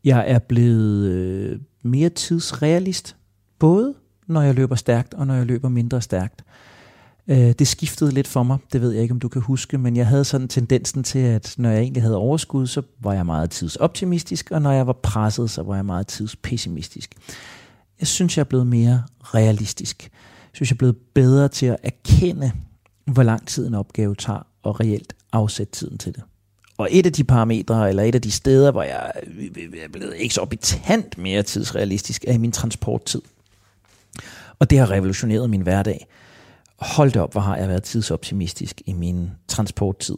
Jeg 0.03 0.25
er 0.27 0.39
blevet 0.39 1.05
øh, 1.05 1.59
mere 1.83 2.09
tidsrealist, 2.09 3.15
både 3.59 3.93
når 4.27 4.41
jeg 4.41 4.55
løber 4.55 4.75
stærkt 4.75 5.13
og 5.13 5.27
når 5.27 5.33
jeg 5.33 5.45
løber 5.45 5.69
mindre 5.69 6.01
stærkt. 6.01 6.43
Øh, 7.27 7.51
det 7.59 7.67
skiftede 7.67 8.11
lidt 8.11 8.27
for 8.27 8.43
mig, 8.43 8.57
det 8.73 8.81
ved 8.81 8.91
jeg 8.91 9.01
ikke, 9.01 9.11
om 9.11 9.19
du 9.19 9.27
kan 9.27 9.41
huske, 9.41 9.77
men 9.77 9.97
jeg 9.97 10.07
havde 10.07 10.25
sådan 10.25 10.47
tendensen 10.47 11.03
til, 11.03 11.19
at 11.19 11.55
når 11.57 11.69
jeg 11.69 11.81
egentlig 11.81 12.03
havde 12.03 12.17
overskud, 12.17 12.67
så 12.67 12.81
var 12.99 13.13
jeg 13.13 13.25
meget 13.25 13.51
tidsoptimistisk, 13.51 14.51
og 14.51 14.61
når 14.61 14.71
jeg 14.71 14.87
var 14.87 14.93
presset, 14.93 15.49
så 15.49 15.63
var 15.63 15.75
jeg 15.75 15.85
meget 15.85 16.07
tidspessimistisk. 16.07 17.15
Jeg 17.99 18.07
synes, 18.07 18.37
jeg 18.37 18.41
er 18.41 18.47
blevet 18.47 18.67
mere 18.67 19.03
realistisk. 19.21 20.03
Jeg 20.03 20.49
synes, 20.53 20.69
jeg 20.69 20.75
er 20.75 20.77
blevet 20.77 20.97
bedre 21.13 21.47
til 21.47 21.65
at 21.65 21.77
erkende, 21.83 22.51
hvor 23.05 23.23
lang 23.23 23.47
tid 23.47 23.67
en 23.67 23.73
opgave 23.73 24.15
tager, 24.15 24.47
og 24.63 24.79
reelt 24.79 25.13
afsætte 25.31 25.71
tiden 25.71 25.97
til 25.97 26.15
det. 26.15 26.23
Og 26.77 26.87
et 26.91 27.05
af 27.05 27.13
de 27.13 27.23
parametre, 27.23 27.89
eller 27.89 28.03
et 28.03 28.15
af 28.15 28.21
de 28.21 28.31
steder, 28.31 28.71
hvor 28.71 28.83
jeg 28.83 29.11
er 29.83 29.87
blevet 29.91 30.25
eksorbitant 30.25 31.17
mere 31.17 31.43
tidsrealistisk, 31.43 32.25
er 32.27 32.33
i 32.33 32.37
min 32.37 32.51
transporttid. 32.51 33.21
Og 34.59 34.69
det 34.69 34.79
har 34.79 34.91
revolutioneret 34.91 35.49
min 35.49 35.61
hverdag 35.61 36.07
hold 36.79 37.17
op, 37.17 37.31
hvor 37.31 37.41
har 37.41 37.57
jeg 37.57 37.67
været 37.67 37.83
tidsoptimistisk 37.83 38.81
i 38.85 38.93
min 38.93 39.29
transporttid. 39.47 40.17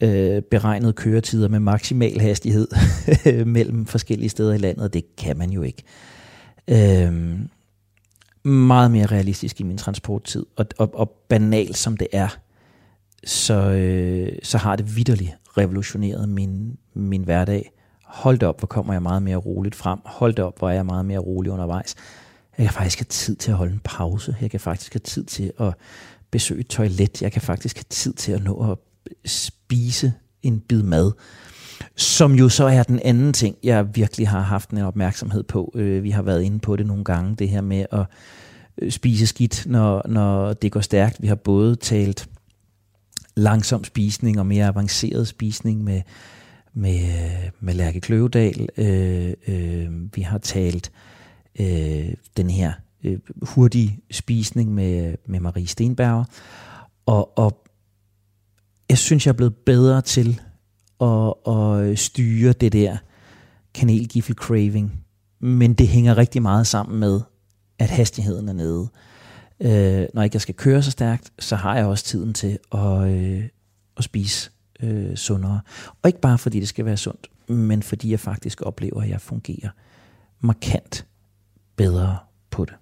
Øh, 0.00 0.42
beregnet 0.42 0.94
køretider 0.94 1.48
med 1.48 1.60
maksimal 1.60 2.20
hastighed 2.20 2.68
mellem 3.44 3.86
forskellige 3.86 4.28
steder 4.28 4.54
i 4.54 4.58
landet, 4.58 4.94
det 4.94 5.16
kan 5.16 5.38
man 5.38 5.50
jo 5.50 5.62
ikke. 5.62 5.82
Øh, 6.68 7.38
meget 8.44 8.90
mere 8.90 9.06
realistisk 9.06 9.60
i 9.60 9.62
min 9.62 9.78
transporttid, 9.78 10.46
og, 10.56 10.66
og, 10.78 10.90
og 10.94 11.10
banalt 11.28 11.76
som 11.76 11.96
det 11.96 12.08
er, 12.12 12.28
så, 13.24 13.54
øh, 13.54 14.38
så 14.42 14.58
har 14.58 14.76
det 14.76 14.96
vidderligt 14.96 15.32
revolutioneret 15.58 16.28
min, 16.28 16.76
min 16.94 17.22
hverdag. 17.22 17.72
Hold 18.04 18.42
op, 18.42 18.60
hvor 18.60 18.66
kommer 18.66 18.92
jeg 18.92 19.02
meget 19.02 19.22
mere 19.22 19.36
roligt 19.36 19.74
frem. 19.74 19.98
Hold 20.04 20.38
op, 20.38 20.58
hvor 20.58 20.68
er 20.68 20.74
jeg 20.74 20.86
meget 20.86 21.04
mere 21.04 21.18
rolig 21.18 21.52
undervejs. 21.52 21.94
Jeg 22.58 22.66
kan 22.66 22.74
faktisk 22.74 22.98
have 22.98 23.06
tid 23.08 23.36
til 23.36 23.50
at 23.50 23.56
holde 23.56 23.72
en 23.72 23.80
pause. 23.84 24.36
Jeg 24.40 24.50
kan 24.50 24.60
faktisk 24.60 24.92
have 24.92 25.00
tid 25.00 25.24
til 25.24 25.52
at 25.60 25.74
besøge 26.30 26.60
et 26.60 26.66
toilet. 26.66 27.22
Jeg 27.22 27.32
kan 27.32 27.42
faktisk 27.42 27.76
have 27.76 27.86
tid 27.88 28.12
til 28.12 28.32
at 28.32 28.44
nå 28.44 28.70
at 28.70 28.78
spise 29.30 30.12
en 30.42 30.60
bid 30.60 30.82
mad. 30.82 31.12
Som 31.96 32.34
jo 32.34 32.48
så 32.48 32.64
er 32.64 32.82
den 32.82 33.00
anden 33.04 33.32
ting, 33.32 33.56
jeg 33.62 33.96
virkelig 33.96 34.28
har 34.28 34.40
haft 34.40 34.70
en 34.70 34.78
opmærksomhed 34.78 35.42
på. 35.42 35.72
Øh, 35.74 36.02
vi 36.02 36.10
har 36.10 36.22
været 36.22 36.42
inde 36.42 36.58
på 36.58 36.76
det 36.76 36.86
nogle 36.86 37.04
gange, 37.04 37.36
det 37.36 37.48
her 37.48 37.60
med 37.60 37.86
at 37.92 38.04
øh, 38.82 38.90
spise 38.90 39.26
skidt, 39.26 39.66
når, 39.66 40.02
når 40.08 40.52
det 40.52 40.72
går 40.72 40.80
stærkt. 40.80 41.22
Vi 41.22 41.26
har 41.26 41.34
både 41.34 41.76
talt 41.76 42.28
langsom 43.36 43.84
spisning 43.84 44.38
og 44.38 44.46
mere 44.46 44.66
avanceret 44.66 45.28
spisning 45.28 45.84
med, 45.84 46.02
med, 46.74 47.00
med 47.60 47.74
Lærke 47.74 48.00
Kløvedal. 48.00 48.68
Øh, 48.76 49.32
øh, 49.48 49.88
vi 50.14 50.22
har 50.22 50.38
talt 50.38 50.92
øh, 50.94 51.11
øh, 51.60 52.14
den 52.36 52.50
her 52.50 52.72
øh, 53.04 53.18
hurtige 53.42 54.00
spisning 54.10 54.74
med, 54.74 55.14
med 55.26 55.40
Marie 55.40 55.66
Stenberger. 55.66 56.24
Og, 57.06 57.38
og 57.38 57.64
jeg 58.90 58.98
synes, 58.98 59.26
jeg 59.26 59.32
er 59.32 59.36
blevet 59.36 59.56
bedre 59.56 60.02
til 60.02 60.40
at, 61.00 61.34
at 61.46 61.98
styre 61.98 62.52
det 62.52 62.72
der 62.72 62.96
kanelgiffel 63.74 64.34
craving. 64.34 65.04
Men 65.40 65.74
det 65.74 65.88
hænger 65.88 66.18
rigtig 66.18 66.42
meget 66.42 66.66
sammen 66.66 67.00
med, 67.00 67.20
at 67.78 67.90
hastigheden 67.90 68.48
er 68.48 68.52
nede. 68.52 68.88
Øh, 69.60 70.06
når 70.14 70.22
ikke 70.22 70.34
jeg 70.34 70.40
skal 70.40 70.54
køre 70.54 70.82
så 70.82 70.90
stærkt, 70.90 71.32
så 71.38 71.56
har 71.56 71.76
jeg 71.76 71.86
også 71.86 72.04
tiden 72.04 72.34
til 72.34 72.58
at, 72.72 73.08
øh, 73.08 73.44
at 73.96 74.04
spise 74.04 74.50
øh, 74.82 75.16
sundere. 75.16 75.60
Og 76.02 76.08
ikke 76.08 76.20
bare 76.20 76.38
fordi 76.38 76.60
det 76.60 76.68
skal 76.68 76.84
være 76.84 76.96
sundt, 76.96 77.28
men 77.48 77.82
fordi 77.82 78.10
jeg 78.10 78.20
faktisk 78.20 78.62
oplever, 78.62 79.02
at 79.02 79.08
jeg 79.08 79.20
fungerer 79.20 79.68
markant 80.40 81.06
bedre 81.76 82.18
på 82.50 82.64
det. 82.64 82.74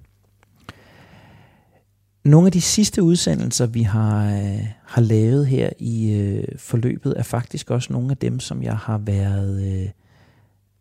Nogle 2.25 2.47
af 2.47 2.53
de 2.53 2.61
sidste 2.61 3.03
udsendelser, 3.03 3.67
vi 3.67 3.83
har, 3.83 4.27
øh, 4.27 4.67
har 4.85 5.01
lavet 5.01 5.47
her 5.47 5.71
i 5.79 6.13
øh, 6.13 6.45
forløbet, 6.59 7.15
er 7.17 7.23
faktisk 7.23 7.71
også 7.71 7.93
nogle 7.93 8.11
af 8.11 8.17
dem, 8.17 8.41
som 8.41 8.63
jeg 8.63 8.77
har 8.77 8.99
været, 8.99 9.83
øh, 9.83 9.91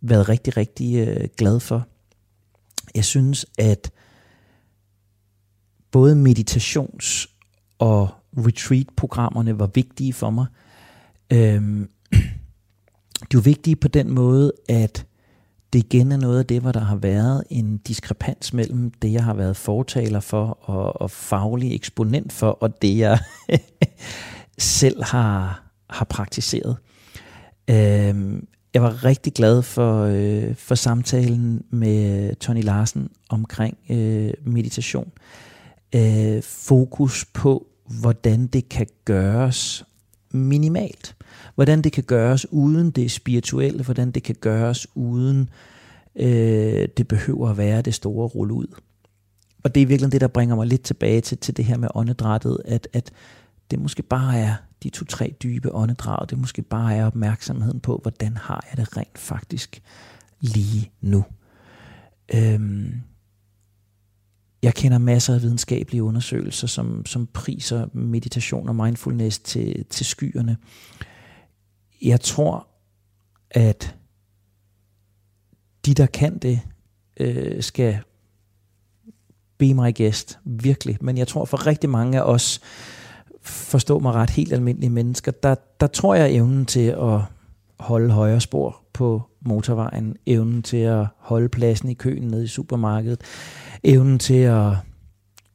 været 0.01 0.30
rigtig, 0.30 0.57
rigtig 0.57 1.07
øh, 1.07 1.28
glad 1.38 1.60
for. 1.60 1.88
Jeg 2.95 3.05
synes, 3.05 3.45
at 3.57 3.91
både 5.91 6.16
meditations- 6.16 7.28
og 7.80 8.10
retreat-programmerne 8.38 9.60
var 9.60 9.68
vigtige 9.68 10.14
for 10.14 10.30
mig. 10.30 10.45
Øhm, 11.34 11.89
de 13.32 13.38
var 13.38 13.41
vigtige 13.41 13.76
på 13.76 13.88
den 13.88 14.12
måde, 14.12 14.51
at 14.70 15.05
det 15.74 15.80
igen 15.80 16.11
er 16.11 16.17
noget 16.17 16.39
af 16.39 16.45
det, 16.45 16.61
hvor 16.61 16.72
der 16.72 16.80
har 16.80 16.95
været 16.95 17.43
en 17.49 17.78
diskrepans 17.78 18.53
mellem 18.53 18.91
det, 18.91 19.13
jeg 19.13 19.24
har 19.24 19.34
været 19.34 19.57
fortaler 19.57 20.20
for 20.20 20.57
og, 20.61 21.01
og 21.01 21.11
faglig 21.11 21.76
eksponent 21.76 22.34
for, 22.34 22.49
og 22.49 22.82
det, 22.82 22.97
jeg 22.97 23.20
selv 24.57 25.03
har, 25.03 25.63
har 25.89 26.05
praktiseret. 26.05 26.78
Øhm, 27.70 28.47
jeg 28.74 28.82
var 28.82 29.05
rigtig 29.05 29.34
glad 29.34 29.61
for, 29.61 30.03
øh, 30.03 30.55
for 30.55 30.76
samtalen 30.76 31.63
med 31.70 32.36
Tony 32.36 32.63
Larsen 32.63 33.09
omkring 33.30 33.78
øh, 33.89 34.34
meditation. 34.43 35.11
Øh, 35.95 36.43
fokus 36.43 37.26
på, 37.26 37.67
hvordan 37.99 38.47
det 38.47 38.70
kan 38.70 38.88
gøres 39.05 39.86
minimalt 40.32 41.15
hvordan 41.60 41.82
det 41.82 41.91
kan 41.91 42.03
gøres 42.03 42.51
uden 42.51 42.91
det 42.91 43.12
spirituelle, 43.12 43.84
hvordan 43.84 44.12
det 44.12 44.24
kan 44.24 44.36
gøres 44.41 44.88
uden 44.95 45.49
øh, 46.16 46.88
det 46.97 47.07
behøver 47.07 47.49
at 47.49 47.57
være 47.57 47.82
det 47.82 47.93
store 47.93 48.28
rulle 48.28 48.53
ud. 48.53 48.68
Og 49.64 49.76
det 49.76 49.84
er 49.84 49.88
virkelig 49.88 50.12
det, 50.12 50.22
der 50.22 50.28
bringer 50.28 50.55
mig 50.55 50.68
lidt 50.68 50.82
tilbage 50.82 51.22
til, 51.22 51.38
til 51.38 51.57
det 51.57 51.66
her 51.66 51.78
med 51.78 51.89
åndedrættet, 51.95 52.57
at, 52.66 52.88
at 52.93 53.12
det 53.72 53.80
måske 53.80 54.03
bare 54.03 54.38
er 54.38 54.55
de 54.84 54.89
to-tre 54.89 55.36
dybe 55.43 55.76
åndedrag, 55.76 56.30
det 56.30 56.38
måske 56.38 56.62
bare 56.62 56.95
er 56.95 57.05
opmærksomheden 57.05 57.80
på, 57.80 57.99
hvordan 58.01 58.38
har 58.38 58.66
jeg 58.70 58.78
det 58.78 58.97
rent 58.97 59.18
faktisk 59.18 59.82
lige 60.39 60.91
nu. 61.01 61.26
Øhm, 62.34 62.93
jeg 64.64 64.74
kender 64.74 64.97
masser 64.97 65.36
af 65.36 65.41
videnskabelige 65.41 66.03
undersøgelser, 66.03 66.68
som, 66.68 67.05
som 67.05 67.28
priser 67.34 67.88
meditation 67.93 68.70
og 68.70 68.76
mindfulness 68.76 69.39
til, 69.39 69.86
til 69.89 70.05
skyerne. 70.05 70.57
Jeg 72.02 72.22
tror, 72.22 72.68
at 73.52 73.95
de, 75.86 75.93
der 75.93 76.06
kan 76.06 76.38
det, 76.38 76.60
øh, 77.20 77.64
skal 77.64 78.00
be 79.58 79.74
my 79.74 79.97
guest, 79.97 80.39
virkelig. 80.45 80.97
Men 81.02 81.18
jeg 81.18 81.28
tror 81.28 81.45
for 81.45 81.68
rigtig 81.68 81.89
mange 81.89 82.18
af 82.18 82.22
os, 82.22 82.62
forstå 83.41 84.00
mig 84.00 84.14
ret, 84.14 84.30
helt 84.30 84.54
almindelige 84.54 84.89
mennesker, 84.89 85.32
der, 85.32 85.56
der 85.80 85.88
tror 85.88 86.16
jeg 86.16 86.34
evnen 86.34 86.66
til 86.66 86.88
at 86.88 87.22
holde 87.80 88.14
højre 88.14 88.41
spor 88.41 88.82
på 88.93 89.22
motorvejen, 89.41 90.16
evnen 90.26 90.64
til 90.64 90.78
at 90.78 91.08
holde 91.18 91.50
pladsen 91.50 91.89
i 91.89 91.93
køen 91.93 92.28
nede 92.28 92.43
i 92.43 92.47
supermarkedet, 92.47 93.22
evnen 93.84 94.20
til 94.20 94.34
at 94.34 94.74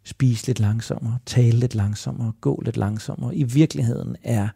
spise 0.05 0.47
lidt 0.47 0.61
langsommere, 0.61 1.19
tale 1.27 1.59
lidt 1.59 1.75
langsommere, 1.75 2.33
gå 2.41 2.63
lidt 2.65 2.77
langsommere, 2.77 3.37
i 3.37 3.43
virkeligheden 3.43 4.17
er 4.23 4.49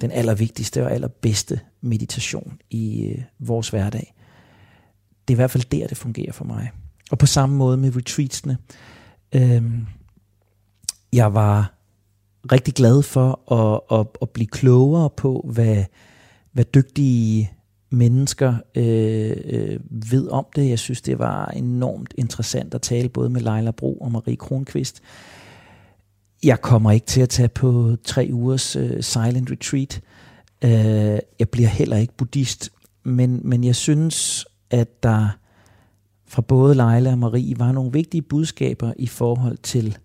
den 0.00 0.10
allervigtigste 0.10 0.84
og 0.84 0.92
allerbedste 0.92 1.60
meditation 1.80 2.58
i 2.70 3.06
øh, 3.06 3.22
vores 3.38 3.68
hverdag. 3.68 4.14
Det 5.28 5.34
er 5.34 5.36
i 5.36 5.42
hvert 5.42 5.50
fald 5.50 5.64
der, 5.70 5.86
det 5.86 5.96
fungerer 5.96 6.32
for 6.32 6.44
mig. 6.44 6.70
Og 7.10 7.18
på 7.18 7.26
samme 7.26 7.56
måde 7.56 7.76
med 7.76 7.96
retreatsene. 7.96 8.58
Øhm, 9.34 9.86
jeg 11.12 11.34
var 11.34 11.74
rigtig 12.52 12.74
glad 12.74 13.02
for 13.02 13.52
at, 13.52 14.00
at, 14.00 14.06
at 14.22 14.30
blive 14.30 14.46
klogere 14.46 15.10
på, 15.10 15.50
hvad, 15.52 15.84
hvad 16.52 16.64
dygtige 16.64 17.52
mennesker 17.90 18.54
øh, 18.74 19.36
øh, 19.44 19.80
ved 19.90 20.28
om 20.28 20.46
det. 20.56 20.68
Jeg 20.68 20.78
synes, 20.78 21.02
det 21.02 21.18
var 21.18 21.46
enormt 21.46 22.14
interessant 22.18 22.74
at 22.74 22.82
tale 22.82 23.08
både 23.08 23.30
med 23.30 23.40
Leila 23.40 23.70
Bro 23.70 23.94
og 23.94 24.12
Marie 24.12 24.36
Kronqvist. 24.36 25.02
Jeg 26.44 26.60
kommer 26.60 26.90
ikke 26.90 27.06
til 27.06 27.20
at 27.20 27.28
tage 27.28 27.48
på 27.48 27.96
tre 28.04 28.28
ugers 28.32 28.76
øh, 28.76 29.02
silent 29.02 29.50
retreat. 29.50 30.00
Øh, 30.64 31.18
jeg 31.38 31.48
bliver 31.52 31.68
heller 31.68 31.96
ikke 31.96 32.16
buddhist, 32.16 32.70
men, 33.02 33.40
men 33.44 33.64
jeg 33.64 33.76
synes, 33.76 34.46
at 34.70 35.02
der 35.02 35.28
fra 36.26 36.42
både 36.42 36.74
Leila 36.74 37.10
og 37.10 37.18
Marie 37.18 37.58
var 37.58 37.72
nogle 37.72 37.92
vigtige 37.92 38.22
budskaber 38.22 38.92
i 38.96 39.06
forhold 39.06 39.56
til 39.56 39.98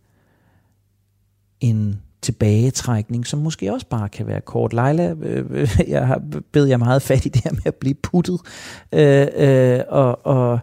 en 1.59 2.01
tilbagetrækning, 2.21 3.27
som 3.27 3.39
måske 3.39 3.73
også 3.73 3.87
bare 3.87 4.09
kan 4.09 4.27
være 4.27 4.41
kort. 4.41 4.73
Leila, 4.73 5.15
øh, 5.21 5.45
øh 5.49 5.79
jeg 5.87 6.07
har 6.07 6.21
bed 6.51 6.65
jeg 6.65 6.79
meget 6.79 7.01
fat 7.01 7.25
i 7.25 7.29
det 7.29 7.43
her 7.43 7.51
med 7.51 7.65
at 7.65 7.75
blive 7.75 7.95
puttet, 7.95 8.41
øh, 8.91 9.27
øh, 9.35 9.79
og, 9.87 10.25
og 10.25 10.59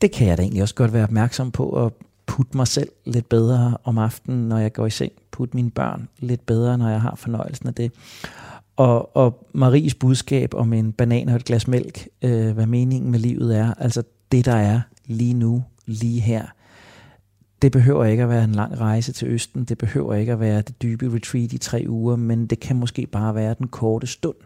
det 0.00 0.12
kan 0.12 0.28
jeg 0.28 0.36
da 0.36 0.42
egentlig 0.42 0.62
også 0.62 0.74
godt 0.74 0.92
være 0.92 1.04
opmærksom 1.04 1.50
på, 1.50 1.86
at 1.86 1.92
putte 2.26 2.56
mig 2.56 2.66
selv 2.66 2.88
lidt 3.04 3.28
bedre 3.28 3.76
om 3.84 3.98
aftenen, 3.98 4.48
når 4.48 4.58
jeg 4.58 4.72
går 4.72 4.86
i 4.86 4.90
seng, 4.90 5.12
putte 5.30 5.56
mine 5.56 5.70
børn 5.70 6.08
lidt 6.18 6.46
bedre, 6.46 6.78
når 6.78 6.88
jeg 6.88 7.00
har 7.00 7.14
fornøjelsen 7.14 7.68
af 7.68 7.74
det. 7.74 7.92
Og, 8.76 9.16
og 9.16 9.46
Maries 9.52 9.94
budskab 9.94 10.54
om 10.54 10.72
en 10.72 10.92
banan 10.92 11.28
og 11.28 11.36
et 11.36 11.44
glas 11.44 11.68
mælk, 11.68 12.08
øh, 12.22 12.50
hvad 12.50 12.66
meningen 12.66 13.10
med 13.10 13.18
livet 13.18 13.56
er, 13.56 13.74
altså 13.74 14.02
det 14.32 14.44
der 14.44 14.56
er 14.56 14.80
lige 15.06 15.34
nu, 15.34 15.64
lige 15.86 16.20
her, 16.20 16.46
det 17.62 17.72
behøver 17.72 18.04
ikke 18.04 18.22
at 18.22 18.28
være 18.28 18.44
en 18.44 18.52
lang 18.52 18.80
rejse 18.80 19.12
til 19.12 19.28
Østen, 19.28 19.64
det 19.64 19.78
behøver 19.78 20.14
ikke 20.14 20.32
at 20.32 20.40
være 20.40 20.62
det 20.62 20.82
dybe 20.82 21.14
retreat 21.14 21.52
i 21.52 21.58
tre 21.58 21.84
uger, 21.88 22.16
men 22.16 22.46
det 22.46 22.60
kan 22.60 22.76
måske 22.76 23.06
bare 23.06 23.34
være 23.34 23.54
den 23.58 23.68
korte 23.68 24.06
stund, 24.06 24.36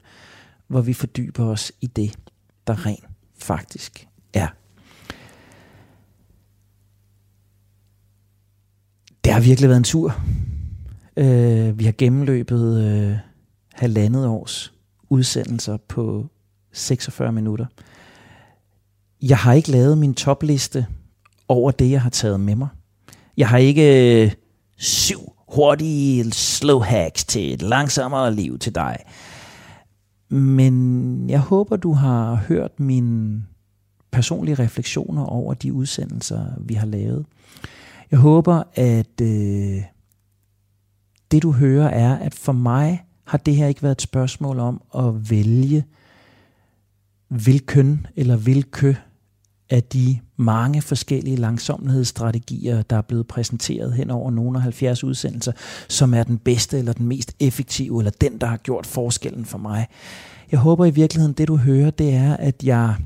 hvor 0.67 0.81
vi 0.81 0.93
fordyber 0.93 1.45
os 1.45 1.73
i 1.81 1.87
det, 1.87 2.19
der 2.67 2.87
rent 2.87 3.05
faktisk 3.39 4.09
er. 4.35 4.49
Det 9.31 9.35
har 9.35 9.43
virkelig 9.43 9.69
været 9.69 9.79
en 9.79 9.85
tur. 9.85 10.21
Øh, 11.17 11.79
vi 11.79 11.85
har 11.85 11.95
gennemløbet 11.99 12.85
øh, 12.85 13.17
halvandet 13.75 14.27
års 14.27 14.73
udsendelser 15.11 15.77
på 15.89 16.27
46 16.73 17.33
minutter. 17.33 17.67
Jeg 19.23 19.39
har 19.39 19.53
ikke 19.53 19.71
lavet 19.71 19.99
min 19.99 20.15
topliste 20.15 20.87
over 21.49 21.71
det, 21.71 21.91
jeg 21.91 22.03
har 22.03 22.11
taget 22.11 22.41
med 22.41 22.57
mig. 22.57 22.69
Jeg 23.37 23.49
har 23.49 23.59
ikke 23.59 24.25
øh, 24.25 24.33
syv 24.77 25.33
hurtige 25.49 26.33
slow 26.33 26.79
hacks 26.79 27.25
til 27.25 27.55
et 27.55 27.63
langsommere 27.63 28.35
liv 28.35 28.59
til 28.59 28.75
dig. 28.75 28.97
Men 30.29 31.31
jeg 31.31 31.41
håber, 31.41 31.77
du 31.77 31.93
har 31.93 32.35
hørt 32.35 32.81
mine 32.81 33.43
personlige 34.11 34.55
refleksioner 34.55 35.25
over 35.25 35.55
de 35.55 35.73
udsendelser, 35.73 36.47
vi 36.61 36.75
har 36.75 36.87
lavet. 36.87 37.27
Jeg 38.11 38.19
håber, 38.19 38.63
at 38.75 39.21
øh, 39.23 39.83
det 41.31 41.43
du 41.43 41.53
hører 41.53 41.89
er, 41.89 42.19
at 42.19 42.35
for 42.35 42.53
mig 42.53 43.05
har 43.25 43.39
det 43.39 43.57
her 43.57 43.67
ikke 43.67 43.83
været 43.83 43.95
et 43.95 44.03
spørgsmål 44.03 44.59
om 44.59 44.83
at 44.99 45.31
vælge 45.31 45.85
hvilken 47.29 48.07
eller 48.17 48.37
hvilke 48.37 48.99
af 49.71 49.83
de 49.83 50.19
mange 50.37 50.83
forskellige 50.83 51.37
langsomlighedsstrategier, 51.37 52.83
der 52.83 52.97
er 52.97 53.03
blevet 53.03 53.27
præsenteret 53.27 53.93
hen 53.93 54.11
over 54.11 54.31
nogle 54.31 54.59
af 54.59 54.63
70 54.63 55.05
udsendelser, 55.05 55.53
som 55.89 56.15
er 56.15 56.23
den 56.23 56.39
bedste 56.39 56.79
eller 56.79 56.93
den 56.93 57.07
mest 57.07 57.35
effektive, 57.41 58.01
eller 58.01 58.11
den, 58.21 58.39
der 58.39 58.47
har 58.47 58.57
gjort 58.57 58.87
forskellen 58.87 59.45
for 59.45 59.59
mig. 59.59 59.87
Jeg 60.51 60.61
håber 60.61 60.87
i 60.87 60.91
virkeligheden, 60.91 61.35
det 61.35 61.49
du 61.49 61.57
hører, 61.57 61.91
det 61.91 62.15
er, 62.15 62.37
at 62.37 62.65
jeg 62.65 62.97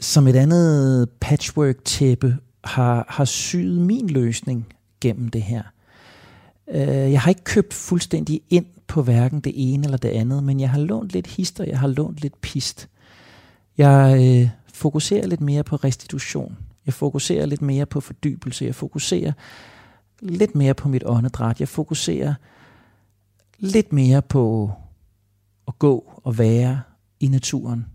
som 0.00 0.26
et 0.26 0.36
andet 0.36 1.08
patchwork-tæppe 1.20 2.36
har, 2.68 3.06
har 3.08 3.24
syet 3.24 3.80
min 3.80 4.10
løsning 4.10 4.66
gennem 5.00 5.28
det 5.28 5.42
her. 5.42 5.62
Øh, 6.70 7.12
jeg 7.12 7.20
har 7.20 7.28
ikke 7.28 7.44
købt 7.44 7.74
fuldstændig 7.74 8.40
ind 8.50 8.66
på 8.86 9.02
hverken 9.02 9.40
det 9.40 9.52
ene 9.56 9.84
eller 9.84 9.96
det 9.96 10.08
andet, 10.08 10.44
men 10.44 10.60
jeg 10.60 10.70
har 10.70 10.78
lånt 10.78 11.12
lidt 11.12 11.26
hister, 11.26 11.64
jeg 11.64 11.78
har 11.78 11.88
lånt 11.88 12.20
lidt 12.20 12.40
pist. 12.40 12.88
Jeg 13.78 14.18
øh, 14.20 14.50
fokuserer 14.74 15.26
lidt 15.26 15.40
mere 15.40 15.64
på 15.64 15.76
restitution. 15.76 16.56
Jeg 16.86 16.94
fokuserer 16.94 17.46
lidt 17.46 17.62
mere 17.62 17.86
på 17.86 18.00
fordybelse. 18.00 18.64
Jeg 18.64 18.74
fokuserer 18.74 19.32
lidt 20.20 20.54
mere 20.54 20.74
på 20.74 20.88
mit 20.88 21.02
åndedræt. 21.06 21.60
Jeg 21.60 21.68
fokuserer 21.68 22.34
lidt 23.58 23.92
mere 23.92 24.22
på 24.22 24.70
at 25.68 25.78
gå 25.78 26.12
og 26.24 26.38
være 26.38 26.80
i 27.20 27.28
naturen. 27.28 27.86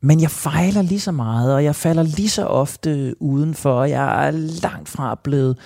Men 0.00 0.20
jeg 0.20 0.30
fejler 0.30 0.82
lige 0.82 1.00
så 1.00 1.12
meget, 1.12 1.54
og 1.54 1.64
jeg 1.64 1.74
falder 1.74 2.02
lige 2.02 2.28
så 2.28 2.44
ofte 2.44 3.22
udenfor. 3.22 3.84
Jeg 3.84 4.26
er 4.26 4.30
langt 4.62 4.88
fra 4.88 5.20
blevet 5.24 5.58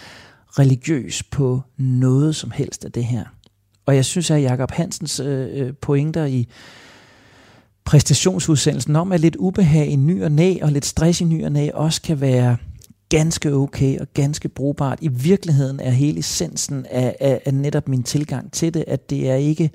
religiøs 0.59 1.23
på 1.23 1.63
noget 1.79 2.37
som 2.37 2.51
helst 2.51 2.85
af 2.85 2.93
det 2.93 3.05
her. 3.05 3.25
Og 3.87 3.97
jeg 3.97 4.05
synes, 4.05 4.31
at 4.31 4.43
Jakob 4.43 4.71
Hansens 4.71 5.21
øh, 5.21 5.49
øh, 5.53 5.73
pointer 5.73 6.25
i 6.25 6.49
præstationsudsendelsen 7.85 8.97
om, 8.97 9.13
at 9.13 9.21
lidt 9.21 9.37
ubehag 9.37 9.87
i 9.87 9.97
ny 9.97 10.23
og 10.23 10.33
næ, 10.33 10.57
og 10.63 10.73
lidt 10.73 10.87
stress 10.87 11.21
i 11.21 11.25
ny 11.25 11.45
og 11.45 11.53
næ, 11.53 11.71
også 11.75 12.03
kan 12.03 12.21
være 12.21 12.57
ganske 13.09 13.55
okay 13.55 13.99
og 13.99 14.07
ganske 14.15 14.49
brugbart. 14.49 14.99
I 15.03 15.09
virkeligheden 15.09 15.81
er 15.81 15.91
hele 15.91 16.19
essensen 16.19 16.87
af, 16.91 17.17
af, 17.21 17.43
af 17.47 17.55
netop 17.55 17.89
min 17.89 18.03
tilgang 18.03 18.53
til 18.53 18.75
det, 18.75 18.85
at 18.87 19.11
det 19.11 19.31
er 19.31 19.35
ikke 19.35 19.71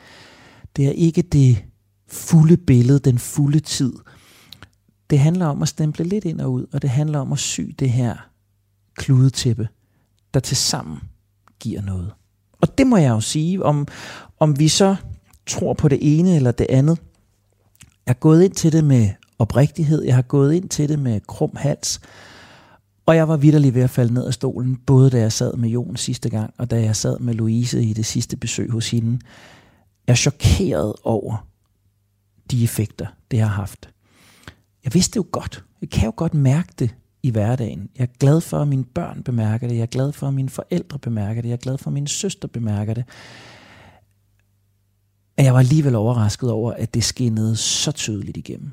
det, 0.75 0.87
er 0.87 0.91
ikke 0.91 1.21
det 1.21 1.63
fulde 2.07 2.57
billede, 2.57 2.99
den 2.99 3.19
fulde 3.19 3.59
tid. 3.59 3.93
Det 5.09 5.19
handler 5.19 5.45
om 5.45 5.61
at 5.61 5.67
stemple 5.67 6.05
lidt 6.05 6.25
ind 6.25 6.41
og 6.41 6.51
ud, 6.51 6.65
og 6.73 6.81
det 6.81 6.89
handler 6.89 7.19
om 7.19 7.31
at 7.31 7.39
sy 7.39 7.61
det 7.79 7.89
her 7.89 8.15
kludetæppe, 8.95 9.67
der 10.33 10.39
til 10.39 10.57
sammen 10.57 10.99
giver 11.59 11.81
noget. 11.81 12.11
Og 12.61 12.77
det 12.77 12.87
må 12.87 12.97
jeg 12.97 13.09
jo 13.09 13.19
sige, 13.19 13.63
om, 13.63 13.87
om 14.39 14.59
vi 14.59 14.67
så 14.67 14.95
tror 15.47 15.73
på 15.73 15.87
det 15.87 15.99
ene 16.01 16.35
eller 16.35 16.51
det 16.51 16.67
andet, 16.69 16.99
jeg 18.05 18.11
er 18.11 18.19
gået 18.19 18.43
ind 18.43 18.53
til 18.53 18.71
det 18.71 18.83
med 18.83 19.09
oprigtighed, 19.39 20.03
jeg 20.03 20.15
har 20.15 20.21
gået 20.21 20.53
ind 20.53 20.69
til 20.69 20.89
det 20.89 20.99
med 20.99 21.21
krum 21.27 21.51
hals, 21.55 21.99
og 23.05 23.15
jeg 23.15 23.27
var 23.27 23.37
vidderlig 23.37 23.73
ved 23.73 23.81
at 23.81 23.89
falde 23.89 24.13
ned 24.13 24.27
af 24.27 24.33
stolen, 24.33 24.75
både 24.75 25.09
da 25.09 25.19
jeg 25.19 25.31
sad 25.31 25.53
med 25.53 25.69
Jon 25.69 25.95
sidste 25.95 26.29
gang, 26.29 26.53
og 26.57 26.71
da 26.71 26.81
jeg 26.81 26.95
sad 26.95 27.19
med 27.19 27.33
Louise 27.33 27.83
i 27.83 27.93
det 27.93 28.05
sidste 28.05 28.37
besøg 28.37 28.71
hos 28.71 28.91
hende. 28.91 29.19
Jeg 30.07 30.13
er 30.13 30.17
chokeret 30.17 30.93
over 31.03 31.47
de 32.51 32.63
effekter, 32.63 33.07
det 33.31 33.39
har 33.39 33.47
haft. 33.47 33.89
Jeg 34.86 34.93
vidste 34.93 35.11
det 35.11 35.25
jo 35.25 35.29
godt. 35.31 35.63
Jeg 35.81 35.89
kan 35.89 36.05
jo 36.05 36.13
godt 36.15 36.33
mærke 36.33 36.73
det 36.79 36.95
i 37.23 37.29
hverdagen. 37.29 37.89
Jeg 37.97 38.03
er 38.03 38.17
glad 38.19 38.41
for, 38.41 38.59
at 38.59 38.67
mine 38.67 38.83
børn 38.83 39.23
bemærker 39.23 39.67
det. 39.67 39.75
Jeg 39.75 39.81
er 39.81 39.86
glad 39.86 40.11
for, 40.11 40.27
at 40.27 40.33
mine 40.33 40.49
forældre 40.49 40.99
bemærker 40.99 41.41
det. 41.41 41.49
Jeg 41.49 41.53
er 41.53 41.61
glad 41.61 41.77
for, 41.77 41.89
at 41.89 41.93
min 41.93 42.07
søster 42.07 42.47
bemærker 42.47 42.93
det. 42.93 43.03
Men 45.38 45.45
jeg 45.45 45.53
var 45.53 45.59
alligevel 45.59 45.95
overrasket 45.95 46.51
over, 46.51 46.71
at 46.71 46.93
det 46.93 47.03
skinnede 47.03 47.55
så 47.55 47.91
tydeligt 47.91 48.38
igennem. 48.38 48.71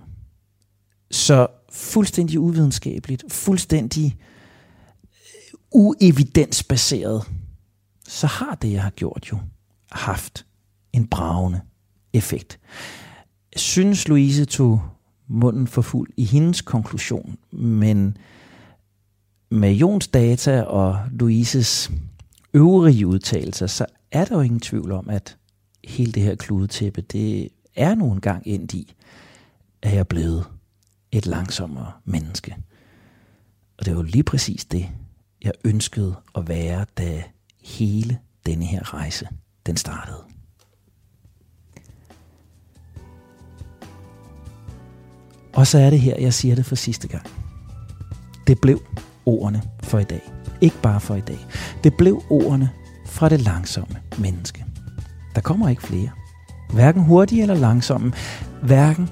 Så 1.11 1.47
fuldstændig 1.73 2.41
uvidenskabeligt, 2.41 3.25
fuldstændig 3.29 4.19
øh, 5.05 5.59
uevidensbaseret, 5.71 7.25
så 8.09 8.27
har 8.27 8.55
det, 8.55 8.73
jeg 8.73 8.83
har 8.83 8.91
gjort 8.91 9.29
jo, 9.33 9.39
haft 9.93 10.47
en 10.93 11.07
bravende 11.07 11.61
effekt. 12.13 12.61
Jeg 13.53 13.61
synes, 13.61 14.09
Louise 14.09 14.45
tog 14.45 14.83
munden 15.33 15.67
for 15.67 15.83
fuld 15.83 16.11
i 16.17 16.25
hendes 16.25 16.61
konklusion, 16.61 17.39
men 17.51 18.17
med 19.51 19.73
Jons 19.73 20.09
data 20.09 20.63
og 20.63 20.99
Louises 21.11 21.91
øvrige 22.55 23.07
udtalelser, 23.07 23.67
så 23.67 23.87
er 24.11 24.25
der 24.25 24.37
jo 24.37 24.41
ingen 24.41 24.61
tvivl 24.61 24.93
om, 24.93 25.11
at 25.11 25.37
hele 25.85 26.13
det 26.13 26.23
her 26.23 26.35
kludetæppe, 26.35 27.01
det 27.01 27.49
er 27.77 27.95
nu 27.95 28.13
engang 28.13 28.43
endt 28.47 28.75
i, 28.75 28.95
at 29.83 29.93
jeg 29.93 29.99
er 29.99 30.05
blevet 30.05 30.47
et 31.13 31.27
langsommere 31.27 31.93
menneske. 32.05 32.57
Og 33.79 33.87
det 33.87 33.97
var 33.97 34.03
jo 34.03 34.09
lige 34.09 34.23
præcis 34.23 34.65
det, 34.65 34.89
jeg 35.43 35.53
ønskede 35.65 36.17
at 36.35 36.49
være, 36.49 36.87
da 36.99 37.23
hele 37.65 38.19
denne 38.47 38.65
her 38.65 38.95
rejse, 38.95 39.29
den 39.67 39.77
startede. 39.77 40.32
Og 45.55 45.67
så 45.67 45.79
er 45.79 45.91
det 45.91 46.01
her, 46.01 46.17
jeg 46.21 46.35
siger 46.35 46.55
det 46.55 46.67
for 46.67 46.75
sidste 46.75 47.09
gang. 47.09 47.27
Det 48.47 48.61
blev 48.61 48.83
ordene 49.27 49.63
for 49.83 49.99
i 49.99 50.05
dag. 50.05 50.33
Ikke 50.61 50.77
bare 50.83 51.01
for 51.01 51.15
i 51.15 51.21
dag. 51.21 51.39
Det 51.85 51.95
blev 51.95 52.23
ordene 52.31 52.71
fra 53.07 53.29
det 53.29 53.41
langsomme 53.41 53.97
menneske. 54.19 54.65
Der 55.35 55.41
kommer 55.41 55.69
ikke 55.69 55.83
flere. 55.83 56.11
Hverken 56.73 57.03
hurtige 57.03 57.43
eller 57.43 57.55
langsomme. 57.55 58.13
Hverken 58.63 59.11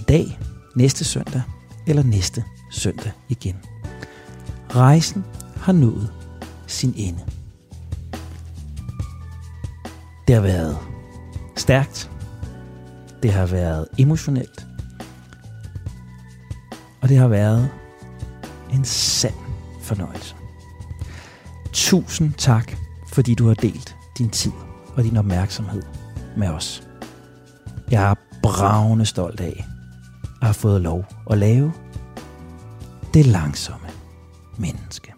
i 0.00 0.02
dag, 0.02 0.38
næste 0.76 1.04
søndag 1.04 1.42
eller 1.86 2.02
næste 2.02 2.44
søndag 2.70 3.12
igen. 3.28 3.56
Rejsen 4.70 5.24
har 5.56 5.72
nået 5.72 6.12
sin 6.66 6.94
ende. 6.96 7.20
Det 10.28 10.34
har 10.34 10.42
været 10.42 10.78
stærkt. 11.56 12.10
Det 13.22 13.32
har 13.32 13.46
været 13.46 13.86
emotionelt. 13.98 14.66
Og 17.02 17.08
det 17.08 17.18
har 17.18 17.28
været 17.28 17.70
en 18.72 18.84
sand 18.84 19.34
fornøjelse. 19.82 20.34
Tusind 21.72 22.32
tak, 22.32 22.72
fordi 23.12 23.34
du 23.34 23.46
har 23.46 23.54
delt 23.54 23.96
din 24.18 24.30
tid 24.30 24.52
og 24.96 25.04
din 25.04 25.16
opmærksomhed 25.16 25.82
med 26.36 26.48
os. 26.48 26.88
Jeg 27.90 28.10
er 28.10 28.14
bravende 28.42 29.06
stolt 29.06 29.40
af 29.40 29.64
at 30.40 30.46
have 30.46 30.54
fået 30.54 30.80
lov 30.80 31.04
at 31.30 31.38
lave 31.38 31.72
det 33.14 33.26
langsomme 33.26 33.86
menneske. 34.58 35.09